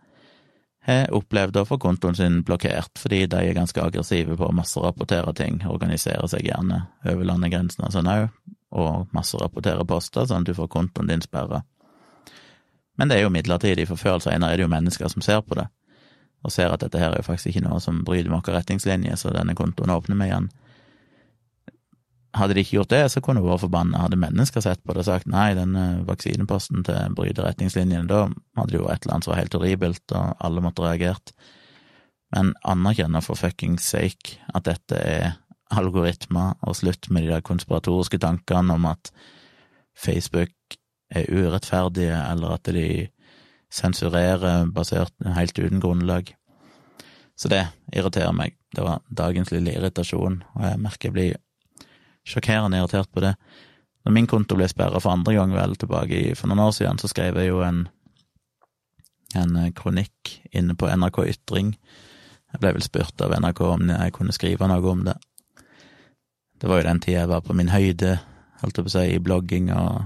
har 0.86 1.12
opplevd 1.14 1.60
å 1.62 1.66
få 1.66 1.78
kontoen 1.82 2.16
sin 2.18 2.40
blokkert 2.46 2.98
fordi 3.00 3.26
de 3.30 3.42
er 3.42 3.58
ganske 3.58 3.82
aggressive 3.82 4.38
på 4.38 4.48
å 4.48 4.56
masserapportere 4.56 5.34
ting, 5.38 5.62
organiserer 5.70 6.28
seg 6.32 6.48
gjerne 6.48 6.86
over 7.06 7.28
landegrensene 7.28 7.92
sånn 7.94 8.10
òg, 8.10 8.32
og 8.72 9.12
masserapporterer 9.14 9.86
poster, 9.86 10.26
sånn 10.26 10.46
at 10.46 10.50
du 10.50 10.58
får 10.58 10.72
kontoen 10.72 11.12
din 11.12 11.22
sperra. 11.22 11.62
Men 12.98 13.10
det 13.10 13.20
er 13.20 13.26
jo 13.26 13.34
midlertidig, 13.34 13.88
for 13.90 14.00
før 14.00 14.18
eller 14.18 14.26
senere 14.26 14.54
er 14.54 14.60
det 14.60 14.66
jo 14.66 14.74
mennesker 14.74 15.12
som 15.12 15.24
ser 15.26 15.44
på 15.46 15.58
det, 15.60 15.68
og 16.42 16.54
ser 16.54 16.74
at 16.74 16.82
dette 16.82 17.00
her 17.00 17.14
er 17.14 17.22
jo 17.22 17.28
faktisk 17.30 17.52
ikke 17.52 17.68
noe 17.68 17.80
som 17.84 18.02
bryter 18.08 18.32
med 18.32 18.42
våre 18.42 18.58
retningslinjer, 18.58 19.20
så 19.20 19.34
denne 19.36 19.56
kontoen 19.58 19.94
åpner 19.94 20.18
vi 20.18 20.30
igjen. 20.32 20.50
Hadde 22.32 22.56
de 22.56 22.64
ikke 22.64 22.78
gjort 22.78 22.92
det, 22.94 23.02
så 23.12 23.20
kunne 23.24 23.42
hun 23.44 23.50
vært 23.52 23.66
forbanna. 23.66 24.06
Hadde 24.06 24.20
mennesker 24.20 24.64
sett 24.64 24.80
på 24.86 24.96
det 24.96 25.04
og 25.04 25.10
sagt 25.10 25.28
nei, 25.28 25.50
denne 25.58 26.06
vaksineposten 26.08 26.86
til 26.88 27.16
bryter 27.18 27.44
retningslinjene, 27.50 28.08
da 28.08 28.22
hadde 28.60 28.72
det 28.72 28.80
jo 28.80 28.88
et 28.88 29.04
eller 29.04 29.18
annet 29.18 29.28
som 29.28 29.34
var 29.34 29.42
helt 29.42 29.58
horribelt, 29.58 30.16
og 30.16 30.46
alle 30.48 30.64
måtte 30.64 30.86
reagert. 30.86 31.34
Men 32.32 32.54
anerkjenner 32.64 33.24
for 33.26 33.40
fuckings 33.40 33.90
sake 33.92 34.38
at 34.56 34.70
dette 34.70 34.96
er 35.04 35.34
algoritmer, 35.76 36.56
og 36.64 36.80
slutt 36.80 37.10
med 37.12 37.28
de 37.28 37.34
der 37.34 37.44
konspiratoriske 37.44 38.20
tankene 38.24 38.80
om 38.80 38.88
at 38.88 39.12
Facebook 40.00 40.56
er 41.12 41.28
urettferdige, 41.28 42.16
eller 42.16 42.56
at 42.56 42.72
de 42.72 43.10
sensurerer 43.72 44.72
basert 44.72 45.14
helt 45.36 45.60
uten 45.60 45.84
grunnlag. 45.84 46.32
Så 47.36 47.52
det 47.52 47.66
irriterer 47.92 48.36
meg. 48.36 48.56
Det 48.76 48.84
var 48.86 49.04
dagens 49.12 49.52
lille 49.52 49.76
irritasjon, 49.76 50.44
og 50.56 50.68
jeg 50.68 50.80
merker 50.80 51.10
jeg 51.10 51.16
blir 51.16 51.40
sjokkerende 52.28 52.80
irritert 52.80 53.12
på 53.14 53.24
det. 53.24 53.34
Når 54.06 54.16
min 54.16 54.30
konto 54.30 54.58
ble 54.58 54.68
sperra 54.70 55.02
for 55.02 55.14
andre 55.14 55.36
gang 55.38 55.54
vel 55.54 55.76
tilbake 55.78 56.18
i, 56.18 56.36
for 56.38 56.50
noen 56.50 56.64
år 56.66 56.74
siden, 56.78 57.02
så 57.02 57.10
skrev 57.12 57.38
jeg 57.38 57.52
jo 57.52 57.62
en, 57.66 57.84
en 59.38 59.60
eh, 59.62 59.74
kronikk 59.78 60.38
inne 60.58 60.76
på 60.78 60.90
NRK 60.90 61.22
Ytring. 61.36 61.76
Jeg 62.52 62.64
ble 62.64 62.74
vel 62.78 62.86
spurt 62.86 63.22
av 63.24 63.36
NRK 63.38 63.62
om 63.68 63.92
jeg 63.94 64.16
kunne 64.16 64.36
skrive 64.36 64.70
noe 64.70 64.94
om 64.94 65.06
det. 65.08 65.16
Det 66.62 66.70
var 66.70 66.82
jo 66.82 66.90
den 66.90 67.02
tida 67.02 67.24
jeg 67.24 67.32
var 67.32 67.46
på 67.46 67.56
min 67.58 67.72
høyde, 67.74 68.18
holdt 68.62 68.78
jeg 68.78 68.86
på 68.86 68.92
å 68.92 68.96
si, 68.96 69.06
i 69.16 69.22
blogging 69.22 69.72
og 69.74 70.04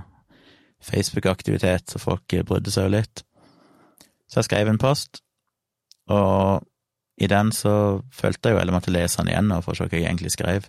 Facebook-aktivitet, 0.85 1.89
så 1.91 1.99
folk 1.99 2.35
brydde 2.47 2.71
seg 2.71 2.87
jo 2.87 2.95
litt. 2.97 3.23
Så 4.29 4.39
jeg 4.39 4.49
skrev 4.49 4.69
en 4.71 4.79
post, 4.81 5.21
og 6.11 6.63
i 7.17 7.27
den 7.31 7.51
så 7.55 8.01
følte 8.13 8.51
jeg 8.51 8.57
jo, 8.57 8.61
eller 8.61 8.75
måtte 8.75 8.93
lese 8.93 9.21
den 9.21 9.31
igjen 9.31 9.53
for 9.63 9.73
å 9.73 9.77
se 9.77 9.87
hva 9.87 9.99
jeg 9.99 10.07
egentlig 10.07 10.33
skrev. 10.35 10.67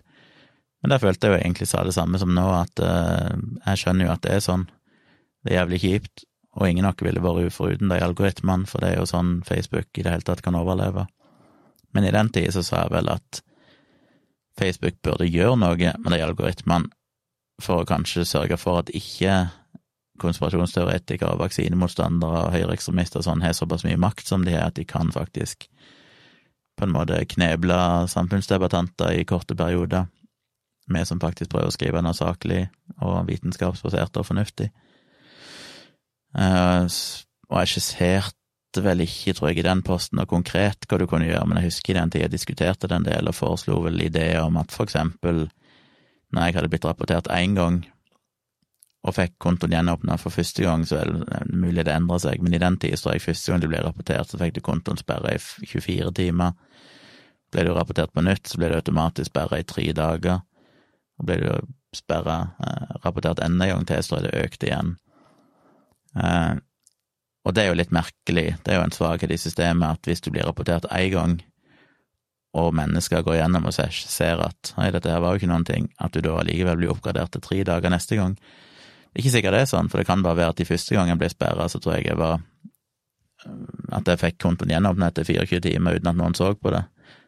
Men 0.83 0.93
der 0.93 1.03
følte 1.03 1.29
jeg 1.29 1.35
jo 1.35 1.43
egentlig 1.43 1.69
sa 1.71 1.83
det 1.87 1.95
samme 1.97 2.21
som 2.21 2.33
nå, 2.37 2.47
at 2.53 2.83
uh, 2.85 3.33
jeg 3.67 3.83
skjønner 3.83 4.07
jo 4.07 4.15
at 4.15 4.25
det 4.27 4.35
er 4.37 4.45
sånn. 4.45 4.67
Det 5.43 5.53
er 5.53 5.61
jævlig 5.61 5.81
kjipt, 5.83 6.27
og 6.57 6.69
ingen 6.69 6.89
av 6.89 6.97
dere 6.97 7.11
ville 7.11 7.25
vært 7.25 7.55
foruten 7.55 7.93
de 7.93 8.01
algoritmene, 8.03 8.69
for 8.69 8.83
det 8.83 8.93
er 8.93 9.01
jo 9.01 9.09
sånn 9.09 9.41
Facebook 9.47 9.91
i 9.97 10.05
det 10.05 10.13
hele 10.15 10.27
tatt 10.27 10.45
kan 10.45 10.57
overleve. 10.59 11.07
Men 11.97 12.07
i 12.07 12.13
den 12.15 12.31
tid 12.33 12.53
så 12.53 12.65
sa 12.65 12.85
jeg 12.85 12.95
vel 12.97 13.11
at 13.13 13.43
Facebook 14.57 14.97
burde 15.05 15.29
gjøre 15.29 15.59
noe 15.61 15.77
med 15.77 16.13
de 16.13 16.23
algoritmene 16.25 16.93
for 17.63 17.83
å 17.83 17.89
kanskje 17.89 18.27
sørge 18.29 18.59
for 18.61 18.83
at 18.83 18.93
ikke 18.93 19.47
konspirasjonsteoretikere, 20.21 21.37
vaksinemotstandere 21.41 22.47
og 22.47 22.55
høyreekstremister 22.55 23.21
og 23.21 23.27
sånn 23.27 23.45
har 23.45 23.57
såpass 23.57 23.85
mye 23.85 24.01
makt 24.01 24.29
som 24.29 24.45
de 24.45 24.55
har, 24.57 24.71
at 24.71 24.79
de 24.79 24.85
kan 24.89 25.13
faktisk 25.13 25.69
på 26.77 26.85
en 26.85 26.93
måte 26.93 27.19
kneble 27.33 27.77
samfunnsdebattanter 28.13 29.17
i 29.17 29.25
korte 29.29 29.57
perioder 29.57 30.09
vi 30.87 31.05
som 31.09 31.21
faktisk 31.23 31.51
prøver 31.53 31.71
å 31.71 31.75
skrive 31.75 32.03
noe 32.05 32.17
saklig 32.17 32.67
og 33.03 33.27
vitenskapsbasert 33.29 34.19
og 34.21 34.27
fornuftig. 34.29 34.71
Uh, 36.37 36.87
og 37.49 37.63
jeg 37.63 37.73
skisserte 37.73 38.83
vel 38.85 39.03
ikke, 39.07 39.33
tror 39.33 39.51
jeg, 39.51 39.63
i 39.63 39.67
den 39.67 39.83
posten 39.87 40.21
noe 40.21 40.29
konkret 40.29 40.85
hva 40.89 40.99
du 41.01 41.07
kunne 41.09 41.29
gjøre, 41.29 41.47
men 41.49 41.61
jeg 41.61 41.71
husker 41.71 41.95
i 41.95 41.99
den 42.01 42.13
tida 42.13 42.27
jeg 42.27 42.35
diskuterte 42.37 42.91
den 42.93 43.07
del 43.07 43.31
og 43.31 43.37
foreslo 43.39 43.81
vel 43.87 44.03
ideer 44.05 44.43
om 44.45 44.59
at 44.61 44.75
for 44.75 44.89
eksempel 44.89 45.47
når 46.35 46.49
jeg 46.49 46.57
hadde 46.59 46.71
blitt 46.73 46.89
rapportert 46.89 47.31
én 47.33 47.55
gang 47.57 47.85
og 49.07 49.15
fikk 49.15 49.37
kontoen 49.43 49.77
gjenåpna 49.77 50.17
for 50.19 50.35
første 50.35 50.65
gang, 50.67 50.83
så 50.87 50.99
er 50.99 51.13
det 51.13 51.55
mulig 51.55 51.85
det 51.87 51.95
endrer 51.95 52.21
seg, 52.25 52.43
men 52.43 52.57
i 52.57 52.61
den 52.63 52.79
tida 52.83 52.99
tror 52.99 53.15
jeg 53.15 53.23
første 53.23 53.53
gang 53.53 53.63
du 53.63 53.69
ble 53.71 53.83
rapportert, 53.85 54.29
så 54.31 54.41
fikk 54.41 54.57
du 54.57 54.65
kontoen 54.67 54.99
sperra 54.99 55.37
i 55.37 55.39
24 55.39 56.11
timer. 56.17 56.57
Ble 57.55 57.65
du 57.69 57.71
rapportert 57.77 58.11
på 58.13 58.25
nytt, 58.27 58.51
så 58.51 58.59
ble 58.59 58.73
du 58.73 58.81
automatisk 58.81 59.31
sperra 59.31 59.61
i 59.63 59.69
tre 59.69 59.87
dager. 59.95 60.43
Og 61.17 61.29
ble 61.29 61.41
det 61.41 61.49
jo 61.49 61.59
sperra, 61.97 62.39
eh, 62.61 62.97
rapportert 63.05 63.41
enda 63.45 63.67
en 63.67 63.79
gang 63.79 63.89
til, 63.89 64.03
så 64.05 64.19
er 64.19 64.27
det 64.27 64.45
økt 64.45 64.67
igjen. 64.67 64.97
Eh, 66.17 66.55
og 67.47 67.55
det 67.55 67.63
er 67.63 67.71
jo 67.71 67.79
litt 67.79 67.95
merkelig, 67.95 68.57
det 68.65 68.73
er 68.73 68.81
jo 68.81 68.87
en 68.89 68.95
svakhet 68.95 69.31
i 69.31 69.39
systemet 69.39 69.97
at 70.01 70.09
hvis 70.09 70.25
du 70.25 70.33
blir 70.35 70.47
rapportert 70.49 70.89
én 70.91 71.13
gang, 71.13 71.37
og 72.57 72.73
mennesker 72.75 73.23
går 73.23 73.37
gjennom 73.37 73.69
og 73.69 73.75
ser 73.77 74.41
at 74.41 74.73
nei, 74.79 74.89
dette 74.91 75.13
her 75.13 75.21
var 75.21 75.35
jo 75.35 75.43
ikke 75.43 75.51
noen 75.53 75.67
ting, 75.69 75.91
at 76.01 76.15
du 76.15 76.23
da 76.25 76.39
allikevel 76.41 76.81
blir 76.81 76.95
oppgradert 76.95 77.35
til 77.35 77.45
tre 77.45 77.61
dager 77.69 77.93
neste 77.93 78.17
gang. 78.17 78.35
Ikke 79.17 79.33
sikkert 79.33 79.57
det 79.57 79.63
er 79.67 79.71
sånn, 79.71 79.91
for 79.93 80.01
det 80.01 80.09
kan 80.09 80.25
bare 80.25 80.41
være 80.41 80.55
at 80.55 80.61
de 80.61 80.69
første 80.69 80.97
gang 80.97 81.13
jeg 81.13 81.21
ble 81.21 81.31
sperra, 81.33 81.69
så 81.69 81.81
tror 81.81 81.99
jeg 81.99 82.11
jeg 82.11 82.21
var 82.21 82.41
At 83.95 84.09
jeg 84.09 84.19
fikk 84.19 84.39
kontoen 84.43 84.73
gjenåpnet 84.73 85.13
etter 85.13 85.27
24 85.29 85.61
timer 85.69 86.01
uten 86.01 86.09
at 86.11 86.17
noen 86.19 86.35
så 86.35 86.49
på 86.59 86.73
det 86.73 86.83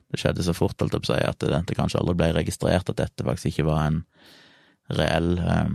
det 0.08 0.20
skjedde 0.22 0.44
så 0.44 0.54
fort, 0.56 0.78
holdt 0.80 0.96
jeg 0.96 1.04
på 1.04 1.10
å 1.10 1.14
si, 1.14 1.20
at 1.20 1.44
det, 1.44 1.76
kanskje 1.76 2.00
aldri 2.00 2.16
ble 2.16 2.30
registrert 2.38 2.88
at 2.88 3.00
dette 3.00 3.26
faktisk 3.26 3.50
ikke 3.52 3.68
var 3.68 3.82
en 3.90 3.98
reell 4.96 5.34
eh, 5.42 5.74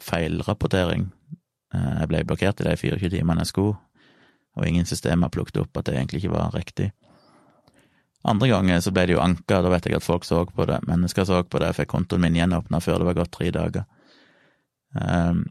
feilrapportering. 0.00 1.10
Eh, 1.74 1.90
jeg 2.00 2.10
ble 2.12 2.22
blokkert 2.30 2.62
i 2.62 2.68
de 2.70 2.76
24 2.80 3.12
timene 3.18 3.44
jeg 3.44 3.52
skulle, 3.52 3.76
og 4.56 4.64
ingen 4.68 4.88
systemer 4.88 5.32
plukket 5.32 5.60
opp 5.62 5.76
at 5.80 5.90
det 5.90 5.98
egentlig 5.98 6.22
ikke 6.22 6.36
var 6.38 6.56
riktig. 6.56 6.88
Andre 8.28 8.48
ganger 8.50 8.80
så 8.82 8.92
ble 8.94 9.04
det 9.06 9.14
jo 9.14 9.22
anka, 9.22 9.60
da 9.62 9.70
vet 9.72 9.86
jeg 9.86 10.00
at 10.00 10.06
folk 10.06 10.26
så 10.26 10.42
på 10.48 10.66
det, 10.68 10.80
mennesker 10.88 11.28
så 11.28 11.42
på 11.44 11.60
det, 11.60 11.70
jeg 11.70 11.82
fikk 11.82 11.92
kontoen 11.92 12.24
min 12.24 12.36
gjenåpna 12.40 12.80
før 12.82 13.02
det 13.02 13.10
var 13.10 13.20
gått 13.20 13.36
tre 13.36 13.52
dager, 13.54 13.84
um, 14.98 15.44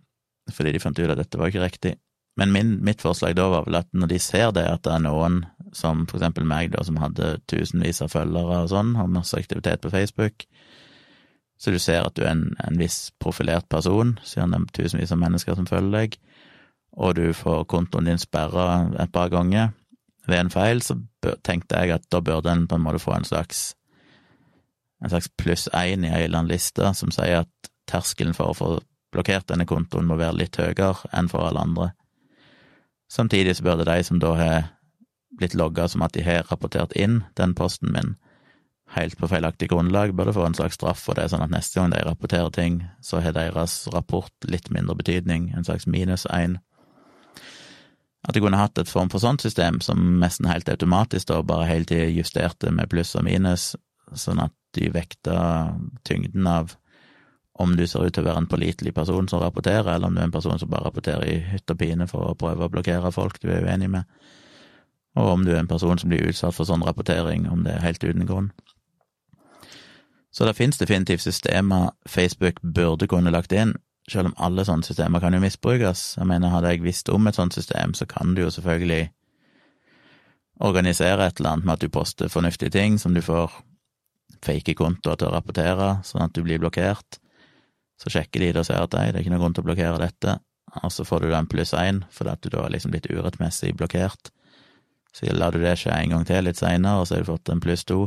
fordi 0.52 0.74
de 0.76 0.82
fant 0.84 1.00
ut 1.00 1.14
at 1.14 1.22
dette 1.22 1.40
var 1.40 1.54
ikke 1.54 1.64
riktig. 1.64 1.94
Men 2.38 2.52
min, 2.54 2.76
mitt 2.86 3.02
forslag 3.02 3.38
da 3.40 3.48
var 3.50 3.66
vel 3.66 3.80
at 3.80 3.88
når 3.98 4.12
de 4.12 4.20
ser 4.22 4.52
det, 4.54 4.68
at 4.70 4.84
det 4.86 4.94
er 4.94 5.06
noen 5.08 5.40
som 5.78 6.06
for 6.10 6.20
eksempel 6.20 6.48
meg, 6.50 6.72
da, 6.74 6.84
som 6.86 7.00
hadde 7.02 7.38
tusenvis 7.50 8.02
av 8.06 8.12
følgere 8.14 8.64
og 8.64 8.72
sånn, 8.74 8.96
har 8.98 9.10
masse 9.12 9.38
aktivitet 9.38 9.84
på 9.84 9.94
Facebook. 9.94 10.48
Så 11.58 11.74
du 11.74 11.80
ser 11.82 12.06
at 12.06 12.18
du 12.18 12.24
er 12.26 12.34
en, 12.34 12.52
en 12.66 12.78
viss 12.78 13.12
profilert 13.22 13.70
person, 13.70 14.18
siden 14.26 14.54
det 14.54 14.62
er 14.62 14.76
tusenvis 14.82 15.14
av 15.14 15.22
mennesker 15.22 15.58
som 15.58 15.70
følger 15.70 15.94
deg, 15.96 16.20
og 16.98 17.18
du 17.18 17.26
får 17.38 17.66
kontoen 17.70 18.10
din 18.10 18.22
sperra 18.22 18.88
et 18.98 19.14
par 19.14 19.30
ganger 19.34 19.74
ved 20.28 20.42
en 20.42 20.54
feil, 20.54 20.82
så 20.84 20.98
tenkte 21.46 21.80
jeg 21.80 21.96
at 21.96 22.08
da 22.12 22.22
burde 22.22 22.52
en 22.52 22.68
på 22.68 22.78
en 22.78 22.84
måte 22.84 23.02
få 23.02 23.16
en 23.16 23.28
slags 23.28 23.72
en 25.04 25.12
slags 25.12 25.30
pluss 25.38 25.68
én 25.78 26.06
i 26.06 26.10
ei 26.10 26.24
eller 26.26 26.42
annen 26.42 26.52
liste 26.52 26.90
som 26.98 27.12
sier 27.14 27.44
at 27.44 27.70
terskelen 27.90 28.34
for 28.34 28.52
å 28.52 28.58
få 28.58 28.70
blokkert 29.14 29.48
denne 29.52 29.68
kontoen 29.70 30.08
må 30.10 30.18
være 30.20 30.40
litt 30.42 30.58
høyere 30.60 30.96
enn 31.16 31.30
for 31.32 31.48
alle 31.48 31.64
andre. 31.64 31.92
Samtidig 33.12 33.56
så 33.56 33.64
burde 33.64 33.88
de 33.88 34.04
som 34.04 34.20
da 34.20 34.34
har 34.36 34.58
blitt 35.38 35.56
logga 35.58 35.88
som 35.88 36.04
at 36.06 36.16
de 36.18 36.26
har 36.26 36.48
rapportert 36.52 36.96
inn 36.98 37.22
den 37.40 37.56
posten 37.58 37.94
min 37.94 38.16
helt 38.96 39.18
på 39.20 39.28
feilaktig 39.28 39.70
grunnlag, 39.70 40.14
burde 40.16 40.34
få 40.34 40.46
en 40.48 40.56
slags 40.56 40.78
straff 40.80 41.02
for 41.04 41.20
det, 41.20 41.28
sånn 41.32 41.44
at 41.44 41.52
neste 41.52 41.80
gang 41.80 41.92
de 41.92 42.04
rapporterer 42.08 42.52
ting, 42.56 42.80
så 43.04 43.20
har 43.24 43.36
deres 43.36 43.82
rapport 43.94 44.48
litt 44.48 44.70
mindre 44.72 44.96
betydning, 44.96 45.52
en 45.56 45.68
slags 45.68 45.88
minus 45.92 46.26
én. 46.32 46.58
At 48.28 48.36
de 48.36 48.44
kunne 48.44 48.60
hatt 48.60 48.80
et 48.80 48.92
form 48.92 49.12
for 49.12 49.24
sånt 49.24 49.44
system 49.44 49.80
som 49.84 50.18
nesten 50.22 50.48
helt 50.50 50.70
automatisk 50.72 51.30
da 51.30 51.42
bare 51.44 51.68
hele 51.70 51.88
tida 51.88 52.08
justerte 52.12 52.72
med 52.72 52.90
pluss 52.92 53.16
og 53.20 53.28
minus, 53.28 53.74
sånn 54.16 54.42
at 54.44 54.56
de 54.76 54.90
vekta 54.94 55.38
tyngden 56.08 56.48
av 56.48 56.76
om 57.58 57.74
du 57.76 57.88
ser 57.90 58.06
ut 58.06 58.14
til 58.14 58.22
å 58.22 58.28
være 58.28 58.44
en 58.44 58.50
pålitelig 58.50 58.94
person 58.94 59.28
som 59.30 59.42
rapporterer, 59.42 59.96
eller 59.96 60.08
om 60.08 60.16
du 60.16 60.22
er 60.22 60.28
en 60.28 60.34
person 60.34 60.60
som 60.62 60.70
bare 60.70 60.88
rapporterer 60.88 61.26
i 61.26 61.38
hytt 61.56 61.72
og 61.74 61.80
pine 61.80 62.06
for 62.10 62.30
å 62.30 62.36
prøve 62.38 62.68
å 62.68 62.72
blokkere 62.72 63.12
folk 63.12 63.40
du 63.42 63.50
er 63.50 63.66
uenig 63.66 63.90
med 63.96 64.06
og 65.18 65.34
om 65.34 65.46
du 65.46 65.52
er 65.56 65.64
en 65.64 65.70
person 65.70 65.98
som 65.98 66.12
blir 66.12 66.30
utsatt 66.30 66.56
for 66.56 66.70
sånn 66.70 66.86
rapportering, 66.86 67.48
om 67.50 67.64
det 67.66 67.74
er 67.74 67.86
helt 67.86 68.04
uten 68.06 68.28
grunn. 68.30 68.52
Så 70.32 70.46
det 70.46 70.54
finnes 70.54 70.78
definitivt 70.78 71.24
systemer 71.26 71.92
Facebook 72.06 72.62
burde 72.62 73.08
kunne 73.10 73.34
lagt 73.34 73.56
inn, 73.56 73.74
selv 74.12 74.30
om 74.30 74.36
alle 74.38 74.64
sånne 74.68 74.86
systemer 74.86 75.24
kan 75.24 75.34
jo 75.34 75.42
misbrukes. 75.42 76.04
Jeg 76.20 76.30
mener, 76.30 76.54
hadde 76.54 76.76
jeg 76.76 76.86
visst 76.86 77.10
om 77.10 77.28
et 77.28 77.36
sånt 77.36 77.58
system, 77.58 77.96
så 77.98 78.06
kan 78.06 78.36
du 78.36 78.44
jo 78.44 78.52
selvfølgelig 78.54 79.10
organisere 80.64 81.26
et 81.26 81.40
eller 81.40 81.56
annet 81.56 81.66
med 81.66 81.74
at 81.76 81.86
du 81.86 81.94
poster 81.94 82.32
fornuftige 82.34 82.74
ting 82.74 82.98
som 83.02 83.14
du 83.14 83.22
får 83.22 83.52
fake 84.46 84.78
kontoer 84.78 85.18
til 85.18 85.30
å 85.30 85.34
rapportere, 85.34 85.90
sånn 86.06 86.28
at 86.28 86.38
du 86.38 86.44
blir 86.46 86.62
blokkert. 86.62 87.20
Så 87.98 88.14
sjekker 88.14 88.44
de 88.44 88.54
det 88.54 88.62
og 88.62 88.70
ser 88.70 88.84
at 88.84 88.94
nei, 88.94 89.10
det 89.10 89.20
er 89.20 89.26
ikke 89.26 89.34
noen 89.34 89.48
grunn 89.48 89.58
til 89.58 89.66
å 89.66 89.70
blokkere 89.72 90.02
dette, 90.02 90.38
og 90.84 90.92
så 90.94 91.06
får 91.08 91.24
du 91.24 91.32
da 91.32 91.42
en 91.42 91.50
pluss 91.50 91.74
én 91.74 92.04
fordi 92.14 92.34
at 92.34 92.44
du 92.44 92.52
da 92.54 92.66
er 92.66 92.76
liksom 92.76 92.94
blitt 92.94 93.10
urettmessig 93.10 93.74
blokkert. 93.80 94.32
Så 95.18 95.34
lar 95.34 95.56
du 95.56 95.64
det 95.64 95.74
skje 95.82 95.96
en 95.96 96.14
gang 96.14 96.26
til 96.30 96.46
litt 96.46 96.60
seinere, 96.60 97.02
og 97.02 97.08
så 97.10 97.18
har 97.18 97.26
du 97.26 97.32
fått 97.32 97.50
en 97.50 97.62
pluss 97.64 97.86
to. 97.90 98.04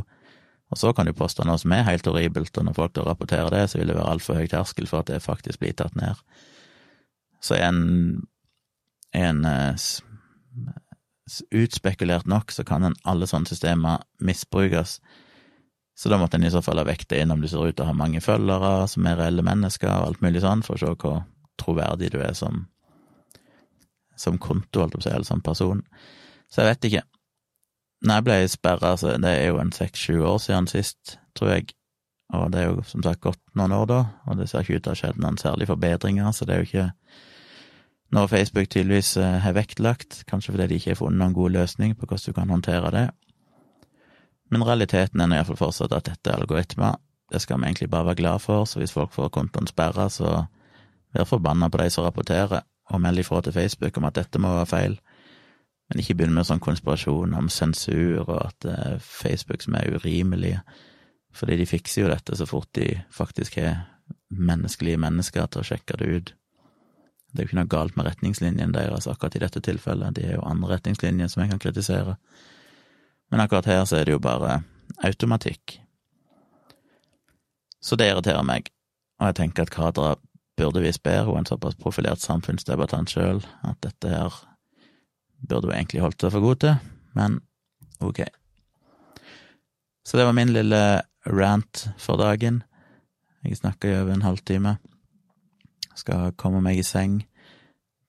Og 0.71 0.79
så 0.79 0.93
kan 0.95 1.07
du 1.07 1.11
poste 1.15 1.43
noe 1.43 1.59
som 1.59 1.73
er 1.75 1.83
helt 1.83 2.07
horribelt, 2.07 2.55
og 2.55 2.67
når 2.67 2.77
folk 2.77 2.93
da 2.95 3.03
rapporterer 3.03 3.51
det, 3.51 3.65
så 3.67 3.81
vil 3.81 3.91
det 3.91 3.97
være 3.97 4.13
altfor 4.13 4.39
høy 4.39 4.47
terskel 4.51 4.87
for 4.87 5.03
at 5.03 5.11
det 5.11 5.19
faktisk 5.23 5.59
blir 5.59 5.75
tatt 5.75 5.97
ned. 5.99 6.21
Så 7.43 7.57
en, 7.57 7.81
en 9.17 9.43
eh, 9.49 9.89
utspekulert 11.51 12.29
nok, 12.29 12.55
så 12.55 12.63
kan 12.67 12.87
en 12.87 12.95
alle 13.03 13.27
sånne 13.27 13.51
systemer 13.51 14.05
misbrukes. 14.23 15.01
Så 15.97 16.09
da 16.09 16.17
måtte 16.21 16.39
en 16.39 16.47
i 16.47 16.53
så 16.53 16.63
fall 16.63 16.79
ha 16.79 16.87
vekta 16.87 17.19
inn 17.19 17.33
om 17.35 17.43
du 17.43 17.49
ser 17.51 17.67
ut 17.67 17.75
til 17.75 17.83
å 17.83 17.91
ha 17.91 17.97
mange 17.97 18.23
følgere 18.23 18.87
som 18.87 19.05
er 19.09 19.19
reelle 19.19 19.43
mennesker, 19.43 19.91
og 19.91 20.13
alt 20.13 20.23
mulig 20.23 20.45
sånn, 20.45 20.63
for 20.63 20.79
å 20.79 20.81
se 20.81 20.95
hvor 21.03 21.21
troverdig 21.59 22.13
du 22.15 22.21
er 22.23 22.31
som, 22.37 22.63
som 24.15 24.39
konto, 24.39 24.85
holdt 24.85 24.95
jeg 24.95 25.01
på 25.01 25.03
å 25.03 25.09
si, 25.09 25.15
eller 25.17 25.27
som 25.27 25.43
person. 25.43 25.83
Så 26.51 26.61
jeg 26.61 26.73
vet 26.73 26.87
ikke. 26.89 27.03
Når 28.01 28.17
jeg 28.17 28.25
ble 28.27 28.37
sperra, 28.49 28.95
så 28.97 29.15
det 29.21 29.31
er 29.31 29.51
jo 29.51 29.59
en 29.61 29.71
seks-sju 29.75 30.23
år 30.25 30.39
siden 30.41 30.67
sist, 30.67 31.17
tror 31.37 31.53
jeg, 31.53 31.73
og 32.33 32.51
det 32.53 32.61
er 32.61 32.71
jo 32.71 32.85
som 32.87 33.03
sagt 33.05 33.21
gått 33.23 33.41
noen 33.59 33.75
år 33.75 33.85
da, 33.91 33.99
og 34.25 34.39
det 34.39 34.47
ser 34.49 34.63
ikke 34.63 34.79
ut 34.79 34.85
til 34.85 34.91
å 34.91 34.95
ha 34.95 34.99
skjedd 35.01 35.19
noen 35.21 35.37
særlige 35.39 35.69
forbedringer, 35.69 36.31
så 36.33 36.47
det 36.47 36.55
er 36.55 36.63
jo 36.63 36.69
ikke 36.69 36.87
noe 38.15 38.27
Facebook 38.27 38.67
tydeligvis 38.71 39.13
eh, 39.21 39.37
har 39.43 39.55
vektlagt, 39.55 40.23
kanskje 40.27 40.55
fordi 40.55 40.67
de 40.71 40.79
ikke 40.79 40.93
har 40.93 40.99
funnet 40.99 41.21
noen 41.21 41.35
god 41.35 41.55
løsning 41.55 41.93
på 41.95 42.07
hvordan 42.07 42.25
du 42.25 42.37
kan 42.39 42.51
håndtere 42.51 42.91
det. 42.95 43.05
Men 44.51 44.65
realiteten 44.67 45.23
er 45.23 45.37
iallfall 45.37 45.59
fortsatt 45.61 45.95
at 45.95 46.09
dette 46.09 46.31
er 46.31 46.41
algoritmer. 46.41 46.97
Det 47.31 47.39
skal 47.39 47.61
vi 47.61 47.69
egentlig 47.69 47.91
bare 47.93 48.09
være 48.09 48.19
glad 48.19 48.43
for, 48.43 48.65
så 48.67 48.81
hvis 48.81 48.91
folk 48.91 49.13
får 49.15 49.31
kontoen 49.31 49.69
sperra, 49.69 50.09
så 50.11 50.41
vær 51.15 51.29
forbanna 51.29 51.69
på 51.71 51.79
de 51.79 51.87
som 51.93 52.03
rapporterer, 52.03 52.65
og 52.91 52.99
meld 52.99 53.21
ifra 53.23 53.39
til 53.41 53.55
Facebook 53.55 53.95
om 53.97 54.09
at 54.09 54.17
dette 54.19 54.39
må 54.41 54.51
være 54.57 54.67
feil. 54.67 54.97
Men 55.91 55.99
ikke 55.99 56.15
begynn 56.21 56.35
med 56.37 56.47
sånn 56.47 56.61
konspirasjon 56.63 57.33
om 57.35 57.49
sensur 57.51 58.21
og 58.21 58.37
at 58.37 58.57
det 58.63 58.75
er 58.79 59.01
Facebook 59.03 59.59
som 59.65 59.75
er 59.75 59.89
urimelige, 59.91 60.61
fordi 61.35 61.57
de 61.59 61.65
fikser 61.67 62.05
jo 62.05 62.11
dette 62.11 62.37
så 62.39 62.47
fort 62.47 62.69
de 62.77 62.93
faktisk 63.11 63.57
har 63.59 63.81
menneskelige 64.31 64.99
mennesker 65.03 65.49
til 65.51 65.59
å 65.59 65.67
sjekke 65.67 65.97
det 65.99 66.07
ut. 66.07 66.31
Det 67.31 67.41
er 67.41 67.43
jo 67.43 67.49
ikke 67.49 67.59
noe 67.59 67.71
galt 67.71 67.97
med 67.99 68.07
retningslinjene 68.07 68.75
deres 68.75 69.07
akkurat 69.11 69.35
i 69.35 69.41
dette 69.43 69.59
tilfellet, 69.63 70.15
de 70.15 70.29
er 70.29 70.37
jo 70.37 70.45
andre 70.47 70.77
retningslinjer 70.77 71.31
som 71.31 71.43
jeg 71.43 71.51
kan 71.51 71.63
kritisere. 71.63 72.15
Men 73.31 73.43
akkurat 73.43 73.67
her 73.67 73.83
så 73.87 73.99
er 73.99 74.07
det 74.07 74.15
jo 74.15 74.23
bare 74.23 74.61
automatikk. 75.07 75.77
Så 77.83 77.99
det 77.99 78.07
irriterer 78.11 78.47
meg, 78.47 78.71
og 79.19 79.27
jeg 79.31 79.39
tenker 79.41 79.67
at 79.67 79.73
Kadra 79.75 80.13
burde 80.59 80.83
visst 80.83 81.03
bedre, 81.03 81.27
hun 81.27 81.41
er 81.41 81.43
en 81.43 81.51
såpass 81.51 81.75
profilert 81.75 82.23
samfunnsdebattant 82.23 83.11
sjøl, 83.11 83.43
at 83.67 83.79
dette 83.83 84.11
her 84.11 84.39
burde 85.47 85.69
hun 85.69 85.75
egentlig 85.75 86.03
holdt 86.03 86.21
seg 86.21 86.33
for 86.33 86.43
god 86.43 86.61
til, 86.63 86.75
men 87.17 87.39
ok. 87.99 88.23
Så 90.05 90.17
det 90.17 90.25
var 90.25 90.37
min 90.37 90.53
lille 90.53 91.01
rant 91.29 91.87
for 92.01 92.17
dagen. 92.17 92.63
Jeg 93.43 93.57
snakka 93.57 93.89
i 93.89 93.99
over 94.01 94.13
en 94.13 94.25
halvtime. 94.25 94.77
Skal 95.95 96.33
komme 96.37 96.61
meg 96.61 96.81
i 96.81 96.85
seng. 96.85 97.21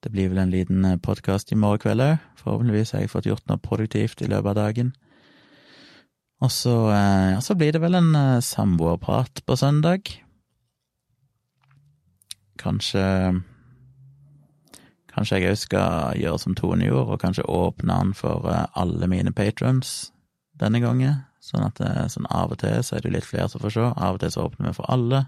Det 0.03 0.11
blir 0.13 0.33
vel 0.33 0.43
en 0.43 0.53
liten 0.53 0.87
podkast 1.05 1.53
i 1.53 1.59
morgen 1.59 1.83
kveld 1.83 2.03
òg. 2.05 2.19
Forhåpentligvis 2.41 2.95
har 2.95 3.05
jeg 3.05 3.13
fått 3.13 3.29
gjort 3.29 3.47
noe 3.49 3.63
produktivt 3.63 4.25
i 4.25 4.31
løpet 4.31 4.51
av 4.55 4.59
dagen. 4.59 4.93
Og 6.43 6.51
så, 6.51 6.75
eh, 6.91 7.39
så 7.39 7.55
blir 7.55 7.73
det 7.73 7.81
vel 7.81 7.95
en 7.95 8.15
eh, 8.19 8.41
samboerprat 8.43 9.45
på 9.47 9.57
søndag. 9.57 10.11
Kanskje 12.59 13.05
Kanskje 15.13 15.41
jeg 15.41 15.53
òg 15.53 15.61
skal 15.61 16.17
gjøre 16.17 16.41
som 16.41 16.57
Tone 16.57 16.87
gjorde, 16.87 17.15
og 17.17 17.21
kanskje 17.21 17.45
åpne 17.49 17.99
den 17.99 18.15
for 18.17 18.49
eh, 18.49 18.65
alle 18.79 19.09
mine 19.11 19.35
patrons 19.37 20.13
denne 20.61 20.81
gangen. 20.81 21.21
Sånn 21.43 21.67
at 21.67 21.81
det, 21.81 21.91
sånn 22.15 22.29
av 22.31 22.55
og 22.55 22.61
til 22.63 22.81
så 22.87 22.97
er 22.97 23.05
det 23.05 23.17
litt 23.17 23.29
flere 23.29 23.49
som 23.51 23.61
får 23.63 23.75
se, 23.75 23.87
av 23.93 24.17
og 24.17 24.23
til 24.23 24.33
så 24.33 24.47
åpner 24.47 24.71
vi 24.71 24.77
for 24.79 24.89
alle. 24.93 25.25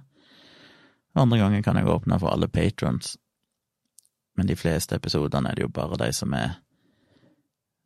Andre 1.19 1.41
ganger 1.41 1.65
kan 1.67 1.79
jeg 1.79 1.91
åpne 1.91 2.19
for 2.23 2.33
alle 2.33 2.49
patrons, 2.51 3.17
men 4.35 4.49
de 4.51 4.57
fleste 4.59 4.97
episodene 4.99 5.51
er 5.51 5.59
det 5.59 5.67
jo 5.67 5.75
bare 5.75 5.99
de 6.01 6.09
som 6.15 6.33
er 6.35 6.57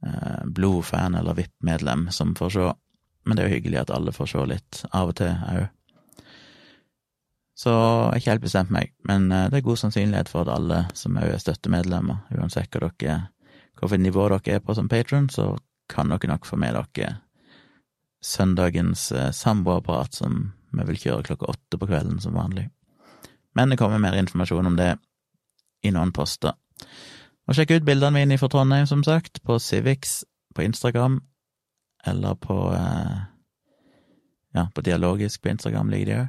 eh, 0.07 0.45
blodfan 0.45 1.17
eller 1.19 1.37
VIP-medlem 1.37 2.09
som 2.15 2.37
får 2.39 2.55
se. 2.55 2.69
Men 3.27 3.37
det 3.37 3.45
er 3.45 3.51
jo 3.51 3.57
hyggelig 3.59 3.83
at 3.83 3.93
alle 3.93 4.15
får 4.17 4.31
se 4.33 4.47
litt 4.49 4.85
av 4.97 5.13
og 5.13 5.19
til 5.21 5.35
òg. 5.35 5.67
Så 7.59 7.73
jeg 7.73 8.13
har 8.13 8.21
ikke 8.21 8.31
helt 8.37 8.45
bestemt 8.45 8.71
meg, 8.71 8.93
men 9.09 9.33
eh, 9.35 9.49
det 9.51 9.59
er 9.59 9.67
god 9.67 9.81
sannsynlighet 9.81 10.31
for 10.31 10.47
at 10.47 10.53
alle 10.55 10.85
som 10.99 11.19
òg 11.19 11.33
er 11.33 11.43
støttemedlemmer, 11.43 12.21
uansett 12.39 12.71
hva 12.71 12.93
dere, 13.01 13.17
hvilket 13.81 14.05
nivå 14.05 14.29
dere 14.31 14.59
er 14.59 14.63
på 14.63 14.77
som 14.79 14.91
patron, 14.91 15.27
så 15.33 15.57
kan 15.91 16.13
dere 16.13 16.31
nok 16.31 16.47
få 16.47 16.59
med 16.61 16.79
dere 16.79 17.17
søndagens 18.25 19.13
eh, 19.13 19.31
samboerapparat, 19.35 20.15
som 20.15 20.53
vi 20.71 20.87
vil 20.91 21.03
kjøre 21.03 21.27
klokka 21.31 21.51
åtte 21.51 21.81
på 21.81 21.91
kvelden 21.91 22.21
som 22.23 22.39
vanlig. 22.39 22.69
Men 23.59 23.71
det 23.71 23.79
kommer 23.81 23.99
mer 23.99 24.19
informasjon 24.19 24.67
om 24.71 24.79
det 24.79 24.93
i 25.83 25.91
noen 25.95 26.13
poster. 26.15 26.55
Og 27.49 27.57
sjekk 27.57 27.79
ut 27.79 27.87
bildene 27.87 28.21
mine 28.21 28.39
fra 28.39 28.51
Trondheim, 28.53 28.87
som 28.87 29.03
sagt, 29.07 29.43
på 29.43 29.59
Civics 29.59 30.21
på 30.55 30.63
Instagram, 30.67 31.23
eller 32.07 32.39
på 32.39 32.63
eh, 32.75 33.19
Ja, 34.57 34.71
på 34.75 34.81
Dialogisk 34.81 35.43
på 35.43 35.51
Instagram 35.53 35.91
ligger 35.91 36.07
de 36.07 36.21
òg. 36.23 36.29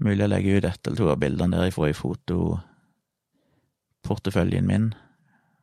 Mulig 0.00 0.24
å 0.24 0.32
legge 0.32 0.56
ut 0.56 0.64
ett 0.64 0.86
eller 0.86 0.96
to 0.96 1.10
av 1.12 1.18
bildene 1.20 1.58
derifra 1.58 1.90
i 1.90 1.96
fotoporteføljen 1.96 4.66
min. 4.68 4.86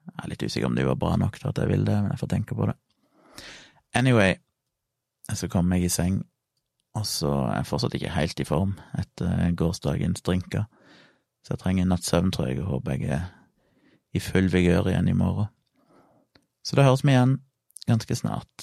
Jeg 0.08 0.24
er 0.24 0.30
litt 0.32 0.46
usikker 0.46 0.70
om 0.70 0.78
de 0.78 0.88
var 0.88 1.02
bra 1.02 1.12
nok 1.20 1.36
til 1.40 1.50
at 1.50 1.60
jeg 1.62 1.72
vil 1.72 1.84
det, 1.88 1.98
men 2.04 2.12
jeg 2.14 2.22
får 2.22 2.34
tenke 2.36 2.54
på 2.58 2.64
det. 2.70 2.78
Anyway, 3.98 4.32
så 5.34 5.46
kom 5.52 5.74
jeg 5.74 5.82
i 5.88 5.92
seng, 5.92 6.16
og 6.96 7.06
så 7.10 7.32
er 7.48 7.56
jeg 7.60 7.70
fortsatt 7.72 7.96
ikke 7.98 8.16
helt 8.16 8.38
i 8.40 8.48
form 8.48 8.74
etter 8.98 9.56
gårsdagens 9.58 10.22
drinker, 10.26 10.64
så 11.44 11.50
jeg 11.56 11.62
trenger 11.64 11.82
en 11.84 11.92
natts 11.96 12.10
søvn, 12.12 12.32
tror 12.32 12.46
jeg, 12.50 12.56
og 12.62 12.72
håper 12.78 12.92
jeg 12.94 13.02
er 13.18 13.24
i 14.16 14.20
full 14.24 14.48
vigør 14.54 14.84
igjen 14.92 15.12
i 15.12 15.18
morgen. 15.18 15.48
Så 16.66 16.72
da 16.78 16.82
høres 16.88 17.06
vi 17.06 17.12
igjen 17.14 17.36
ganske 17.88 18.14
snart. 18.20 18.54